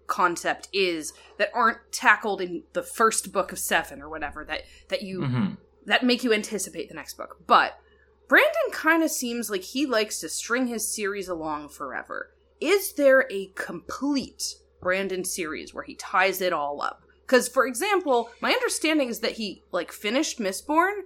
[0.07, 5.01] concept is that aren't tackled in the first book of 7 or whatever that that
[5.01, 5.57] you Mhm.
[5.87, 7.37] that make you anticipate the next book.
[7.47, 7.79] But
[8.27, 12.31] Brandon kind of seems like he likes to string his series along forever.
[12.59, 17.03] Is there a complete Brandon series where he ties it all up?
[17.25, 21.01] Because, for example, my understanding is that he like finished Mistborn,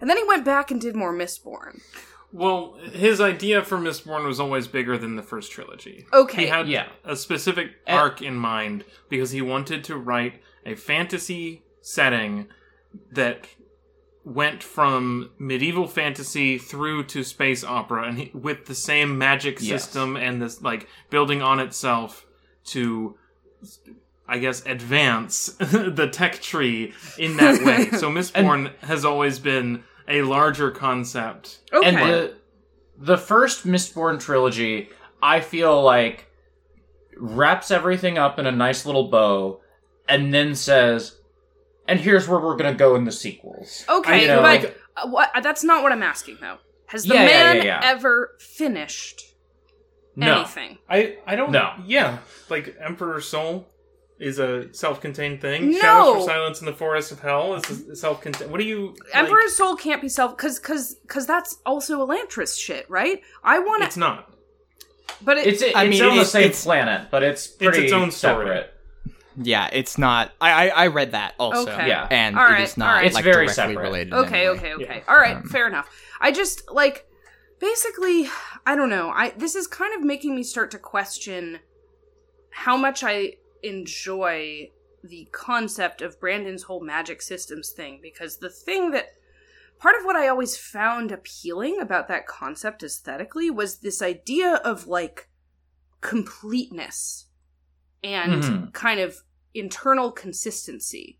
[0.00, 1.80] and then he went back and did more Mistborn.
[2.32, 6.06] Well, his idea for Mistborn was always bigger than the first trilogy.
[6.12, 6.88] Okay, He had Yeah.
[7.04, 12.48] a specific And- arc in mind because he wanted to write a fantasy setting
[13.12, 13.46] that
[14.24, 19.84] went from medieval fantasy through to space opera and he, with the same magic Yes.
[19.84, 22.26] system and this like building on itself
[22.66, 23.16] to
[24.28, 27.88] I guess advance the tech tree in that way.
[27.98, 31.60] so Mistborn has always been a larger concept.
[31.72, 31.88] okay.
[31.88, 32.34] And the
[32.98, 34.90] the first Mistborn trilogy,
[35.22, 36.26] I feel like
[37.16, 39.60] wraps everything up in a nice little bow,
[40.08, 41.17] and then says,
[41.88, 45.08] "And here's where we're gonna go in the sequels." okay, you know, but like- uh,
[45.08, 45.30] what?
[45.42, 46.58] That's not what I'm asking though.
[46.86, 47.80] Has the Yeah, yeah, man yeah, yeah.
[47.82, 49.22] ever finished
[50.16, 50.40] No.
[50.40, 50.78] anything?
[50.88, 51.72] I I don't No.
[51.84, 53.66] Yeah, like Emperor's Soul
[54.18, 55.70] is a self-contained thing.
[55.70, 55.78] No.
[55.78, 58.50] Shadows for Silence in the Forest of Hell is a self-contained.
[58.50, 58.88] What do you?
[58.88, 63.20] like- Emperor's Soul can't be self because because because that's also Elantris shit, right?
[63.44, 64.32] I want It's not.
[65.22, 67.92] but it, It's it's I mean, on the same it's- planet, but it's pretty its
[67.92, 68.64] own story.
[69.38, 69.46] Separate.
[69.46, 70.32] yeah, it's not.
[70.40, 71.70] I I, I read that also.
[71.70, 71.88] Okay.
[71.88, 72.06] Yeah.
[72.10, 73.06] and All it right, is all not right.
[73.06, 73.78] It's like very directly separate.
[73.82, 74.12] related.
[74.14, 75.02] okay, any okay, okay.
[75.06, 75.12] Yeah.
[75.12, 75.88] All right, Um, fair enough.
[76.20, 77.06] I just like
[77.60, 78.28] basically,
[78.66, 79.10] I don't know.
[79.10, 81.60] I this is kind of making me start to question
[82.50, 84.70] how much I enjoy
[85.04, 89.06] the concept of Brandon's whole magic systems thing because the thing that
[89.78, 94.88] part of what I always found appealing about that concept aesthetically was this idea of
[94.88, 95.28] like
[96.00, 97.26] completeness
[98.02, 98.72] and Mhm.
[98.72, 99.22] kind of
[99.58, 101.18] internal consistency.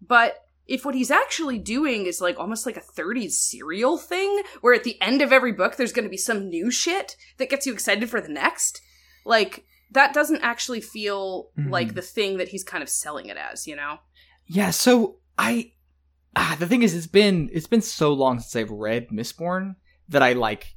[0.00, 0.36] But
[0.66, 4.84] if what he's actually doing is like almost like a 30s serial thing, where at
[4.84, 7.72] the end of every book there's going to be some new shit that gets you
[7.72, 8.80] excited for the next,
[9.24, 11.70] like that doesn't actually feel Mhm.
[11.70, 13.98] like the thing that he's kind of selling it as, you know?
[14.46, 15.72] Yeah, so I
[16.34, 19.76] ah, the thing is it's been it's been so long since I've read Mistborn
[20.08, 20.76] that I like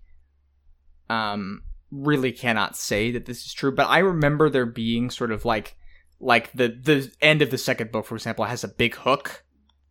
[1.09, 1.61] um
[1.91, 5.77] really cannot say that this is true, but I remember there being sort of like
[6.19, 9.43] like the the end of the second book for example has a big hook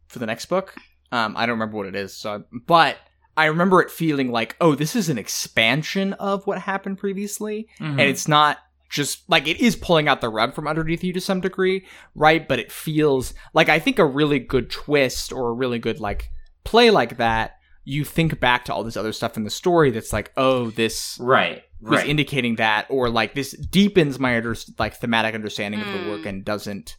[0.09, 0.75] for the next book.
[1.13, 2.97] Um I don't remember what it is, so but
[3.37, 7.91] I remember it feeling like, oh, this is an expansion of what happened previously Mhm.
[7.93, 8.59] and it's not
[8.91, 11.85] just like it is pulling out the rug from underneath you to some degree,
[12.15, 12.47] right?
[12.47, 16.31] But it feels like I think a really good twist or a really good like
[16.63, 17.57] play like that.
[17.85, 21.19] You think back to all this other stuff in the story that's like, oh, this
[21.21, 22.09] right, was right.
[22.09, 26.29] indicating that, or like this deepens my under- like thematic understanding of the work Mm.
[26.29, 26.97] and doesn't,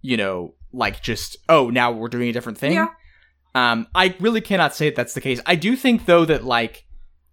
[0.00, 2.72] you know, like just oh now we're doing a different thing.
[2.74, 2.88] Yeah.
[3.54, 5.40] Um, I really cannot say that that's the case.
[5.44, 6.86] I do think though that like,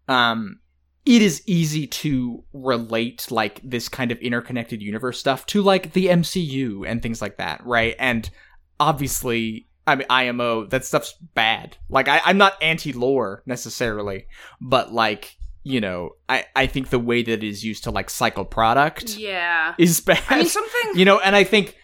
[0.07, 0.59] um,
[1.05, 6.07] it is easy to relate like this kind of interconnected universe stuff to like the
[6.07, 7.95] MCU and things like that, right?
[7.99, 8.29] And
[8.79, 11.77] obviously, I mean, IMO that stuff's bad.
[11.89, 14.27] Like, I, I'm not anti-lore necessarily,
[14.61, 18.09] but like, you know, I I think the way that it is used to like
[18.09, 19.75] cycle product Yeah.
[19.77, 20.21] is bad.
[20.29, 20.91] I mean, something.
[20.95, 21.75] you know, and I think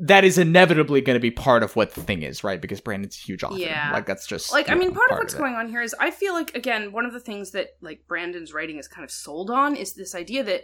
[0.00, 2.60] that is inevitably going to be part of what the thing is, right?
[2.60, 3.58] Because Brandon's a huge author.
[3.58, 3.90] Yeah.
[3.92, 5.38] Like that's just like i mean know, part, of what's it.
[5.38, 8.52] going on here is i feel like again one of the things that like brandon's
[8.52, 10.62] writing is kind of sold on is this idea that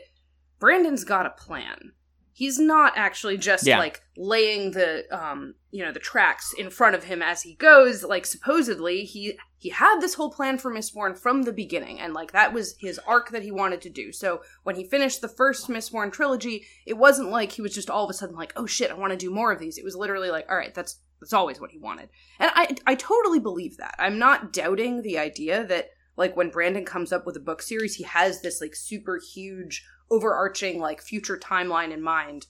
[0.59, 1.93] brandon's got a plan
[2.39, 3.79] he's not actually just Yeah.
[3.79, 8.05] like laying the um you know the tracks in front of him as he goes
[8.05, 12.31] like supposedly he he had this whole plan for mistborn from the beginning and like
[12.33, 15.69] that was his arc that he wanted to do so when he finished the first
[15.69, 18.91] mistborn trilogy it wasn't like he was just all of a sudden like oh shit
[18.91, 21.33] i want to do more of these it was literally like all right that's that's
[21.33, 22.09] always what he wanted
[22.39, 23.97] and I I totally believe that.
[23.99, 27.95] I'm not doubting the idea that like when Brandon comes up with a book series,
[27.97, 32.47] he has this like super huge overarching like future timeline in mind.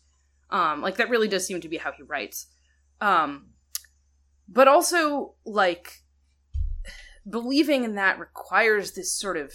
[0.50, 2.46] Um like that really does seem to be how he writes.
[3.00, 3.50] Um
[4.48, 6.02] but also like
[7.28, 9.52] believing in that requires this sort of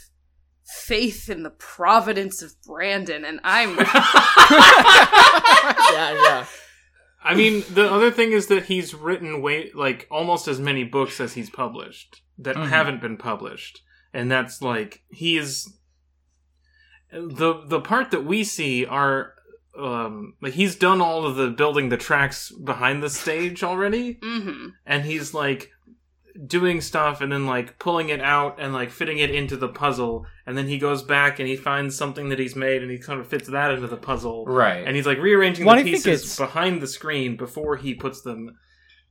[0.66, 3.86] faith in the providence of Brandon, and I'm yeah,
[6.14, 6.46] yeah.
[7.26, 11.20] I mean, the other thing is that he's written way like almost as many books
[11.20, 12.70] as he's published that Mhm.
[12.70, 13.82] haven't been published,
[14.14, 15.68] and that's like he is
[17.14, 19.34] the the part that we see are
[19.78, 24.70] um like he's done all of the building the tracks behind the stage already, hmm
[24.86, 25.70] and he's like
[26.48, 30.26] doing stuff and then like pulling it out and like fitting it into the puzzle.
[30.48, 33.20] And then he goes back and he finds something that he's made and he kind
[33.20, 34.46] of fits that into the puzzle.
[34.46, 34.84] Right.
[34.86, 38.58] and he's like rearranging Well, the I pieces behind the screen before he puts them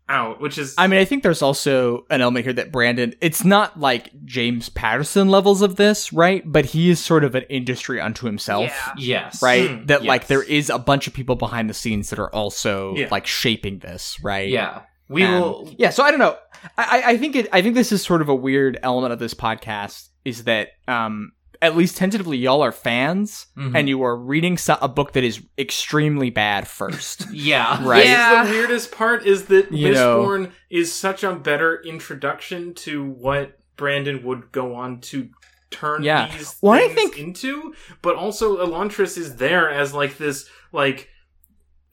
[0.09, 3.45] out, which is I mean, I think there's also an element here that Brandon, it's
[3.45, 6.43] not like James Patterson levels of this, right?
[6.45, 8.65] But he is sort of an industry unto himself.
[8.65, 8.93] Yeah.
[8.99, 9.43] yes.
[9.43, 9.71] Right?
[9.71, 12.95] Hmm, that like there is a bunch of people behind the scenes that are also
[12.97, 13.09] Yeah.
[13.11, 14.49] like shaping this, right?
[14.49, 14.83] Yeah.
[15.09, 15.75] We Um, will.
[15.79, 16.37] Yeah, so I don't know.
[16.79, 17.49] I, I- I think it.
[17.53, 21.33] I think this is sort of a weird element of this podcast is that um,
[21.63, 23.73] at least tentatively y'all are fans Mhm.
[23.75, 27.27] and you are reading so- a book that is extremely bad first.
[27.33, 27.79] Yeah.
[27.87, 28.05] Right.
[28.05, 28.45] Yeah.
[28.45, 30.19] the weirdest part is that You know.
[30.27, 35.29] Mistborn is such a better introduction to what Brandon would go on to
[35.71, 36.29] turn Yeah.
[36.37, 37.73] these Well, I things think- into,
[38.03, 41.09] but also Elantris is there as like this like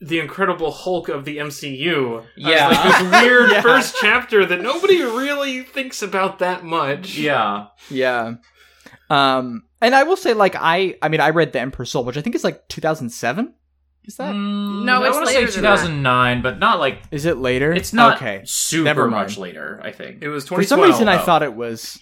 [0.02, 2.24] the Incredible Hulk of the MCU.
[2.36, 2.68] Yeah.
[2.68, 3.60] like this weird Yeah.
[3.62, 7.16] first chapter that nobody really thinks about that much.
[7.16, 7.66] Yeah.
[7.90, 8.34] Yeah.
[9.10, 12.16] Um, and I will say, like, I, I mean, I read The Emperor's Soul, which
[12.16, 13.54] I think is like 2007.
[14.04, 14.34] Is that?
[14.34, 15.76] Mm, No, I want to say than that.
[15.76, 17.72] 2009, but not like Is it later?
[17.72, 18.40] it's not Okay.
[18.44, 19.28] super Never mind.
[19.28, 19.80] much later.
[19.84, 20.22] I think.
[20.22, 20.90] It was For some 2012.
[20.90, 21.98] reason, I thought it was.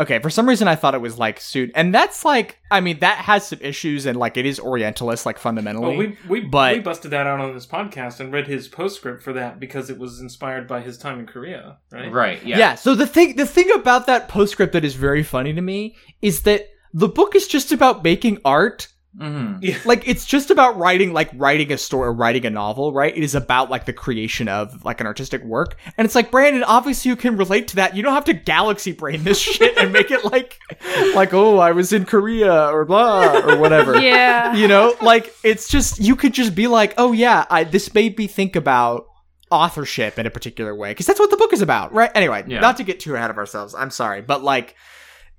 [0.00, 2.98] Okay, for some reason, I thought it was like soon, and that's like, I mean,
[2.98, 5.88] that has some issues, and like, it is Orientalist, like fundamentally.
[5.88, 9.22] Well, we we but- we busted that out on this podcast and read his postscript
[9.22, 12.10] for that because it was inspired by his time in Korea, right?
[12.12, 12.44] Right.
[12.44, 12.58] Yeah.
[12.58, 12.74] Yeah.
[12.74, 16.42] So the thing, the thing about that postscript that is very funny to me is
[16.42, 18.88] that the book is just about making art.
[19.18, 23.16] Hmm Like it's just about writing, like writing a story, or writing a novel, right?
[23.16, 26.64] It is about like the creation of like an artistic work, and it's like Brandon.
[26.64, 27.94] Obviously, you can relate to that.
[27.94, 30.58] You don't have to galaxy brain this shit and make it like,
[31.14, 33.96] like oh, I was in Korea or blah or whatever.
[34.00, 34.54] yeah.
[34.54, 38.18] You know, like it's just you could just be like, oh yeah, I, this made
[38.18, 39.06] me think about
[39.50, 42.10] authorship in a particular way because that's what the book is about, right?
[42.14, 42.60] Anyway, Yeah.
[42.60, 43.74] not to get too ahead of ourselves.
[43.74, 44.74] I'm sorry, but like,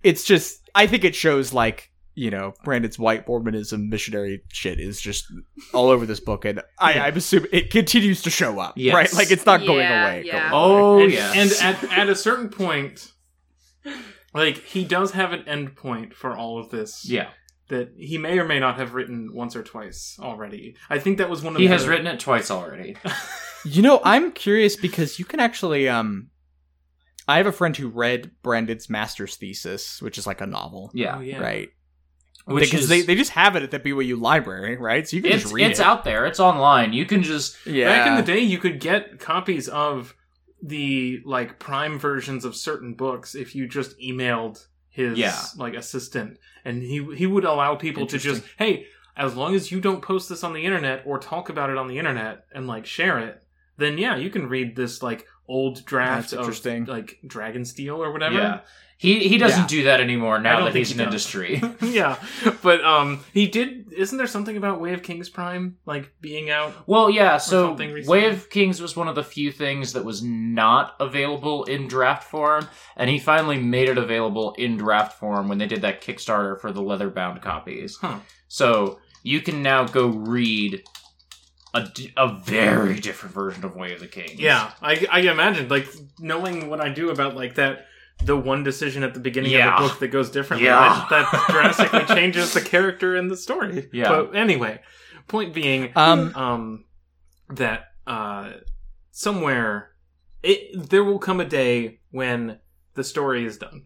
[0.03, 4.99] it's just I think it shows like you know Brandon's white Mormonism missionary shit is
[5.01, 5.25] just
[5.73, 7.03] all over this book, and I, Yeah.
[7.05, 8.93] I'm assuming it continues to show up, Yes.
[8.95, 9.13] right?
[9.13, 10.23] Like it's not going away.
[10.25, 10.49] yeah.
[10.49, 11.03] going Oh away.
[11.03, 11.61] and, yes.
[11.61, 13.11] and at at a certain point,
[14.33, 17.07] like he does have an end point for all of this.
[17.09, 17.29] yeah.
[17.69, 20.75] that he may or may not have written once or twice already.
[20.89, 22.95] I think that was one of the He the, has written it twice already.
[23.67, 26.29] You know, I'm curious because you can actually um
[27.27, 30.91] I have a friend who read Brandon's master's thesis, which is like a novel.
[30.93, 31.15] Yeah.
[31.17, 31.39] Oh, yeah.
[31.39, 31.69] Right.
[32.45, 35.07] Which because is they, they just have it at the BYU library, right?
[35.07, 35.71] So you can it's just read it.
[35.71, 35.85] it's it.
[35.85, 36.25] out there.
[36.27, 36.93] It's online.
[36.93, 37.85] You can just Yeah.
[37.87, 40.15] Back in the day, you could get copies of
[40.61, 45.39] the like prime versions of certain books if you just emailed his Yeah.
[45.57, 48.85] like assistant, and he he would allow people to just hey,
[49.17, 51.87] as long as you don't post this on the internet or talk about it on
[51.87, 53.41] the internet and like share it,
[53.77, 56.85] then yeah, you can read this like old draft That's of interesting.
[56.85, 58.35] like Dragonsteel or whatever.
[58.35, 58.59] yeah.
[58.97, 59.67] He he doesn't Yeah.
[59.67, 61.61] do that anymore now that he's he in industry.
[61.81, 62.17] yeah,
[62.61, 63.91] but um, he did.
[63.91, 66.73] Isn't there something about Way of Kings Prime like being out?
[66.87, 67.37] Well, yeah.
[67.37, 67.73] So.
[68.05, 72.23] Way of Kings was one of the few things that was not available in draft
[72.23, 76.59] form, and he finally made it available in draft form when they did that Kickstarter
[76.59, 77.97] for the leather bound copies.
[77.97, 78.19] Huh.
[78.47, 80.83] So you can now go read
[81.73, 84.39] a, a, very different version of Way of the Kings.
[84.39, 85.87] Yeah, I I imagine like
[86.19, 87.87] knowing what I do about like that
[88.23, 89.75] the one decision at the beginning Yeah.
[89.75, 91.05] of the book that goes differently Yeah.
[91.09, 93.89] that, that drastically changes the character and the story.
[93.91, 94.09] Yeah.
[94.09, 94.79] But anyway,
[95.27, 96.85] point being Um um
[97.49, 98.51] that uh
[99.11, 99.91] somewhere
[100.43, 102.59] it there will come a day when
[102.93, 103.85] the story is done.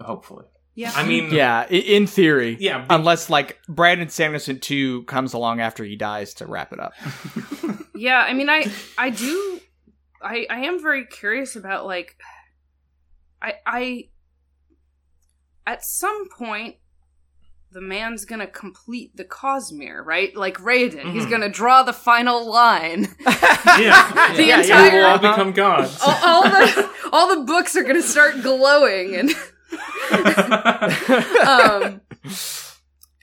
[0.00, 0.44] hopefully.
[0.74, 0.92] Yeah.
[0.94, 2.56] I mean yeah, in theory.
[2.60, 6.80] yeah, be- Unless like Brandon Sanderson 2 comes along after he dies to wrap it
[6.80, 6.92] up.
[7.94, 8.64] Yeah, I mean, I
[8.96, 9.58] I do,
[10.22, 12.14] I I am very curious about like,
[13.42, 14.08] I I
[15.66, 16.76] at some point
[17.70, 20.34] the man's gonna complete the Cosmere, right?
[20.34, 21.30] Like Raoden, he's Mhm.
[21.30, 23.14] gonna draw the final line.
[23.26, 25.30] yeah, The yeah, entire- we will all Uh-huh.
[25.32, 25.98] become gods.
[26.00, 29.30] all, all the all the books are gonna start glowing and
[31.46, 32.00] um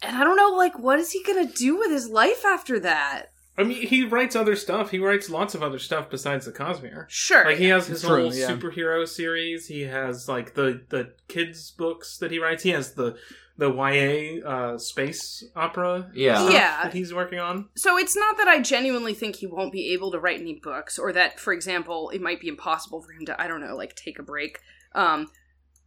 [0.01, 3.31] and I don't know, like, what is he gonna do with his life after that?
[3.57, 4.91] I mean, he writes other stuff.
[4.91, 7.05] He writes lots of other stuff besides the Cosmere.
[7.07, 7.45] Sure.
[7.45, 8.49] Like he has his true, whole yeah.
[8.49, 9.67] superhero series.
[9.67, 12.63] He has like the the kids books that he writes.
[12.63, 13.17] He has the
[13.57, 16.11] the YA uh, space opera.
[16.13, 16.35] Yeah.
[16.39, 16.83] stuff Yeah.
[16.83, 17.69] that he's working on.
[17.75, 20.99] So it's not that I genuinely think he won't be able to write any books,
[20.99, 23.95] or that, for example, it might be impossible for him to, I don't know, like
[23.95, 24.59] take a break.
[24.93, 25.27] Um,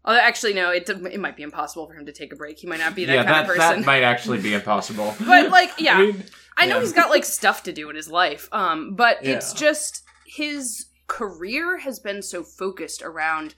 [0.04, 2.58] although actually, no, it it might be impossible for him to take a break.
[2.58, 3.80] He might not be that yeah, kind that of person.
[3.80, 5.14] that might actually be impossible.
[5.26, 6.24] but like, yeah, I mean,
[6.56, 6.80] I know yeah.
[6.80, 8.48] he's got like stuff to do in his life.
[8.52, 13.54] Um, but it's just his career has been so focused around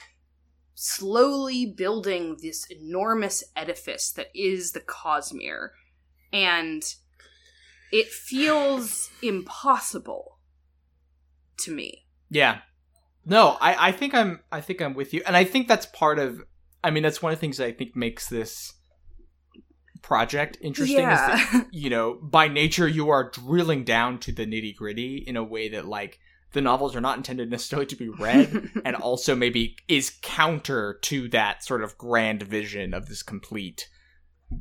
[0.74, 5.70] slowly building this enormous edifice that is the Cosmere.
[6.32, 6.82] And
[7.92, 10.38] it feels impossible
[11.58, 12.06] to me.
[12.30, 12.60] Yeah.
[13.30, 15.22] No, I, I think I'm I think I'm with you.
[15.26, 16.42] And I think that's part of
[16.84, 18.74] I mean that's one of the things that I think makes this
[20.02, 24.74] project interesting is that you know, by nature you are drilling down to the nitty
[24.76, 26.18] gritty in a way that like
[26.52, 31.28] the novels are not intended necessarily to be read and also maybe is counter to
[31.28, 33.88] that sort of grand vision of this complete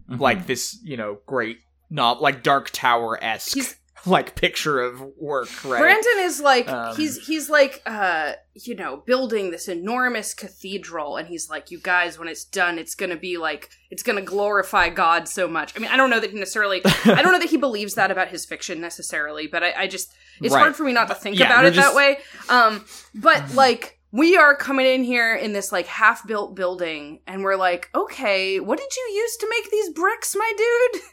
[0.08, 0.20] Mhm.
[0.20, 1.58] like this, you know, great
[1.90, 3.76] not like Dark Tower esque He's-
[4.06, 5.80] like picture of work, right?
[5.80, 11.28] Brandon is like Um, he's he's like uh you know building this enormous cathedral and
[11.28, 14.22] he's like you guys when it's done it's going to be like it's going to
[14.24, 15.74] glorify God so much.
[15.76, 18.12] I mean I don't know that he necessarily I don't know that he believes that
[18.12, 20.62] about his fiction necessarily, but I, I just it's Right.
[20.62, 22.18] hard for me not to think yeah, about it that way.
[22.50, 22.86] Um
[23.16, 27.56] but like we are coming in here in this like half built building and we're
[27.58, 31.02] like, "Okay, what did you use to make these bricks, my dude?"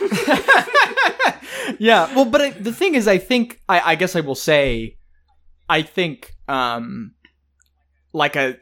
[1.78, 4.96] yeah, well, but I, the thing is, I think I, I guess I will say,
[5.68, 7.12] I think, um,
[8.12, 8.56] like a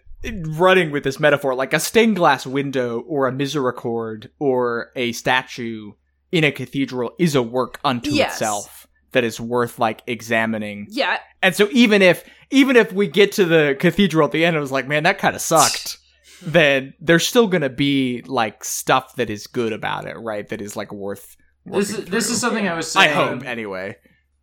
[0.46, 5.92] running with this metaphor, like a stained glass window or a misericord or a statue
[6.32, 8.32] in a cathedral is a work unto Yes.
[8.32, 10.86] itself that is worth like examining.
[10.90, 14.56] Yeah, And so even if even if we get to the cathedral at the end,
[14.56, 15.98] it was like, man, that kind of sucked.
[16.46, 20.48] Then there's still gonna be like stuff that is good about it, right?
[20.48, 21.36] That is like worth.
[21.66, 23.96] This is this is something I was I hope anyway.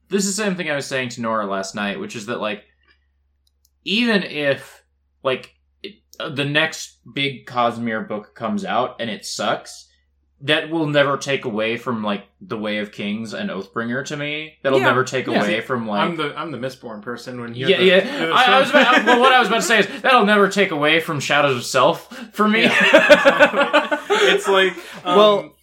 [0.09, 2.39] this is the same thing I was saying to Nora last night, which is that
[2.39, 2.63] like
[3.83, 4.83] even if
[5.23, 5.53] like
[5.83, 9.89] it, uh, the next big Cosmere book comes out and it sucks,
[10.43, 14.57] that will never take away from like the Way of Kings and Oathbringer to me.
[14.63, 14.85] That'll Yeah.
[14.85, 15.39] never take Yeah.
[15.43, 17.99] away from like I'm the I'm the Mistborn person when you're yeah, the, yeah.
[18.25, 20.49] the- I, I was about, well, what I was about to say is that'll never
[20.49, 22.61] take away from Shadows of Self for me.
[22.65, 24.73] it's like
[25.05, 25.55] um, Well-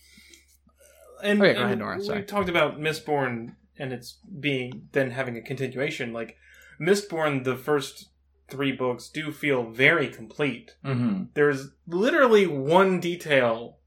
[1.22, 2.22] and, Okay, go ahead, Nora, we sorry.
[2.22, 6.12] talked about Mistborn and it's being then having a continuation.
[6.12, 6.36] Like
[6.80, 8.10] Mistborn, the first
[8.48, 10.76] three books do feel very complete.
[10.84, 13.77] hmm There's literally one detail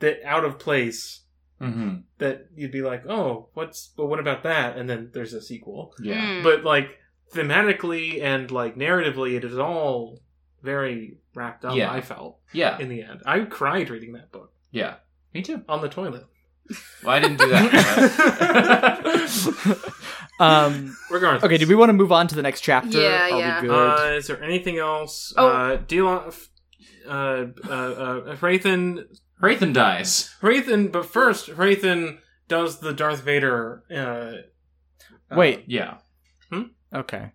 [0.00, 1.22] that out of place
[1.60, 4.76] hmm that you'd be like, oh, what's but what about that?
[4.76, 5.92] And then there's a sequel.
[6.00, 6.20] Yeah.
[6.20, 6.42] Mm.
[6.44, 6.98] But like
[7.34, 10.20] thematically and like narratively, it is all
[10.62, 11.74] very wrapped up.
[11.76, 11.90] Yeah.
[11.92, 12.78] I felt Yeah.
[12.78, 13.22] in the end.
[13.26, 14.94] I cried reading that book Yeah.
[15.34, 15.62] Me too.
[15.68, 16.26] on the toilet.
[17.02, 17.74] Well, I didn't do that.
[20.40, 20.96] um.
[21.10, 21.44] Regardless.
[21.44, 21.58] Okay.
[21.58, 23.00] Do we want to move on to the next chapter?
[23.00, 23.60] Yeah, Are yeah.
[23.62, 23.74] we good?
[24.00, 25.32] Uh, is there anything else?
[25.36, 25.48] Oh.
[25.48, 26.48] Uh, Dilaf,
[27.06, 29.04] uh, uh, uh, Hrathen,
[29.42, 30.34] Hrathen dies.
[30.40, 35.64] Hrathen, but first, Hrathen does the Darth Vader, uh, Wait.
[35.66, 35.98] Yeah.
[36.94, 37.32] Okay.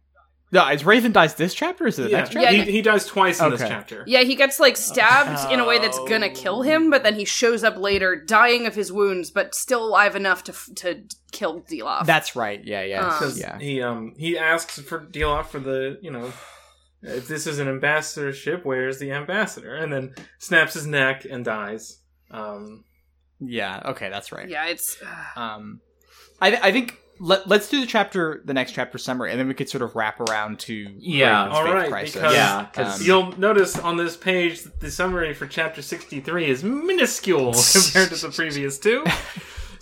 [0.52, 1.86] No, is Hrathen dies this chapter?
[1.86, 2.52] Or is it the yeah, next chapter?
[2.52, 4.04] Yeah, he, he dies twice in this chapter.
[4.06, 7.26] Yeah, he gets like stabbed in a way that's gonna kill him, but then he
[7.26, 11.62] shows up later, dying of his wounds, but still alive enough to f- to kill
[11.62, 12.06] Dilaf.
[12.06, 12.64] That's right.
[12.64, 12.84] Yeah.
[12.84, 13.08] Yeah.
[13.08, 13.58] Um, Because yeah.
[13.58, 16.32] he um he asks for Dilaf for the you know
[17.04, 19.76] if this is an ambassadorship, where's the ambassador?
[19.76, 22.00] And then snaps his neck and dies.
[22.32, 22.84] Um,
[23.40, 23.82] Yeah.
[23.86, 24.10] Okay.
[24.10, 24.48] That's right.
[24.50, 24.98] yeah, it's
[25.36, 25.82] Um,
[26.42, 29.48] I, th- I think let, let's do the chapter, the next chapter summary, and then
[29.48, 31.46] we could sort of wrap around to Yeah.
[31.48, 32.16] Hrathen's All Faith right, Crisis.
[32.16, 36.46] because- Yeah, 'cause- Um, You'll notice on this page that the summary for chapter 63
[36.50, 39.04] is minuscule compared to the previous two.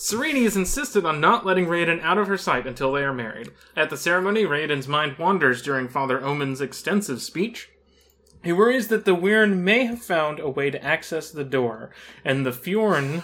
[0.02, 3.52] Sarene has insisted on not letting Raoden out of her sight until they are married.
[3.76, 7.70] At the ceremony, Raoden's mind wanders during Father Omin's extensive speech.
[8.44, 11.92] He worries that the Wyrn may have found a way to access the Dor,
[12.26, 13.22] and the Fjorn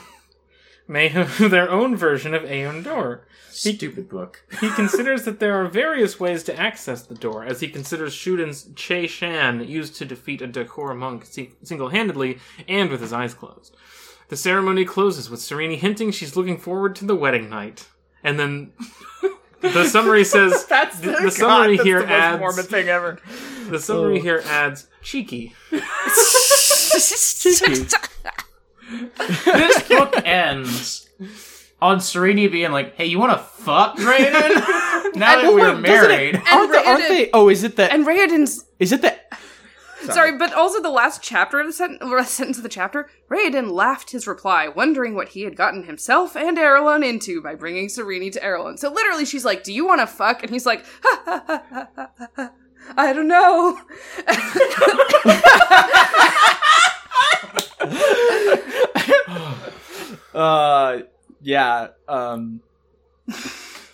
[0.87, 3.21] may have their own version of AonDor.
[3.49, 4.45] Stupid book.
[4.61, 8.65] He considers that there are various ways to access the Dor, as he considers Shuden's
[8.65, 11.25] ChayShan used to defeat a Dakhor monk
[11.63, 12.37] single handedly
[12.67, 13.75] and with his eyes closed.
[14.29, 17.87] The ceremony closes with Sarene hinting she's looking forward to the wedding night.
[18.23, 18.73] And then
[19.61, 23.19] the summary says That's the, the summary here adds Mormon thing ever.
[23.69, 25.53] the summary here adds cheeky.
[25.71, 25.83] cheeky.
[29.45, 31.09] this book ends
[31.81, 36.11] on Sereni being like, "Hey, you want to fuck Raoden?" now that we're wait, doesn't
[36.11, 37.29] it- married, aren't, they, aren't they?
[37.33, 37.91] Oh, is it the?
[37.91, 39.15] And Raoden's is it the?
[40.13, 40.37] Sorry.
[40.37, 44.11] but also the last chapter of the sentence, or sentence of the chapter, Raoden laughed
[44.11, 48.39] his reply, wondering what he had gotten himself and Arelon into by bringing Sereni to
[48.39, 48.77] Arelon.
[48.77, 51.63] So literally, she's like, "Do you want to fuck?" And he's like, ha, ha, ha,
[51.71, 52.51] ha, ha, ha, ha.
[52.97, 53.79] "I don't know."
[60.33, 60.99] Uh,
[61.41, 61.87] yeah.
[62.07, 62.61] Um,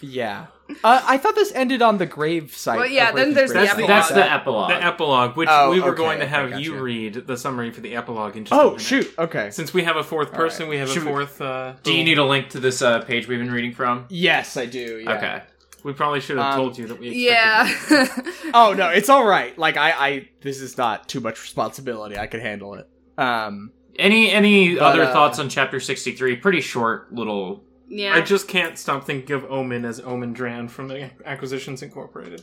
[0.03, 0.47] yeah.
[0.83, 2.77] Uh, I thought this ended on the grave site.
[2.79, 3.67] Well, yeah, then there's the grave.
[3.67, 4.15] That's the- that's epilogue.
[4.15, 4.69] the epilogue.
[4.69, 6.61] The epilogue, which Oh, we were okay, going to have gotcha.
[6.63, 9.13] you read the summary for the epilogue in just Oh shoot.
[9.19, 9.51] Okay.
[9.51, 11.41] Since we have a fourth person, we have Should a we- fourth.
[11.41, 14.05] Uh, Do you need a link to this uh, page we've been reading from?
[14.09, 14.99] Yes, I do.
[15.03, 15.17] Yeah.
[15.17, 15.41] Okay.
[15.83, 17.09] We probably should have Um, told you that we.
[17.25, 18.51] expected yeah.
[18.53, 19.55] Oh no, it's all right.
[19.57, 22.17] Like I, I, this is not too much responsibility.
[22.17, 22.89] I can handle it.
[23.17, 23.71] Um.
[23.99, 26.35] Any any But, other uh, thoughts on chapter sixty three?
[26.37, 27.63] Pretty short little.
[27.95, 28.15] Yeah.
[28.15, 32.41] I just can't stop thinking of Omin as Omin Dran from the Acquisitions Incorporated.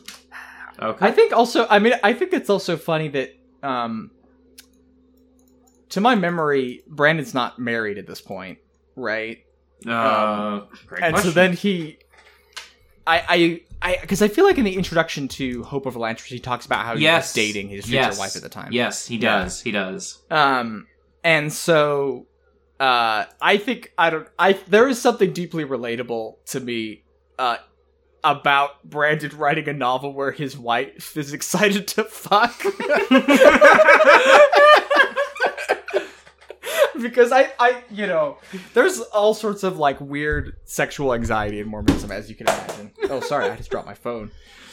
[0.80, 1.06] Okay.
[1.06, 1.66] I think also.
[1.68, 4.12] I mean, I think it's also funny that, um,
[5.90, 8.58] to my memory, Brandon's not married at this point,
[8.96, 9.38] right?
[9.88, 11.96] uh, great and so then he
[13.06, 13.24] i
[13.80, 16.66] i i because i feel like in the introduction to hope of Elantris, he talks
[16.66, 19.16] about how he yes, was dating his future yes, wife at the time Yes, he
[19.16, 19.44] Yeah.
[19.44, 19.62] does.
[19.62, 20.18] He does.
[20.30, 20.86] um
[21.24, 22.26] and so
[22.80, 27.04] uh i think i don't i there is something deeply relatable to me
[27.38, 27.56] uh
[28.24, 32.62] about Brandon writing a novel where his wife is excited to fuck.
[37.00, 38.38] because I, I, you know,
[38.74, 42.92] there's all sorts of like weird sexual anxiety in Mormonism, as you can imagine.
[43.04, 44.30] Oh, sorry, I just dropped my phone.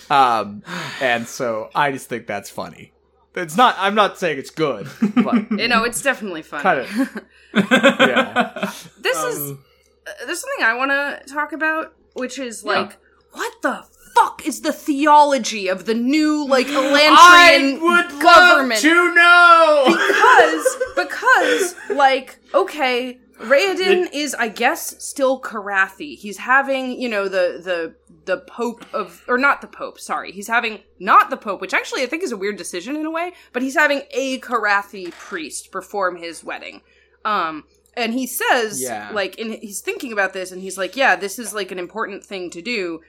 [0.09, 0.63] Um,
[1.01, 2.93] and so I just think that's funny.
[3.37, 3.75] It's not.
[3.77, 6.61] I'm not saying it's good, but you know, it's definitely fun.
[6.61, 6.89] kind of.
[7.53, 8.71] Yeah.
[8.99, 9.63] This is Um,
[10.05, 12.71] uh, there's something I want to talk about, which is Yeah.
[12.73, 12.97] like,
[13.31, 13.83] what the
[14.15, 17.79] fuck is the theology of the new like Elantrian
[18.21, 18.81] government?
[18.81, 19.85] to know.
[19.87, 26.17] because because like okay, Raoden is I guess still Korathi.
[26.17, 27.95] He's having you know the the
[28.25, 29.99] the Pope of or not the Pope.
[29.99, 33.05] Sorry, he's having not the Pope, which actually I think is a weird decision in
[33.05, 33.33] a way.
[33.53, 36.81] But he's having a Korathi priest perform his wedding.
[37.25, 37.65] Um,
[37.95, 39.11] and he says Yeah.
[39.13, 42.23] like and he's thinking about this and he's like yeah this is like an important
[42.23, 43.01] thing to do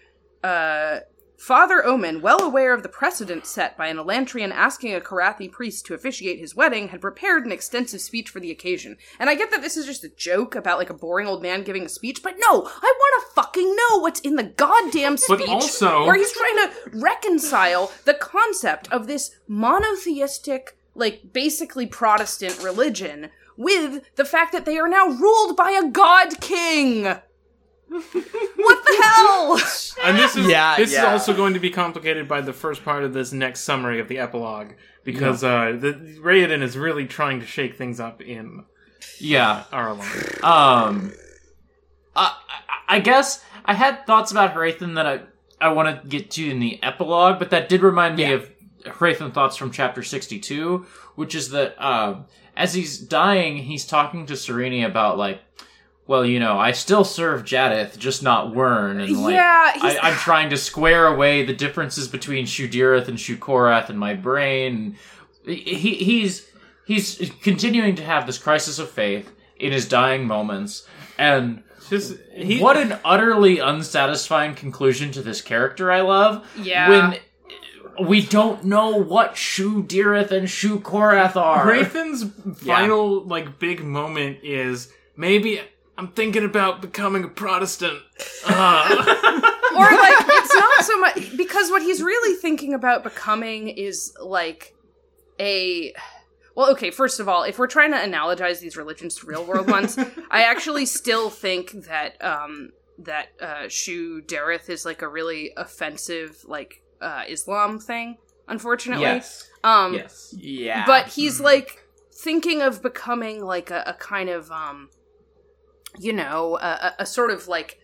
[0.43, 1.01] uh
[1.39, 5.87] Father Omin, well aware of the precedent set by an Elantrian asking a Korathi priest
[5.87, 8.97] to officiate his wedding, had prepared an extensive speech for the occasion.
[9.21, 11.63] And I get that this is just a joke about like a boring old man
[11.63, 15.39] giving a speech, but no, I want to fucking know what's in the goddamn speech.
[15.39, 22.61] But also- where he's trying to reconcile the concept of this monotheistic, like basically Protestant
[22.65, 27.17] religion with the fact that they are now ruled by a god king.
[27.89, 29.61] What the hell?
[30.05, 33.03] And this is Yeah, this is also going to be complicated by the first part
[33.03, 37.47] of this next summary of the epilogue because uh, the Raoden is really trying to
[37.47, 38.65] shake things up in
[39.19, 39.65] yeah.
[39.73, 40.45] Arelon.
[40.45, 41.13] Um,
[42.15, 45.21] I, I- I guess I had thoughts about Hrathen that I
[45.61, 48.31] I want to get to in the epilogue, but that did remind me Yeah.
[48.31, 48.51] of
[48.85, 50.87] Hrathen thoughts from chapter sixty-two,
[51.17, 52.25] which is that um,
[52.57, 55.41] as he's dying, he's talking to Sereni about like.
[56.09, 60.09] Well, you know, I still serve Jaddeth, just not Wyrn, and like Yeah, he's- I,
[60.09, 64.97] I'm trying to square away the differences between Shu-Dereth and Shu-Korath in my brain.
[65.45, 66.49] He he's
[66.87, 72.59] he's continuing to have this crisis of faith in his dying moments, and Just he,
[72.61, 76.47] what an utterly unsatisfying conclusion to this character I love.
[76.57, 76.89] Yeah.
[77.99, 81.67] When we don't know what Shu-Dereth and Shu-Korath are.
[81.67, 82.25] Hrathen's
[82.65, 85.61] final like big moment is maybe
[85.99, 87.99] I'm thinking about becoming a Protestant.
[88.47, 94.15] Uh, or like it's not so much because what he's really thinking about becoming is
[94.23, 94.77] like
[95.41, 95.93] a
[96.55, 99.71] well okay first of all if we're trying to analogize these religions to real world
[99.71, 99.99] ones
[100.31, 106.83] i actually still think that um that uh Shu-Dereth is like a really offensive like
[107.01, 108.19] uh islam thing
[108.49, 110.35] unfortunately yes, um yes.
[110.37, 110.87] Yeah.
[110.87, 114.89] but he's like thinking of becoming like a, a kind of um
[115.99, 117.79] you know a, a, sort of like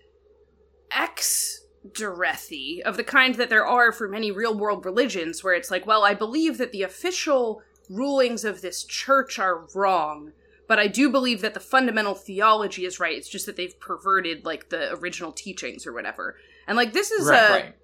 [0.90, 5.70] ex Derethi of the kind that there are for many real world religions where it's
[5.70, 7.60] like well i believe that the official
[7.90, 10.32] rulings of this church are wrong
[10.66, 13.16] but i do believe that the fundamental theology is right.
[13.16, 16.36] It's just that they've perverted like the original teachings or whatever.
[16.66, 17.74] And like this is Right, a right.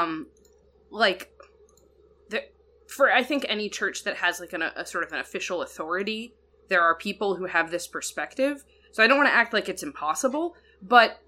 [0.00, 0.26] um
[0.90, 1.30] like
[2.30, 2.44] the,
[2.86, 6.34] for i think any church that has like an, a sort of an official authority
[6.68, 8.64] there are people who have this perspective
[8.94, 11.18] so i don't want to act like it's impossible but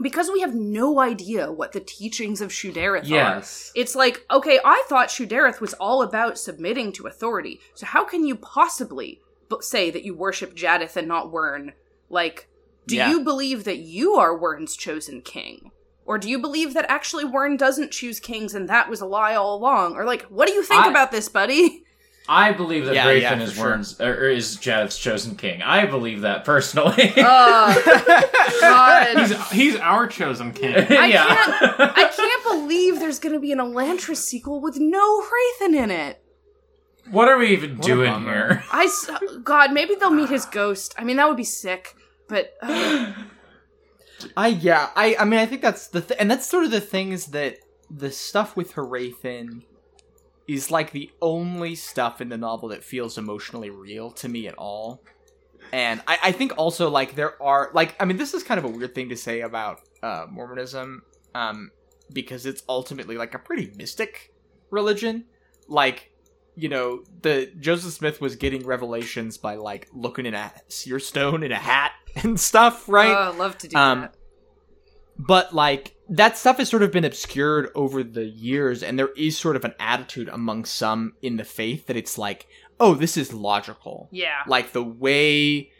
[0.00, 3.06] because we have no idea what the teachings of Shu-Dereth are.
[3.06, 3.70] Yes.
[3.76, 7.60] It's like, okay, I thought Shu-Dereth was all about submitting to authority.
[7.74, 9.20] So how can you possibly
[9.60, 11.74] say that you worship Jaddeth and not Wyrn?
[12.10, 12.48] Like,
[12.88, 13.08] do Yeah.
[13.10, 15.70] you believe that you are Wyrn's chosen king?
[16.04, 19.36] Or do you believe that actually Wyrn doesn't choose kings and that was a lie
[19.36, 19.94] all along?
[19.94, 21.83] Or like, what do you think I- about this, buddy?
[22.26, 23.70] I believe that Yeah, Hrathen yeah, is for sure.
[23.72, 25.60] Wyrn's or is Jaddeth's chosen king.
[25.62, 27.12] I believe that personally.
[27.16, 27.74] Uh,
[28.60, 29.18] God.
[29.28, 30.74] He's, he's our chosen king.
[30.90, 31.26] I yeah.
[31.26, 36.22] can't- I can't believe there's gonna be an Elantris sequel with no Hrathen in it.
[37.10, 38.48] what are we even What doing bummer.
[38.54, 38.64] here?
[38.72, 39.10] I s-
[39.42, 40.94] God, maybe they'll meet his ghost.
[40.96, 41.94] I mean, that would be sick.
[42.26, 43.12] But uh,
[44.36, 46.80] I yeah, I I mean I think that's the th- and that's sort of the
[46.80, 47.58] things that
[47.90, 49.62] the stuff with Hrathen
[50.46, 54.54] is like the only stuff in the novel that feels emotionally real to me at
[54.56, 55.02] all.
[55.72, 58.64] And I, I think also like there are like I mean this is kind of
[58.64, 61.02] a weird thing to say about uh, Mormonism,
[61.34, 61.70] um,
[62.12, 64.32] because it's ultimately like a pretty mystic
[64.70, 65.24] religion.
[65.66, 66.10] Like,
[66.54, 71.42] you know, the Joseph Smith was getting revelations by like looking in a seer stone
[71.42, 73.10] in a hat and stuff, right?
[73.16, 74.14] oh, I love to do Um, that.
[75.18, 79.38] but like that stuff has sort of been obscured over the years and there is
[79.38, 82.46] sort of an attitude among some in the faith that it's like
[82.78, 84.42] oh this is logical Yeah.
[84.46, 85.70] like the way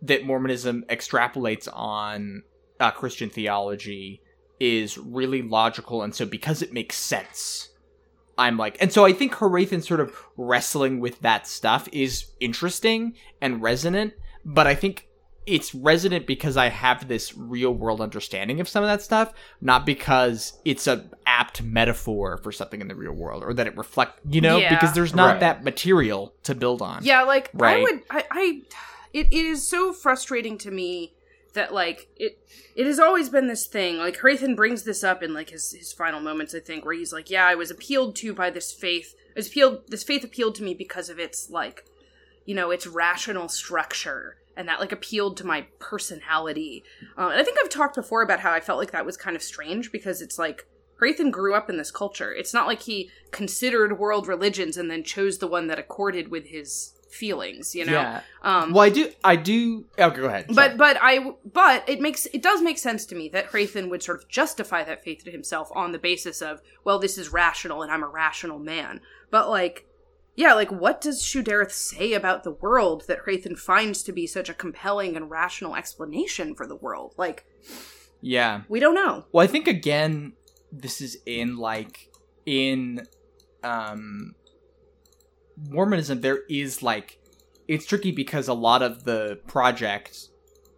[0.00, 2.42] that mormonism extrapolates on
[2.80, 4.22] uh, christian theology
[4.58, 7.70] is really logical and so because it makes sense
[8.38, 13.14] i'm like and so i think Hrathen sort of wrestling with that stuff is interesting
[13.40, 15.08] and resonant but i think
[15.46, 19.84] it's resonant because I have this real world understanding of some of that stuff, not
[19.84, 24.20] because it's a apt metaphor for something in the real world or that it reflect,
[24.28, 24.74] you know, Yeah.
[24.74, 25.40] because there's not Right.
[25.40, 27.04] that material to build on.
[27.04, 28.60] Yeah, like I would I, I
[29.12, 31.14] it, it is so frustrating to me
[31.52, 32.38] that like it
[32.74, 33.98] it has always been this thing.
[33.98, 37.12] Like Hrathen brings this up in like his his final moments, I think, where he's
[37.12, 39.14] like, Yeah, I was appealed to by this faith.
[39.30, 41.84] I was appealed this faith appealed to me because of its like
[42.46, 44.36] you know, its rational structure.
[44.56, 46.84] And that like appealed to my personality.
[47.16, 49.36] Um, and I think I've talked before about how I felt like that was kind
[49.36, 50.66] of strange because it's like
[51.00, 52.32] Hrathen grew up in this culture.
[52.32, 56.46] It's not like he considered world religions and then chose the one that accorded with
[56.46, 57.92] his feelings, you know.
[57.92, 58.20] Yeah.
[58.42, 59.86] Um Well, I do, I do.
[59.98, 60.46] Oh, go ahead.
[60.48, 60.76] but Sorry.
[60.76, 64.18] but I but it makes it does make sense to me that Hrathen would sort
[64.22, 67.90] of justify that faith to himself on the basis of well this is rational and
[67.92, 69.00] I'm a rational man.
[69.30, 69.86] But like
[70.36, 74.48] yeah, like what does Shu-Dereth say about the world that Hrathen finds to be such
[74.48, 77.14] a compelling and rational explanation for the world?
[77.16, 77.46] Like
[78.20, 78.62] yeah.
[78.68, 79.26] we don't know.
[79.32, 80.32] Well, I think again,
[80.72, 82.10] this is in like
[82.46, 83.06] in
[83.62, 84.34] um
[85.68, 86.20] Mormonism.
[86.20, 87.18] There is like
[87.68, 90.28] it's tricky because a lot of the project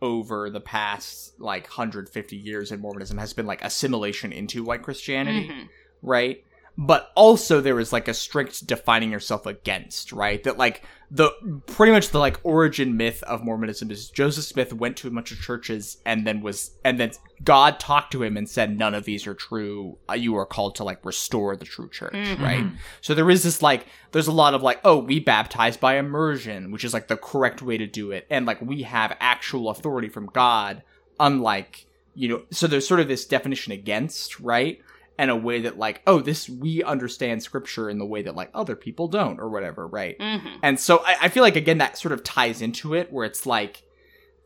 [0.02, 5.48] over the past like 150 years in Mormonism has been like assimilation into white Christianity,
[5.48, 5.68] Mhm.
[6.02, 6.44] right?
[6.78, 10.42] But also there is like a strict defining yourself against, right?
[10.44, 11.30] That like the
[11.66, 15.32] pretty much the like origin myth of Mormonism is Joseph Smith went to a bunch
[15.32, 17.12] of churches and then was and then
[17.42, 19.96] God talked to him and said none of these are true.
[20.10, 22.40] Uh, You are called to like restore the true church, Mhm.
[22.42, 22.66] right?
[23.00, 26.72] So there is this like there's a lot of like oh we baptize by immersion,
[26.72, 30.10] which is like the correct way to do it, and like we have actual authority
[30.10, 30.82] from God,
[31.18, 32.42] unlike you know.
[32.50, 34.80] So there's sort of this definition against, right?
[35.18, 38.50] And a way that like oh this we understand scripture in the way that like
[38.54, 40.18] other people don't or whatever, right?
[40.18, 40.58] Mhm.
[40.62, 43.46] And so I, I feel like again that sort of ties into it where it's
[43.46, 43.82] like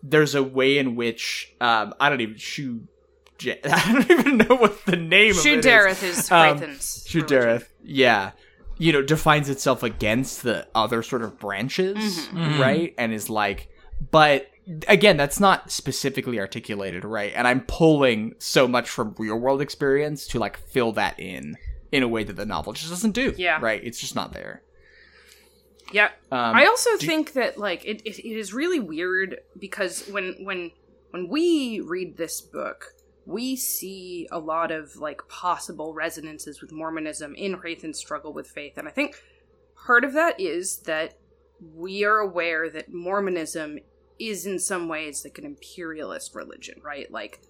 [0.03, 2.83] there's a way in which um I don't even shoot
[3.43, 5.65] I don't even know what the name of it is.
[5.65, 7.67] Shu-Dereth is Um, Hrathen's Shu-Dereth, religion.
[7.83, 8.31] yeah.
[8.77, 12.59] You know, defines itself against the other sort of branches, Mhm.
[12.59, 12.95] right?
[12.99, 13.69] And is like,
[14.11, 14.50] but
[14.89, 17.33] again, that's not specifically articulated, right?
[17.35, 21.57] And I'm pulling so much from real world experience to like fill that in
[21.93, 23.35] in a way that the novel just doesn't do.
[23.37, 23.59] Yeah.
[23.61, 23.83] Right?
[23.83, 24.63] It's just not there.
[25.93, 30.37] Yeah, Um, I also think that like it, it, it is really weird because when
[30.45, 30.71] when
[31.11, 32.95] when we read this book,
[33.27, 38.75] we see a lot of like possible resonances with Mormonism in Hrathen's struggle with faith,
[38.77, 39.17] and I think
[39.85, 41.15] part of that is that
[41.75, 43.81] we are aware that Mormonism
[44.21, 47.11] is in some ways like an imperialist religion, right?
[47.11, 47.41] Like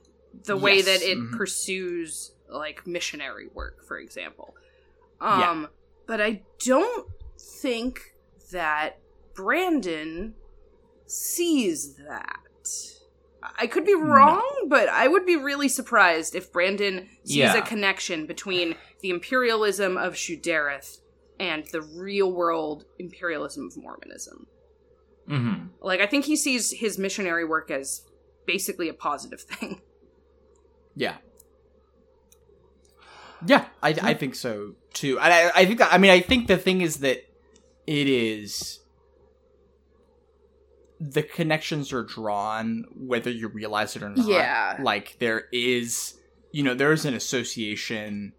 [0.45, 1.37] the way Yes, that it mhm.
[1.37, 4.55] pursues like missionary work, for example.
[5.21, 5.51] Yeah.
[5.51, 5.69] Um,
[6.07, 8.15] but I don't think
[8.53, 8.99] that
[9.35, 10.35] Brandon
[11.07, 12.37] sees that.
[13.43, 17.57] I could be wrong, but I would be really surprised if Brandon sees Yeah.
[17.57, 21.01] a connection between the imperialism of Shu-Dereth
[21.39, 24.47] and the real world imperialism of Mormonism.
[25.31, 28.03] Hmm Like, I think he sees his missionary work as
[28.47, 29.81] basically a positive thing.
[30.97, 31.19] Yeah.
[33.47, 35.19] Yeah, I, I think so too.
[35.19, 37.25] And I, I think that, I mean I think the thing is that
[37.87, 38.81] it is
[40.99, 44.29] the connections are drawn whether you realize it or not.
[44.29, 44.79] Yeah.
[44.83, 46.19] Like there is
[46.53, 48.33] you know, there is an association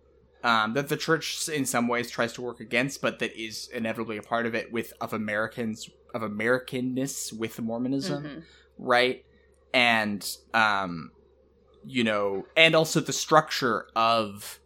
[0.43, 4.17] um, that the church in some ways tries to work against, but that is inevitably
[4.17, 8.43] a part of it with of Americans of Americanness with Mormonism Mhm.
[8.77, 9.25] right
[9.73, 11.11] and um
[11.83, 14.59] you know and also the structure of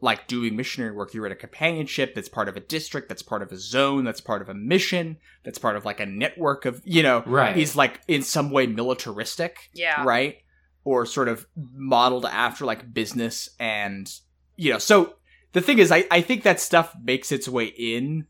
[0.00, 3.42] like doing missionary work you're in a companionship that's part of a district that's part
[3.42, 6.80] of a zone that's part of a mission that's part of like a network of
[6.84, 7.56] you know Right.
[7.56, 10.02] is like in some way militaristic Yeah.
[10.04, 10.38] right
[10.84, 14.10] or sort of modeled after like business and
[14.56, 15.14] you know so
[15.52, 18.26] the thing is i, I think that stuff makes its way in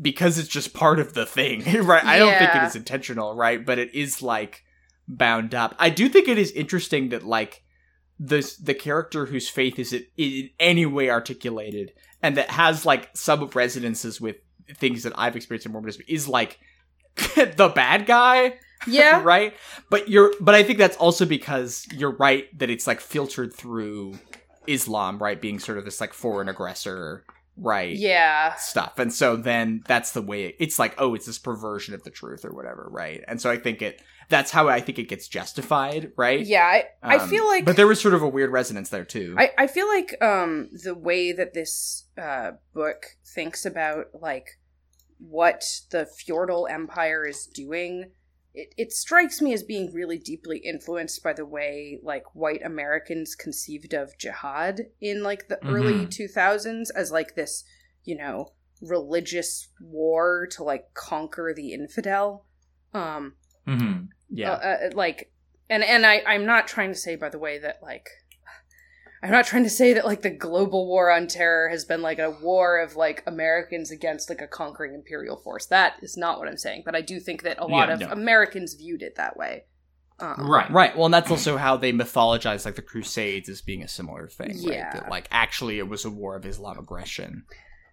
[0.00, 2.04] because it's just part of the thing right?
[2.04, 3.64] I don't think it is intentional right?
[3.64, 4.64] But it is like
[5.06, 5.74] bound up.
[5.78, 7.62] I do think it is interesting that like
[8.18, 11.92] this the character whose faith is in any way articulated
[12.22, 14.36] and that has like some resonances with
[14.74, 16.58] things that i've experienced in mormonism is like
[17.36, 19.22] the bad guy Yeah.
[19.22, 19.54] right?
[19.88, 24.18] But you're but i think that's also because you're right that it's like filtered through
[24.66, 25.40] islam right?
[25.40, 27.24] Being sort of this like foreign aggressor
[27.60, 28.54] right Yeah.
[28.54, 32.02] stuff and so then that's the way it, it's like oh it's this perversion of
[32.04, 35.08] the truth or whatever right and so i think it that's how i think it
[35.08, 36.64] gets justified right Yeah.
[36.64, 39.34] I, I Um, feel like but there was sort of a weird resonance there too
[39.38, 44.58] I, I feel like um the way that this uh book thinks about like
[45.18, 48.12] what the feudal empire is doing
[48.54, 53.34] it, it strikes me as being really deeply influenced by the way like white americans
[53.34, 56.10] conceived of jihad in like the early Mhm.
[56.10, 57.64] 2000s as like this
[58.04, 62.46] you know religious war to like conquer the infidel.
[62.94, 63.34] Um
[63.66, 64.52] hmm yeah.
[64.52, 65.32] uh, uh, like
[65.68, 68.08] and and i i'm not trying to say by the way that like
[69.22, 72.18] i'm not trying to say that like the global war on terror has been like
[72.18, 76.48] a war of like americans against like a conquering imperial force that is not what
[76.48, 78.08] i'm saying but i do think that a lot Yeah, of no.
[78.08, 79.64] americans viewed it that way
[80.20, 80.68] um, Right.
[80.68, 80.96] Right.
[80.96, 84.50] Well, and that's also how they mythologize like the Crusades as being a similar thing.
[84.54, 84.82] Yeah.
[84.86, 84.92] Right?
[84.94, 87.44] That like actually it was a war of Islam aggression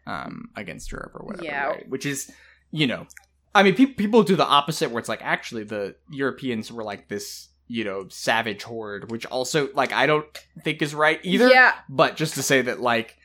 [0.08, 1.44] um, against Europe or whatever.
[1.46, 1.66] Yeah.
[1.68, 1.88] Right?
[1.88, 2.32] Which is,
[2.72, 3.06] you know,
[3.54, 7.10] I mean, pe- people do the opposite where it's like actually the Europeans were like
[7.10, 10.26] this, you know, savage horde, which also like I don't
[10.64, 11.48] think is right either.
[11.50, 13.18] yeah But just to say that like,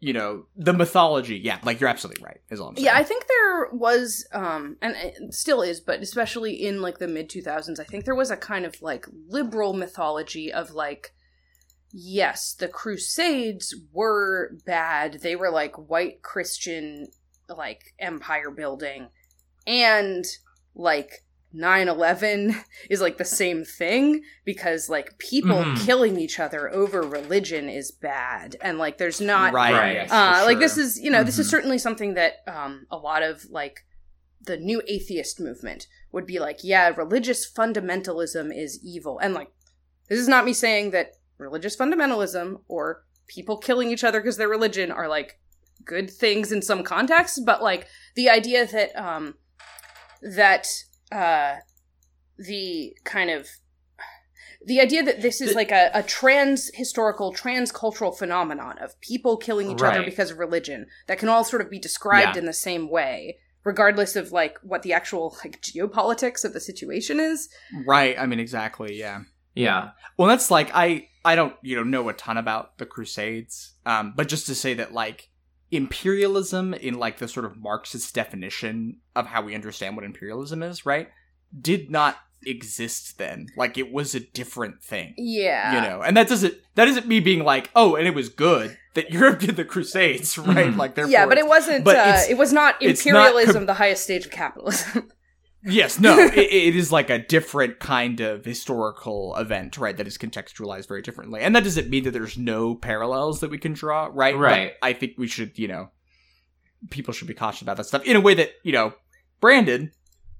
[0.00, 2.40] you know, the mythology, yeah, like you're absolutely right.
[2.50, 2.84] Is all I'm saying.
[2.86, 7.08] yeah i think there was um and it still is but especially in like the
[7.08, 11.12] mid 2000s i think there was a kind of like liberal mythology of like
[11.92, 17.08] yes the crusades were bad they were like white christian
[17.48, 19.08] like empire building
[19.66, 20.24] and
[20.74, 22.54] like 9-11
[22.90, 25.84] is like the same thing because like people Mhm.
[25.86, 29.72] killing each other over religion is bad and like there's not right.
[29.72, 30.10] Right.
[30.10, 31.50] uh, for like this is you know this is Mhm.
[31.50, 33.86] certainly something that um, a lot of like
[34.42, 39.50] the new atheist movement would be like yeah religious fundamentalism is evil and like
[40.08, 44.48] this is not me saying that religious fundamentalism or people killing each other because their
[44.48, 45.38] religion are like
[45.84, 49.34] good things in some contexts but like the idea that um
[50.22, 50.66] that
[51.12, 51.56] uh
[52.38, 53.48] the kind of
[54.64, 59.36] the idea that this is like a, a trans historical trans cultural phenomenon of people
[59.36, 62.40] killing each other because of religion that can all sort of be described Yeah.
[62.40, 67.20] in the same way regardless of like what the actual like geopolitics of the situation
[67.20, 67.48] is
[67.86, 68.18] right.
[68.18, 68.94] I mean, exactly.
[68.98, 69.20] Yeah.
[69.54, 69.90] Yeah.
[70.16, 74.14] Well, that's like I I don't you know know a ton about the Crusades, um,
[74.16, 75.28] but just to say that like
[75.70, 80.86] imperialism in like the sort of Marxist definition of how we understand what imperialism is,
[80.86, 81.08] right,
[81.60, 82.16] did not
[82.46, 83.46] exist then.
[83.56, 86.02] Like it was a different thing, yeah you know.
[86.02, 89.40] And that doesn't that isn't me being like, oh, and it was good that Europe
[89.40, 90.68] did the Crusades, right?
[90.68, 90.76] Mhm.
[90.76, 93.66] Like therefore, yeah but it wasn't but uh, it was not it's not imperialism com-
[93.66, 95.10] the highest stage of capitalism
[95.64, 99.96] Yes, no, it, it is like a different kind of historical event, right?
[99.96, 103.58] That is contextualized very differently, and that doesn't mean that there's no parallels that we
[103.58, 104.34] can draw, right?
[104.34, 104.72] But Right.
[104.82, 105.90] I think we should, you know,
[106.90, 108.92] people should be cautious about that stuff in a way that you know,
[109.40, 109.90] Brandon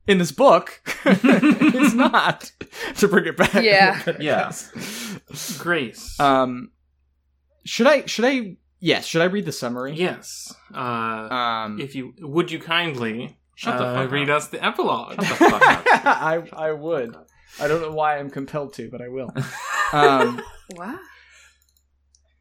[0.07, 2.53] in this book is not
[2.97, 3.55] to bring it back.
[3.55, 3.97] Yeah.
[4.07, 4.53] little bit, Yeah.
[5.59, 6.19] Grace.
[6.21, 6.71] Um,
[7.65, 8.07] should I?
[8.07, 8.57] Should I?
[8.81, 9.05] Yes.
[9.07, 9.95] Should I read the summary?
[9.95, 10.55] yes.
[10.73, 14.37] Uh, Um, if you would you kindly Shut the uh, fuck read up.
[14.37, 15.15] us the epilogue?
[15.25, 15.85] Shut the fuck up.
[16.07, 17.17] I I would.
[17.61, 19.35] I don't know why I'm compelled to, but I will.
[19.93, 20.41] Um.
[20.77, 20.99] what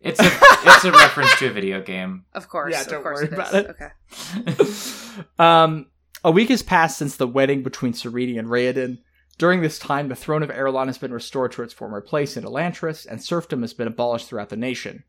[0.02, 2.26] It's a it's a reference to a video game.
[2.35, 3.65] of course Yeah, of don't course worry it about is.
[3.65, 4.56] it.
[4.60, 5.88] okay um,
[6.23, 8.99] a week has passed since the wedding between Sereni and Raoden.
[9.39, 12.44] During this time, the throne of Arelon has been restored to its former place in
[12.44, 15.03] Elantris, and serfdom has been abolished throughout the nation.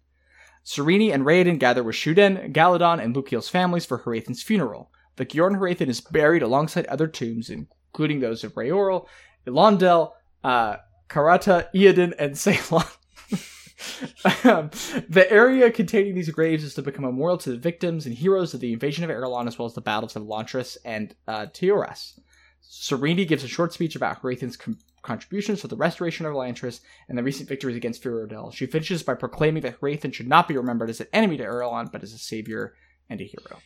[0.64, 4.90] Sereni and Raoden gather with Shuden, Galladon, and Lukel's families for Hrathen's funeral.
[5.18, 9.06] The Gyorn Hrathen is buried alongside other tombs, including those of Roial,
[9.46, 10.12] Eondel,
[10.44, 10.76] uh,
[11.08, 12.94] Karata, and Saolin.
[14.44, 14.70] um,
[15.08, 18.54] the area containing these graves is to become a memorial to the victims and heroes
[18.54, 22.20] of the invasion of Arelon as well as the battles of Elantris and uh, Teoras.
[22.62, 27.18] Sereni gives a short speech about Hrathen's com- contributions to the restoration of Elantris and
[27.18, 28.52] the recent victories against Fjordell.
[28.52, 31.90] She finishes by proclaiming that Hrathen should not be remembered as an enemy to Arelon,
[31.90, 32.74] but as a savior
[33.10, 33.60] and a hero.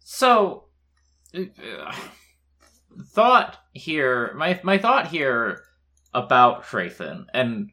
[0.00, 0.64] So,
[3.06, 5.62] thought here, my my thought here
[6.12, 7.70] about Hrathen and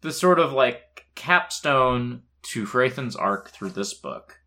[0.00, 4.38] the sort of like capstone to Hrathen's arc through this book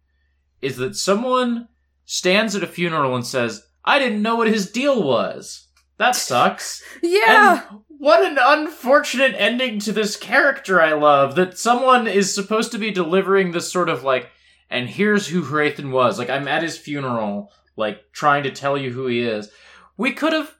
[0.61, 1.67] is that someone
[2.05, 5.67] stands at a funeral and says, "I didn't know what his deal was."
[5.97, 6.83] That sucks.
[7.01, 7.63] Yeah.
[7.69, 12.77] And what an unfortunate ending to this character I love that someone is supposed to
[12.77, 14.29] be delivering this sort of like
[14.69, 16.17] and here's who Hrathen was.
[16.17, 19.49] Like I'm at his funeral, like trying to tell you who he is.
[19.97, 20.55] We could have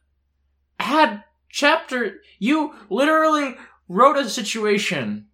[0.80, 3.56] had chapter you literally
[3.88, 5.27] wrote a situation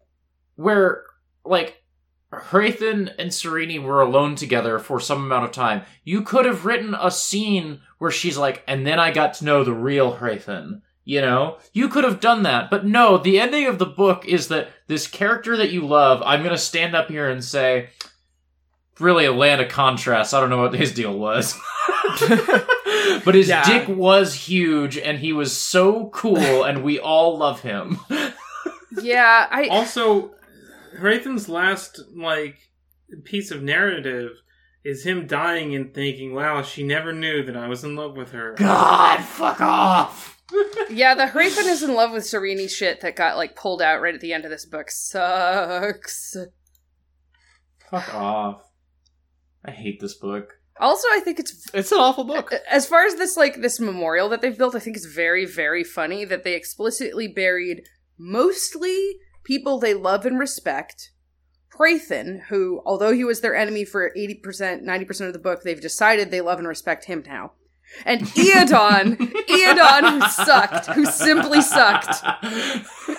[0.56, 1.04] where
[1.46, 1.82] like
[2.32, 5.82] Hrathen and Sereni were alone together for some amount of time.
[6.04, 9.64] You could have written a scene where she's like, and then I got to know
[9.64, 10.82] the real Hrathen.
[11.06, 11.58] You know?
[11.74, 12.70] You could have done that.
[12.70, 16.44] But no, the ending of the book is that this character that you love, I'm
[16.44, 17.90] gonna stand up here and say,
[19.00, 20.34] really a land of contrasts.
[20.34, 21.58] I don't know what his deal was.
[23.26, 23.64] but his Yeah.
[23.66, 28.00] dick was huge and he was so cool and we all love him.
[29.02, 30.32] Yeah, I Also,
[30.98, 32.58] Hrathen's last like
[33.24, 34.32] piece of narrative
[34.84, 38.32] is him dying and thinking, "Wow, she never knew that I was in love with
[38.32, 40.42] her." God, fuck off.
[40.90, 44.16] yeah, the Hrathen is in love with Sereni shit that got like pulled out right
[44.16, 46.36] at the end of this book sucks.
[47.92, 48.62] Fuck off.
[49.66, 50.54] I hate this book.
[50.80, 52.54] Also, I think it's It's an awful book.
[52.70, 55.84] as far as this like this memorial that they've built, I think it's very very
[55.84, 57.84] funny that they explicitly buried
[58.18, 61.12] mostly people they love and respect.
[61.78, 66.30] Hrathen, who although he was their enemy for 80%, 90% of the book, they've decided
[66.32, 67.54] they love and respect him now.
[68.06, 72.24] And Iadon, Iadon who sucked, who simply sucked.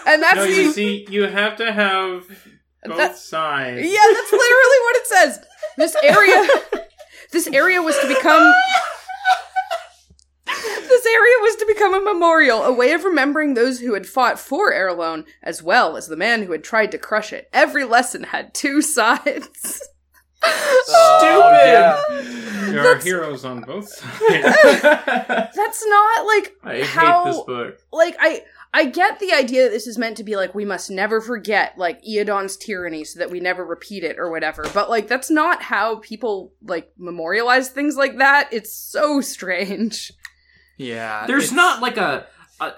[0.07, 2.27] And that's No, the you see, you have to have
[2.85, 3.81] both That- sides.
[3.87, 5.41] Yeah, that's literally what it says.
[5.77, 6.49] This area
[7.33, 8.53] this area was to become
[10.47, 14.39] This area was to become a memorial, a way of remembering those who had fought
[14.39, 17.49] for Arelon, as well as the man who had tried to crush it.
[17.53, 19.89] Every lesson had two sides.
[20.43, 22.09] Oh, Stupid!
[22.09, 22.10] There
[22.97, 24.21] are heroes on both sides.
[24.81, 27.79] That's not like I how hate this book.
[27.93, 28.43] like I
[28.73, 31.77] I get the idea that this is meant to be like we must never forget
[31.77, 34.65] like Iadon's tyranny so that we never repeat it or whatever.
[34.73, 38.49] But like that's not how people like memorialize things like that.
[38.53, 40.13] It's so strange.
[40.77, 41.27] Yeah.
[41.27, 42.27] There's not like a,
[42.61, 42.73] a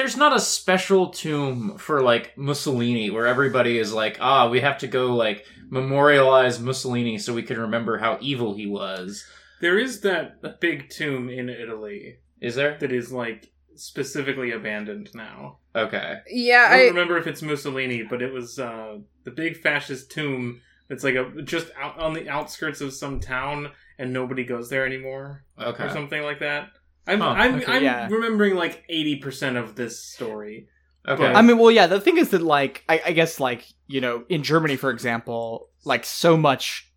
[0.00, 4.78] there's not a special tomb for like Mussolini where everybody is like, ah, we have
[4.78, 9.26] to go like memorialize Mussolini so we can remember how evil he was.
[9.60, 12.78] there is that big tomb in Italy Is there?
[12.80, 15.58] that is like specifically abandoned now.
[15.76, 16.20] Okay.
[16.28, 20.10] Yeah, I don't I remember if it's Mussolini, but it was uh, the big fascist
[20.10, 24.70] tomb that's like a just out on the outskirts of some town, and nobody goes
[24.70, 25.84] there anymore, Okay.
[25.84, 26.70] or something like that.
[27.10, 28.08] I'm Huh, I'm, okay, I'm yeah.
[28.10, 30.68] remembering like eighty percent of this story.
[31.08, 31.22] Okay.
[31.22, 31.86] But- I mean, well, yeah.
[31.86, 35.68] The thing is that, like, I, I guess, like, you know, in Germany, for example,
[35.84, 36.92] like, so much,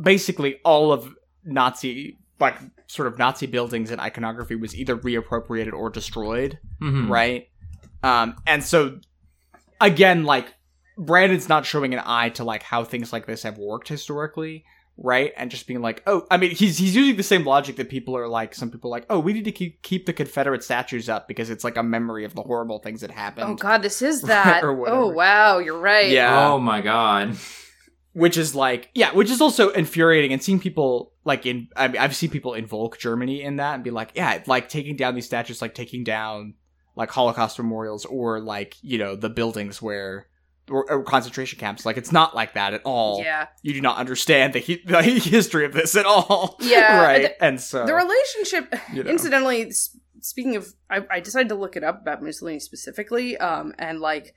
[0.00, 1.14] basically, all of
[1.44, 2.56] Nazi, like,
[2.88, 7.08] sort of Nazi buildings and iconography was either reappropriated or destroyed, Mhm.
[7.08, 7.46] right?
[8.02, 8.98] Um, and so,
[9.80, 10.52] again, like,
[10.98, 14.64] Brandon's not showing an eye to like how things like this have worked historically,
[14.96, 15.32] right?
[15.36, 18.16] And just being like, oh, I mean, he's he's using the same logic that people
[18.16, 21.08] are like, some people are like, oh, we need to keep keep the Confederate statues
[21.08, 23.46] up because it's like a memory of the horrible things that happened.
[23.50, 24.62] Oh god, this is that.
[24.62, 26.10] Or oh wow, you're right.
[26.10, 26.48] Yeah.
[26.48, 27.36] Oh my god.
[28.12, 32.00] which is like yeah which is also infuriating and seeing people like in I mean,
[32.00, 35.26] i've seen people invoke germany in that and be like yeah like taking down these
[35.26, 36.54] statues like taking down
[36.94, 40.28] like holocaust memorials or like you know the buildings where
[40.70, 43.48] or, or concentration camps like it's not like that at all Yeah.
[43.62, 47.60] you do not understand the, the history of this at all Yeah, right the- and
[47.60, 49.10] so The relationship you know.
[49.10, 49.70] incidentally
[50.20, 54.34] speaking of I, I decided to look it up about mussolini specifically um and like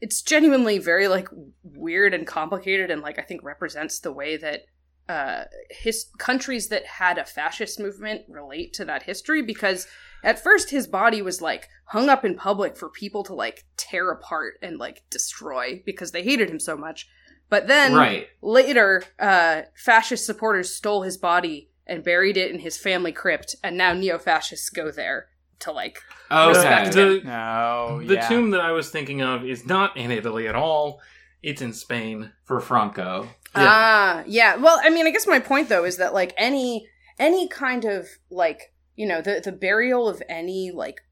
[0.00, 1.28] it's genuinely very like
[1.62, 4.62] weird and complicated and like i think represents the way that
[5.08, 9.86] uh his countries that had a fascist movement relate to that history because
[10.22, 14.10] at first his body was like hung up in public for people to like tear
[14.10, 17.08] apart and like destroy because they hated him so much.
[17.50, 18.28] But then right.
[18.42, 23.78] later, uh, fascist supporters stole his body and buried it in his family crypt, and
[23.78, 25.28] now neo-fascists go there
[25.60, 26.48] to like Okay.
[26.48, 28.28] Respect The, No, the yeah.
[28.28, 31.00] tomb that I was thinking of is not in Italy at all.
[31.42, 32.32] It's in Spain.
[32.44, 33.28] for Franco.
[33.56, 33.66] Yeah.
[33.66, 34.56] Ah, yeah.
[34.56, 36.86] Well, I mean, I guess my point though is that like any
[37.18, 41.02] any kind of like you know the the burial of any like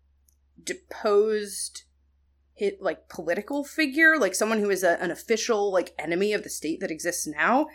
[0.63, 1.85] deposed
[2.55, 6.51] hit like political figure, like someone who is a, an official like enemy of the
[6.51, 7.67] state that exists now,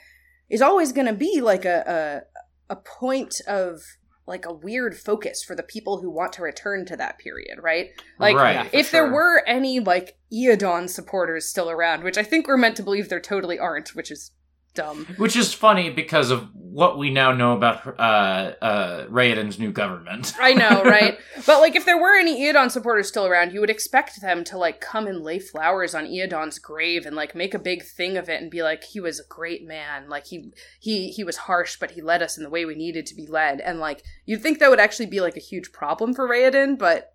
[0.50, 2.26] is always going to be like a,
[2.70, 3.82] a a point of
[4.28, 7.90] like a weird focus for the people who want to return to that period, right?
[8.20, 8.54] Like right.
[8.56, 9.14] yeah, for if there sure.
[9.14, 13.22] were any like Iadon supporters still around, which I think we're meant to believe there
[13.22, 14.32] totally aren't, which is
[14.73, 15.06] dumb.
[15.18, 20.34] Which is funny because of what we now know about uh, uh, Raoden's new government.
[20.39, 21.18] I know, right?
[21.45, 24.57] but like if there were any Iadon supporters still around, you would expect them to
[24.57, 28.30] like come and lay flowers on Iadon's grave and like make a big thing of
[28.30, 30.07] it and be like he was a great man.
[30.07, 33.06] Like he he he was harsh, but he led us in the way we needed
[33.07, 33.60] to be led.
[33.60, 37.14] And like you'd think that would actually be like a huge problem for Raoden, but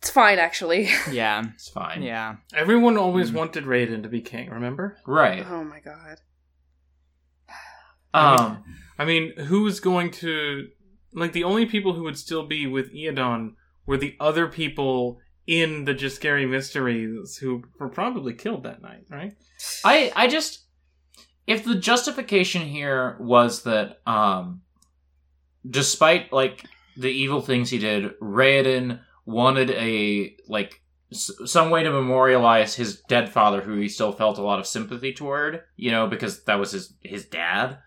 [0.00, 0.88] it's fine actually.
[1.12, 2.02] Yeah, It's fine.
[2.02, 2.36] yeah.
[2.52, 3.34] Everyone always Mhm.
[3.34, 4.96] wanted Raoden to be king, remember?
[5.06, 5.46] Right.
[5.48, 6.18] oh my god.
[8.14, 8.64] Um.
[8.98, 10.68] I mean, who's going to.
[11.14, 13.54] Like, the only people who would still be with Iadon
[13.86, 19.34] were the other people in the Jeskeri Mysteries who were probably killed that night, right?
[19.84, 20.64] I I just
[21.46, 24.62] if the justification here was that um
[25.68, 26.64] despite like
[26.96, 30.80] the evil things he did, Raoden wanted a like
[31.12, 34.66] s- some way to memorialize his dead father who he still felt a lot of
[34.66, 37.78] sympathy toward, you know, because that was his his dad.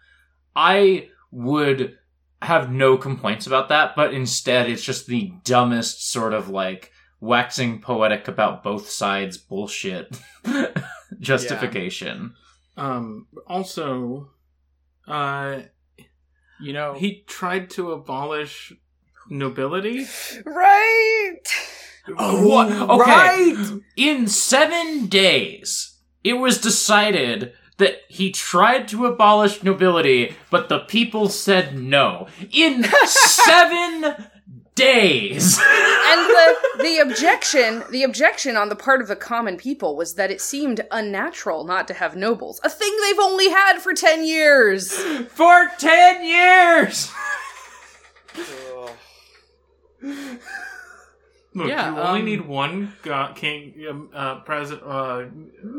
[0.56, 1.98] I would
[2.41, 7.82] have no complaints about that, but instead it's just the dumbest sort of like waxing
[7.82, 10.18] poetic about both sides bullshit
[11.19, 12.34] justification.
[12.77, 14.30] Um, also,
[15.07, 15.61] uh,
[16.60, 18.72] You know, he tried to abolish
[19.30, 20.06] nobility.
[20.45, 21.41] Right.
[22.18, 22.72] Oh, what?
[22.72, 23.56] Okay.
[23.95, 31.30] In seven days, it was decided that he tried to abolish nobility, but the people
[31.30, 32.28] said no.
[32.52, 34.28] In seven
[34.76, 35.58] days.
[35.60, 40.30] and the the objection the objection on the part of the common people was that
[40.30, 44.92] it seemed unnatural not to have nobles a thing they've only had for 10 years
[45.30, 47.10] For ten years!
[51.56, 55.23] Look, Yeah, you only um, need one go- king, um, uh, president, uh,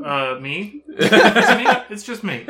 [0.02, 0.82] uh, me.
[0.88, 1.84] it's, me.
[1.90, 2.46] It's just me.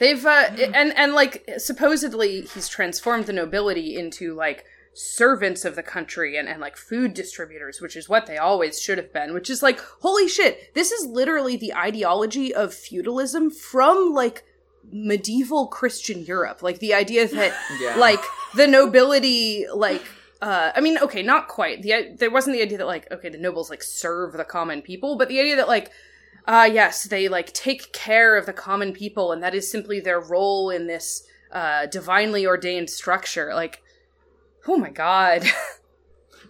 [0.00, 5.82] they've uh and and like supposedly he's transformed the nobility into like servants of the
[5.82, 9.48] country and, and like food distributors which is what they always should have been which
[9.48, 14.42] is like holy shit this is literally the ideology of feudalism from like
[14.90, 17.94] medieval christian europe like the idea that yeah.
[17.94, 18.22] like
[18.56, 20.02] the nobility like
[20.42, 23.38] uh i mean okay not quite the there wasn't the idea that like okay the
[23.38, 25.90] nobles like serve the common people but the idea that like
[26.46, 30.20] uh yes they like take care of the common people and that is simply their
[30.20, 33.82] role in this uh divinely ordained structure like
[34.66, 35.44] oh my god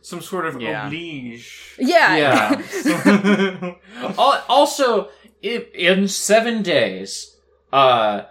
[0.01, 0.87] Some sort of Yeah.
[0.87, 1.75] oblige.
[1.79, 3.75] yeah Yeah.
[4.49, 5.09] Also,
[5.45, 7.37] i in seven days,
[7.73, 8.23] uh,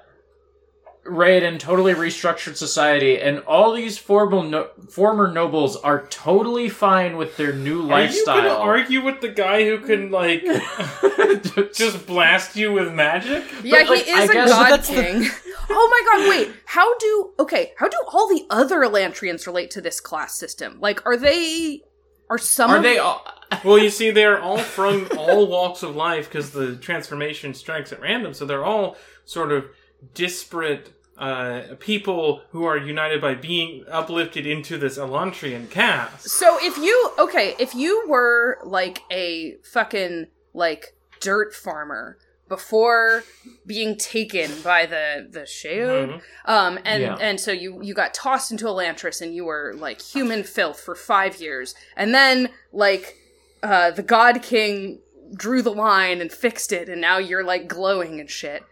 [1.09, 7.37] Raoden totally restructured society, and all these former no- former nobles are totally fine with
[7.37, 8.35] their new Are you lifestyle.
[8.37, 10.43] gonna argue with the guy who can like
[11.73, 13.43] just blast you with magic?
[13.63, 15.29] Yeah, But, like, he I is a guess- god That's the- king.
[15.69, 16.51] oh my god, wait.
[16.65, 20.77] How do okay, how do all the other Elantrians relate to this class system?
[20.79, 21.81] Like are they
[22.29, 23.25] are some Are of they all?
[23.63, 28.01] Well, you see, they're all from all walks of life because the transformation strikes at
[28.01, 28.33] random.
[28.33, 29.67] So they're all sort of
[30.13, 36.29] disparate uh, people who are united by being uplifted into this Elantrian caste.
[36.29, 42.17] So if you okay, if you were like a fucking like dirt farmer
[42.47, 43.23] before
[43.65, 46.21] being taken by the the Shaod, Mhm.
[46.45, 47.17] um, and Yeah.
[47.19, 50.95] and so you you got tossed into Elantris and you were like human filth for
[50.95, 53.15] five years, and then like
[53.63, 54.99] uh, the God King
[55.35, 58.63] drew the line and fixed it, and now you're like glowing and shit.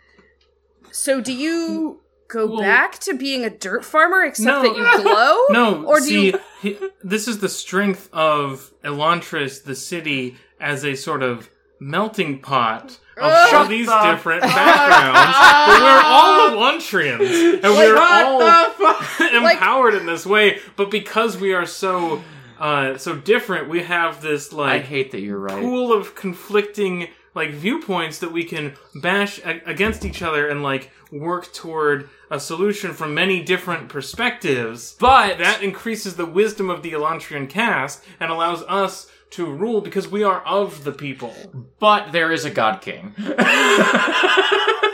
[0.91, 4.61] So do you go Well- back to being a dirt farmer except No.
[4.63, 5.37] that you glow?
[5.49, 10.83] No, Or do see, you- he, this is the strength of Elantris, the city, as
[10.85, 11.49] a sort of
[11.79, 13.53] melting pot of Ugh.
[13.53, 15.37] all these the different backgrounds.
[15.67, 16.49] but we're all
[16.79, 18.41] Elantrians, and we're all
[19.51, 20.59] empowered in this way.
[20.75, 22.23] But because we are so
[22.59, 23.67] uh, so different.
[23.69, 25.61] We have this like I hate that you're right.
[25.61, 30.89] pool of conflicting like viewpoints that we can bash a- against each other and like
[31.11, 34.95] work toward a solution from many different perspectives.
[34.99, 40.07] But That increases the wisdom of the Elantrian caste and allows us to rule because
[40.07, 41.33] we are of the people.
[41.79, 43.13] but there is a God King.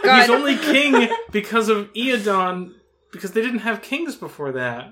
[0.03, 2.73] God, He's only king because of Iadon
[3.11, 4.91] because they didn't have kings before that.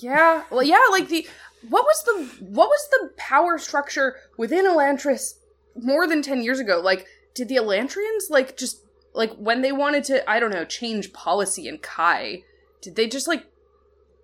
[0.00, 1.26] yeah, well, yeah, like the
[1.68, 5.34] what was the what was the power structure within Elantris
[5.80, 6.80] more than ten years ago?
[6.82, 8.82] Like, did the Elantrians like just
[9.14, 12.44] like when they wanted to I don't know change policy in Kae?
[12.82, 13.44] Did they just like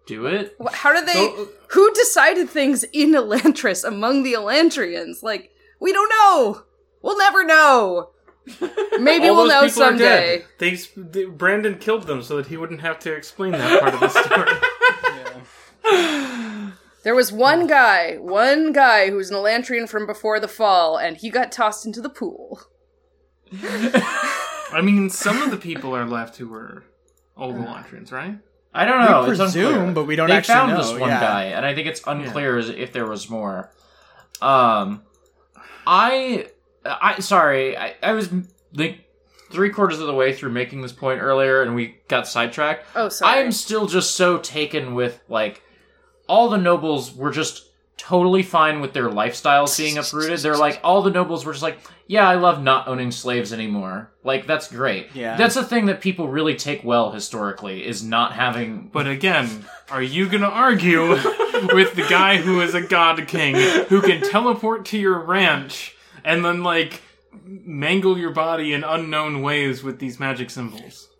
[0.06, 0.56] Do it.
[0.72, 1.12] how did they?
[1.12, 5.22] So- who decided things in Elantris among the Elantrians?
[5.22, 5.50] Like,
[5.80, 6.62] we don't know.
[7.00, 8.10] We'll never know.
[9.00, 10.38] Maybe we'll know someday.
[10.38, 10.44] dead.
[10.58, 14.00] They, they Brandon killed them so that he wouldn't have to explain that part of
[14.00, 14.50] the story.
[17.02, 21.16] There was one guy, one guy who was an Elantrian from before the fall, and
[21.16, 22.60] he got tossed into the pool.
[23.62, 26.84] I mean, some of the people are left who were
[27.36, 28.38] old Elantrians, right?
[28.74, 29.24] I don't know.
[29.24, 29.92] We it's presume, unclear.
[29.92, 31.20] but we don't they actually found know, this one yeah.
[31.20, 33.70] guy, and I think it's unclear as if there was more.
[34.40, 35.02] Um,
[35.86, 36.46] I,
[36.84, 38.30] I sorry, I, I was
[38.72, 39.04] like
[39.50, 42.86] three quarters of the way through making this point earlier, and we got sidetracked.
[42.94, 43.40] Oh, sorry.
[43.40, 45.62] I'm still just so taken with like
[46.32, 47.68] all the nobles were just
[47.98, 50.38] totally fine with their lifestyles being uprooted.
[50.38, 54.10] They're like all the nobles were just like, yeah, I love not owning slaves anymore.
[54.24, 55.08] Like that's great.
[55.14, 55.36] Yeah.
[55.36, 60.00] That's a thing that people really take well historically is not having But again, are
[60.02, 61.10] you gonna argue
[61.74, 63.54] with the guy who is a god king
[63.88, 65.94] who can teleport to your ranch
[66.24, 67.02] and then like
[67.44, 71.10] mangle your body in unknown ways with these magic symbols?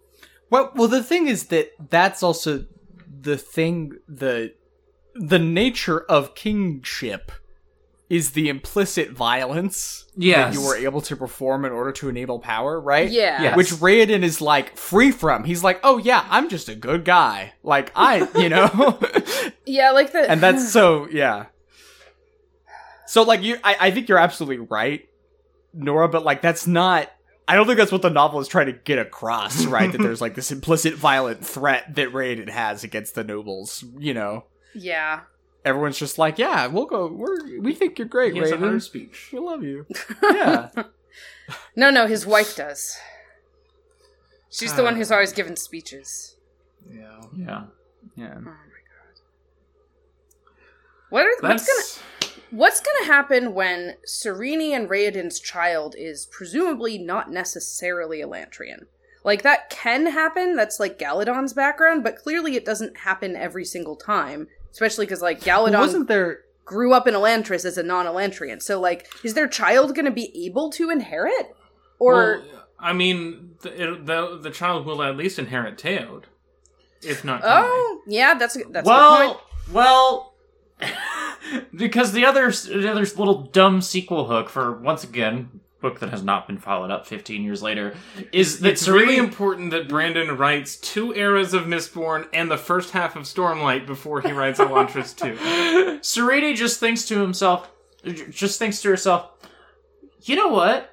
[0.49, 2.65] Well, well, the thing is that that's also
[3.21, 3.99] the thing.
[4.09, 4.55] The
[5.15, 7.33] the nature of kingship
[8.09, 10.55] is the implicit violence Yes.
[10.55, 13.11] that you were able to perform in order to enable power, right?
[13.11, 13.43] yeah.
[13.43, 13.57] Yeah.
[13.57, 15.45] Which Raoden is like free from.
[15.45, 17.55] He's like, oh yeah, I'm just a good guy.
[17.63, 18.99] Like I, you know,
[19.67, 20.31] Yeah, like the.
[20.31, 21.47] and that's so yeah.
[23.07, 25.09] So like you, I, I think you're absolutely right,
[25.73, 26.09] Nora.
[26.09, 27.11] But like that's not.
[27.49, 29.91] I don't think that's what the novel is trying to get across, right?
[29.91, 33.85] that there's like this implicit violent threat that Raoden has against the nobles.
[33.99, 34.45] You know,
[34.75, 35.21] Yeah.
[35.65, 37.07] everyone's just like, yeah, we'll go.
[37.07, 39.31] We're we think you're great, He has a speech.
[39.33, 39.87] We love you.
[40.23, 40.69] Yeah.
[41.77, 42.97] No, no, his wife does.
[44.51, 44.97] She's the one Ah.
[44.97, 46.37] who's always given speeches.
[46.91, 47.21] Yeah.
[47.37, 47.63] Yeah.
[48.17, 48.35] yeah.
[48.37, 49.21] Oh my god.
[51.11, 57.31] What are, what's gonna What's gonna happen when Sarene and Raoden's child is presumably not
[57.31, 58.87] necessarily Elantrian?
[59.25, 60.55] Like that can happen.
[60.57, 64.49] That's like Galladon's background, but clearly it doesn't happen every single time.
[64.73, 66.41] Especially because like Galladon Wasn't there?
[66.65, 68.63] grew up in Elantris as a non-Elantrian.
[68.63, 71.55] So like, is their child gonna be able to inherit?
[71.99, 73.71] Or well, I mean, the,
[74.03, 76.25] the the child will at least inherit Teod,
[77.03, 77.43] if not.
[77.43, 77.69] Conway.
[77.69, 78.87] oh yeah, that's that's a point.
[78.87, 79.43] well,
[79.73, 80.35] well,
[81.75, 86.23] because the other the other little dumb sequel hook for once again book that has
[86.23, 87.95] not been followed up 15 years later
[88.33, 92.93] is that It's really important that Brandon writes two eras of Mistborn and the first
[92.93, 95.35] half of Stormlight before he writes Elantris 2.
[96.01, 97.69] Sarene just thinks to himself,
[98.31, 99.31] just thinks to herself,
[100.23, 100.89] you know what?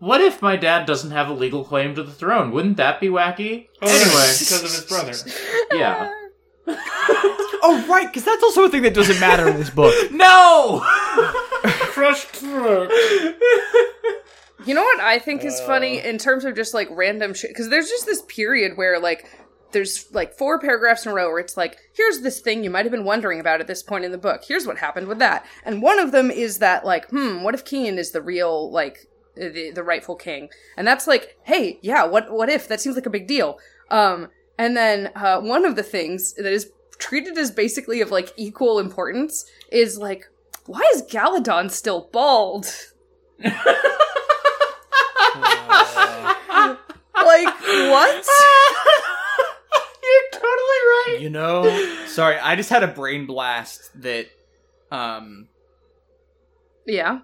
[0.00, 2.50] What if my dad doesn't have a legal claim to the throne?
[2.52, 3.68] Wouldn't that be wacky?
[3.82, 5.12] Oh, anyway, because of his brother.
[5.72, 6.12] yeah.
[7.60, 9.94] Oh right, because that's also a thing that doesn't matter in this book.
[10.12, 10.82] No!
[11.98, 12.92] Crushed throat.
[14.64, 17.50] You know what I think is funny in terms of just like random shit?
[17.50, 19.28] Because there's just this period where like
[19.72, 22.84] there's like four paragraphs in a row where it's like, here's this thing you might
[22.84, 24.42] have been wondering about at this point in the book.
[24.46, 25.44] Here's what happened with that.
[25.64, 29.08] And one of them is that like, hmm, what if Kiin is the real like
[29.34, 30.50] the, the rightful king?
[30.76, 32.68] And that's like, hey, yeah, what what if?
[32.68, 33.58] That seems like a big deal.
[33.90, 38.32] Um, and then uh, one of the things that is treated as basically of like
[38.36, 40.26] equal importance is like,
[40.68, 42.66] why is Galladon still bald?
[43.44, 43.54] like
[47.14, 48.26] what?
[50.02, 51.18] You're totally right.
[51.20, 54.26] You know, sorry, I just had a brain blast that,
[54.90, 55.48] um,
[56.86, 57.20] Yeah.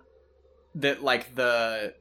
[0.76, 1.94] that like the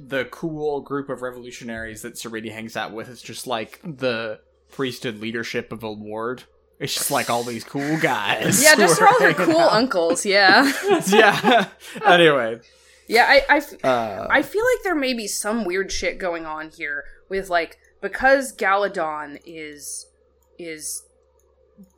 [0.00, 5.18] the cool group of revolutionaries that Sarene hangs out with is just like the priesthood
[5.20, 6.44] leadership of a ward.
[6.82, 8.62] It's just like all these cool guys.
[8.62, 9.72] Yeah, just for all her cool out.
[9.72, 10.70] uncles, yeah.
[11.08, 11.68] yeah.
[12.04, 12.60] anyway,
[13.06, 16.44] Yeah, I, I, f- uh, I feel like there may be some weird shit going
[16.44, 20.06] on here with like because Galladon is
[20.58, 21.04] is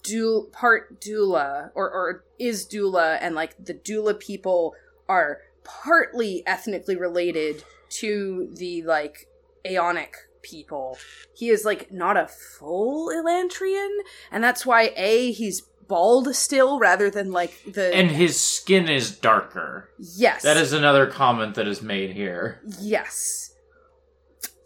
[0.02, 4.74] du- part Dula or or is Dula and like the Dula people
[5.08, 7.64] are partly ethnically related
[8.00, 9.28] to the like
[9.64, 10.12] Aonic
[10.44, 10.96] people.
[11.34, 13.90] He is like not a full Elantrian,
[14.30, 19.10] and that's why a he's bald still rather than like the And his skin is
[19.10, 19.90] darker.
[19.98, 22.60] yes That is another comment that is made here.
[22.80, 23.50] yes.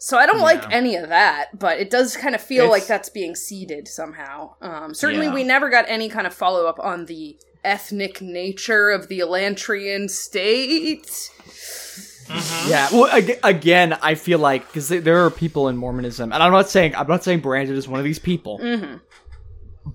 [0.01, 2.87] So I don't like any of that, but it does kind of feel It's- like
[2.87, 4.55] that's being seeded somehow.
[4.61, 5.33] Um, certainly, Yeah.
[5.33, 10.09] we never got any kind of follow up on the ethnic nature of the Elantrian
[10.09, 11.29] state.
[12.67, 12.87] Yeah.
[12.91, 16.69] Well, ag- again, I feel like because there are people in Mormonism, and I'm not
[16.69, 18.97] saying I'm not saying Brandon is one of these people, hmm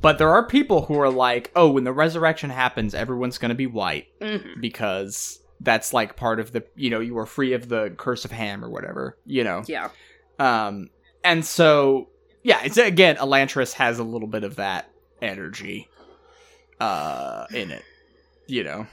[0.00, 3.54] but there are people who are like, oh, when the resurrection happens, everyone's going to
[3.54, 7.68] be white hmm because that's like part of the you know you are free of
[7.68, 9.62] the curse of Ham or whatever you know.
[9.66, 9.90] Yeah.
[10.38, 10.90] Um,
[11.22, 12.08] and so
[12.42, 14.90] yeah, it's again, Elantris has a little bit of that
[15.22, 15.88] energy,
[16.80, 17.84] uh, in it,
[18.46, 18.86] you know.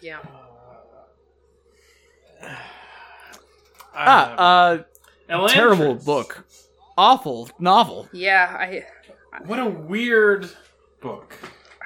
[0.00, 0.18] Yeah.
[3.94, 4.78] Ah, uh,
[5.30, 5.50] Elantris.
[5.52, 6.44] terrible book,
[6.96, 8.08] awful novel.
[8.12, 8.56] Yeah.
[8.58, 8.84] I
[9.46, 10.50] What a weird
[11.00, 11.34] book.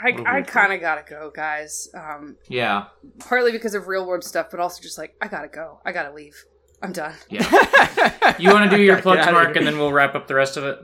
[0.00, 1.88] I, What a I kind of gotta go, guys.
[1.94, 2.86] Um, Yeah.
[3.18, 5.80] partly because of real world stuff, but also just like I gotta go.
[5.84, 6.44] I gotta leave.
[6.82, 7.14] I'm done.
[7.30, 8.36] Yeah.
[8.38, 10.56] You want to do your plugs, outta Mark, and then we'll wrap up the rest
[10.58, 10.78] of it?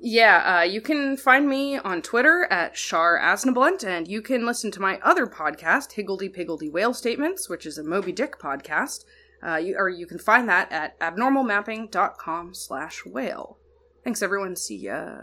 [0.00, 4.70] Yeah, uh, you can find me on Twitter at Shar Asnablunt, and you can listen
[4.72, 9.04] to my other podcast, Higgledy Piggledy Whale Statements, which is a Moby Dick podcast.
[9.42, 13.58] Uh, you, or you can find that at abnormalmapping.com slash whale.
[14.04, 14.56] Thanks, everyone.
[14.56, 15.18] See ya.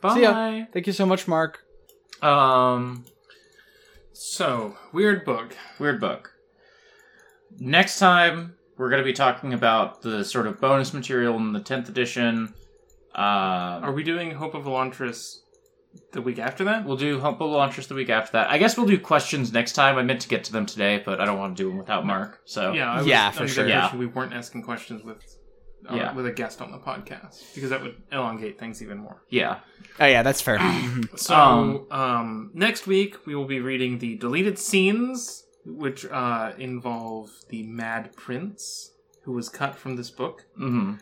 [0.00, 0.14] Bye.
[0.14, 0.64] See ya.
[0.72, 1.64] Thank you so much, Mark.
[2.22, 3.04] Um,
[4.12, 5.56] So, weird book.
[5.78, 6.32] weird book.
[7.58, 11.60] Next time, we're going to be talking about the sort of bonus material in the
[11.60, 12.54] 10th edition.
[13.14, 15.40] Uh, Are we doing Hope of Elantris
[16.12, 16.84] the week after that?
[16.84, 18.50] we'll do Humble Launchers the week after that.
[18.50, 19.96] I guess we'll do questions next time.
[19.96, 22.04] I meant to get to them today, but I don't want to do them without
[22.06, 22.40] Mark.
[22.44, 23.68] So Yeah, I was Yeah, for under the sure.
[23.68, 23.96] Yeah.
[23.96, 25.18] We weren't asking questions with
[25.90, 26.12] uh, Yeah.
[26.14, 29.22] with a guest on the podcast because that would elongate things even more.
[29.28, 29.60] yeah.
[30.00, 30.58] Oh yeah, that's fair.
[31.16, 37.30] So, Um, um, next week we will be reading the deleted scenes, which uh, involve
[37.48, 38.92] the Mad Prince,
[39.24, 40.44] who was cut from this book.
[40.60, 40.94] Mm-hmm.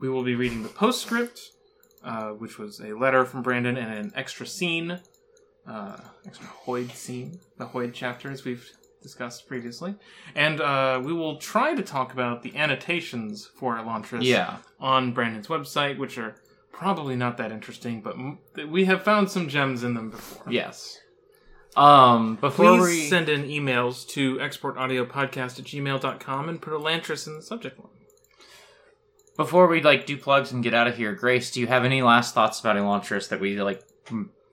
[0.00, 1.38] We will be reading the postscript,
[2.04, 5.00] uh, which was a letter from Brandon and an extra scene,
[5.66, 8.68] uh, extra Hoid scene, the Hoid chapter, as we've
[9.02, 9.94] discussed previously.
[10.34, 14.58] And uh, we will try to talk about the annotations for Elantris Yeah.
[14.80, 16.36] on Brandon's website, which are
[16.72, 20.50] probably not that interesting, but m- we have found some gems in them before.
[20.50, 20.98] Yes.
[21.76, 27.34] Um, before Please we send in emails to exportaudiopodcast at gmail.com and put Elantris in
[27.34, 27.88] the subject line.
[29.36, 32.02] Before we like do plugs and get out of here, Grace, do you have any
[32.02, 33.82] last thoughts about Elantris that we like?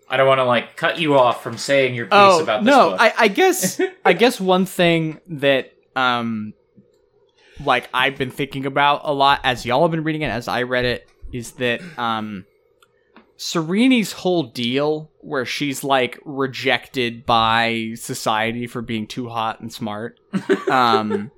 [0.09, 2.73] I don't want to like cut you off from saying your piece oh about this
[2.73, 3.01] no, book.
[3.01, 6.53] I, I guess I guess one thing that um
[7.63, 10.63] like I've been thinking about a lot as y'all have been reading it, as I
[10.63, 12.45] read it, is that um
[13.37, 20.19] Sarene's whole deal where she's like rejected by society for being too hot and smart
[20.69, 21.31] um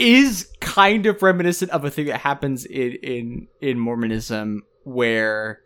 [0.00, 5.60] is kind of reminiscent of a thing that happens in in in Mormonism where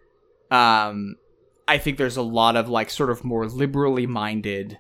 [0.51, 1.16] um
[1.66, 4.78] I think there's a lot of like sort of more liberally minded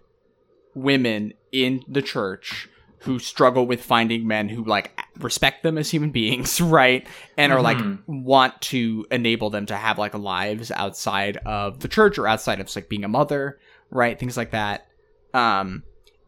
[0.74, 2.68] women in the church
[2.98, 7.06] who struggle with finding men who like respect them as human beings, right?
[7.36, 8.02] And are like Mhm.
[8.06, 12.74] want to enable them to have like lives outside of the church or outside of
[12.74, 13.58] like being a mother,
[13.90, 14.18] right?
[14.18, 14.86] Things like that.
[15.32, 15.84] Um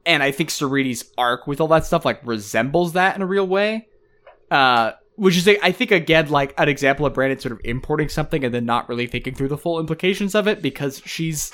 [0.06, 3.46] and I think Sarene's arc with all that stuff like resembles that in a real
[3.46, 3.88] way.
[4.50, 8.44] Uh which is, I think, again, like an example of Brandon sort of importing something
[8.44, 11.52] and then not really thinking through the full implications of it because she's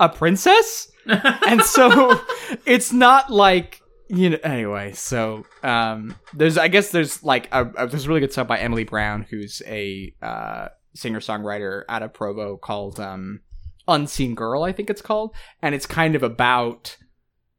[0.00, 2.20] a princess, and so
[2.66, 4.38] it's not like you know.
[4.42, 8.46] Anyway, so um, there's, I guess, there's like a, a there's a really good song
[8.46, 13.40] by Emily Brown, who's a uh, singer songwriter out of Provo called um,
[13.86, 16.96] "Unseen Girl," I think it's called, and it's kind of about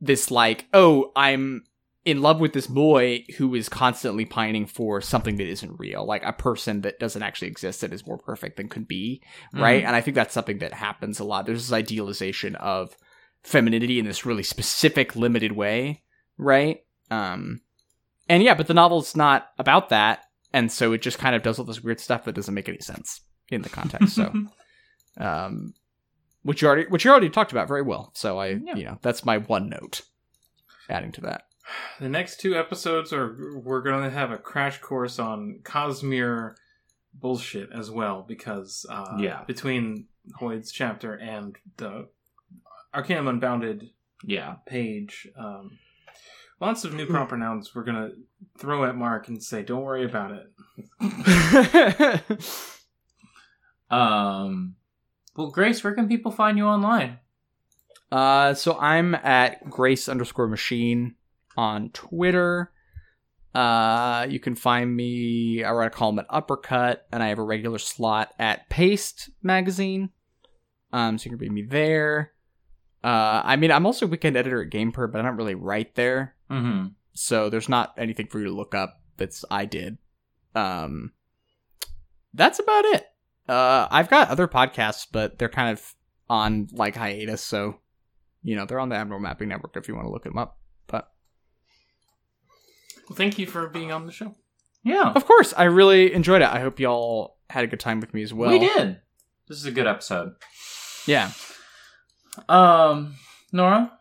[0.05, 1.63] this like, oh, I'm
[2.05, 6.23] in love with this boy who is constantly pining for something that isn't real, like
[6.23, 9.83] a person that doesn't actually exist that is more perfect than could be, right?
[9.83, 11.45] And I think that's something that happens a lot.
[11.47, 12.95] There's this idealization of
[13.41, 16.03] femininity in this really specific, limited way,
[16.37, 16.83] right?
[17.09, 17.61] Um,
[18.29, 21.57] and yeah, but the novel's not about that, and so it just kind of does
[21.57, 24.15] all this weird stuff that doesn't make any sense in the context.
[24.15, 24.31] So,
[25.17, 25.73] um,
[26.45, 28.11] which you already, which you already talked about very well.
[28.13, 28.75] So I, Yeah.
[28.75, 30.01] you know, that's my one note.
[30.89, 31.43] Adding to that.
[31.99, 36.53] The next two episodes are we're going to have a crash course on Cosmere
[37.13, 39.43] bullshit as well because uh, Yeah.
[39.45, 40.05] between
[40.39, 42.07] Hoid's chapter and the
[42.93, 43.89] Arcanum Unbounded
[44.23, 44.57] Yeah.
[44.67, 45.27] page.
[45.37, 45.79] Um,
[46.61, 48.11] lots of new proper nouns we're gonna
[48.59, 50.45] throw at Mark and say, "Don't worry about it."
[53.89, 54.75] Um.
[55.35, 57.19] Well, Grace, where can people find you online?
[58.11, 61.15] uh, so I'm at Grace underscore Machine
[61.57, 62.71] on Twitter.
[63.53, 65.63] Uh, you can find me.
[65.63, 70.09] I write a column at Uppercut, and I have a regular slot at Paste magazine.
[70.93, 72.31] Um, so you can read me there.
[73.03, 76.35] Uh, I mean, I'm also weekend editor at Gamepur, but I don't really write there.
[76.49, 76.89] Mm-hmm.
[77.13, 79.97] so there's not anything for you to look up that's I did.
[80.53, 81.13] Um
[82.35, 83.07] that's about it.
[83.47, 85.93] Uh I've got other podcasts, but they're kind of
[86.29, 87.79] on like hiatus, so
[88.43, 90.57] you know, they're on the Abnormal Mapping Network if you want to look them up.
[90.87, 91.09] But
[93.09, 94.35] Well, thank you for being on the show.
[94.83, 95.11] Yeah.
[95.13, 96.47] of course, I really enjoyed it.
[96.47, 98.51] I hope y'all had a good time with me as well.
[98.51, 99.01] we did.
[99.47, 100.33] This is a good episode.
[101.07, 101.31] Yeah.
[102.49, 103.15] Um,
[103.51, 103.91] Nora.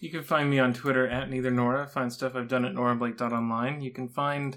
[0.00, 1.86] You can find me on Twitter at neither Nora.
[1.86, 3.80] Find stuff I've done at norablake.online.
[3.80, 4.56] You can find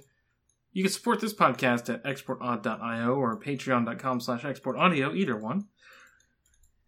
[0.73, 5.67] you can support this podcast at exportaud.io or patreon.com slash exportaudio, either one.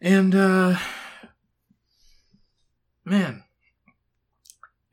[0.01, 0.77] And uh
[3.05, 3.43] man.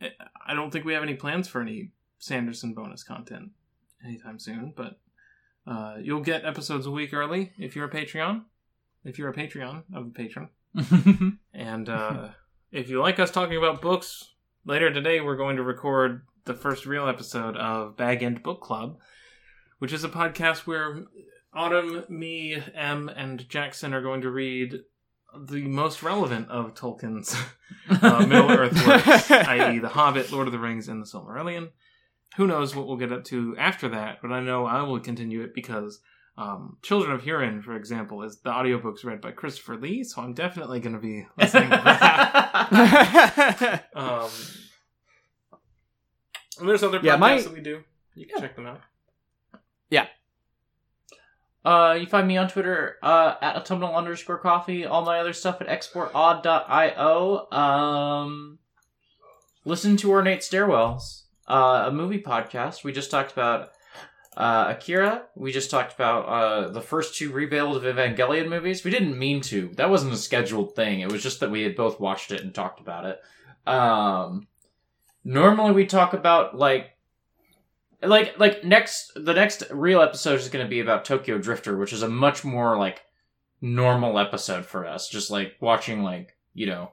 [0.01, 3.51] I- don't think we have any plans for any Sanderson bonus content
[4.05, 4.99] anytime soon, but
[5.67, 8.43] uh, you'll get episodes a week early if you're a Patreon.
[9.05, 10.49] If you're a Patreon of a patron.
[11.55, 12.29] And uh,
[12.73, 14.35] if you like us talking about books,
[14.65, 18.99] later today we're going to record the first real episode of Bag End Book Club,
[19.79, 21.05] which is a podcast where
[21.53, 24.81] Autumn, me, Em, and Jackson are going to read
[25.39, 27.37] the most relevant of Tolkien's
[27.89, 31.71] uh, Middle Earth works, i.e., The Hobbit, Lord of the Rings, and The Silmarillion.
[32.37, 35.43] Who knows what we'll get up to after that, but I know I will continue
[35.43, 36.01] it because
[36.37, 40.33] um, Children of Hurin, for example, is the audiobook's read by Christopher Lee, so I'm
[40.33, 43.01] definitely going to be listening to that.
[43.95, 44.31] Um,
[46.61, 47.83] and there's other podcasts Yeah, my- that we do.
[48.15, 48.81] You can check them out.
[49.89, 50.07] Yeah.
[51.65, 54.85] Uh, you find me on Twitter uh, at autumnal underscore coffee.
[54.87, 57.49] All my other stuff at exportaud.io.
[57.53, 58.59] Um,
[59.65, 62.83] listen to Ornate Stairwells, uh, a movie podcast.
[62.83, 63.71] We just talked about
[64.37, 65.25] uh, Akira.
[65.37, 68.83] We just talked about uh, the first two Rebuild of Evangelion movies.
[68.85, 69.69] We didn't mean to.
[69.77, 71.01] That wasn't a scheduled thing.
[71.01, 73.21] It was just that we had both watched it and talked about it.
[73.71, 74.47] Um,
[75.25, 76.97] normally we talk about like
[78.03, 81.93] like like next the next real episode is going to be about Tokyo Drifter, which
[81.93, 83.03] is a much more like
[83.61, 86.93] normal episode for us, just like watching like you know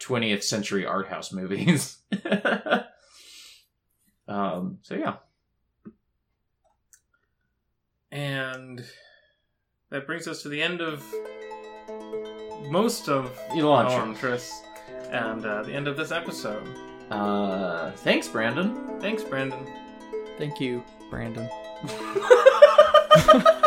[0.00, 1.98] 20th century art house movies.
[4.28, 4.78] um.
[4.82, 5.14] So yeah.
[8.10, 8.84] And
[9.88, 11.02] that brings us to the end of
[12.68, 13.86] most of Elon.
[13.86, 14.50] Elantris
[15.10, 16.91] and uh, the end of this episode.
[17.12, 17.90] Uh.
[17.92, 19.00] Thanks, Brandon.
[19.00, 19.66] Thanks, Brandon.
[20.38, 21.48] Thank you, Brandon.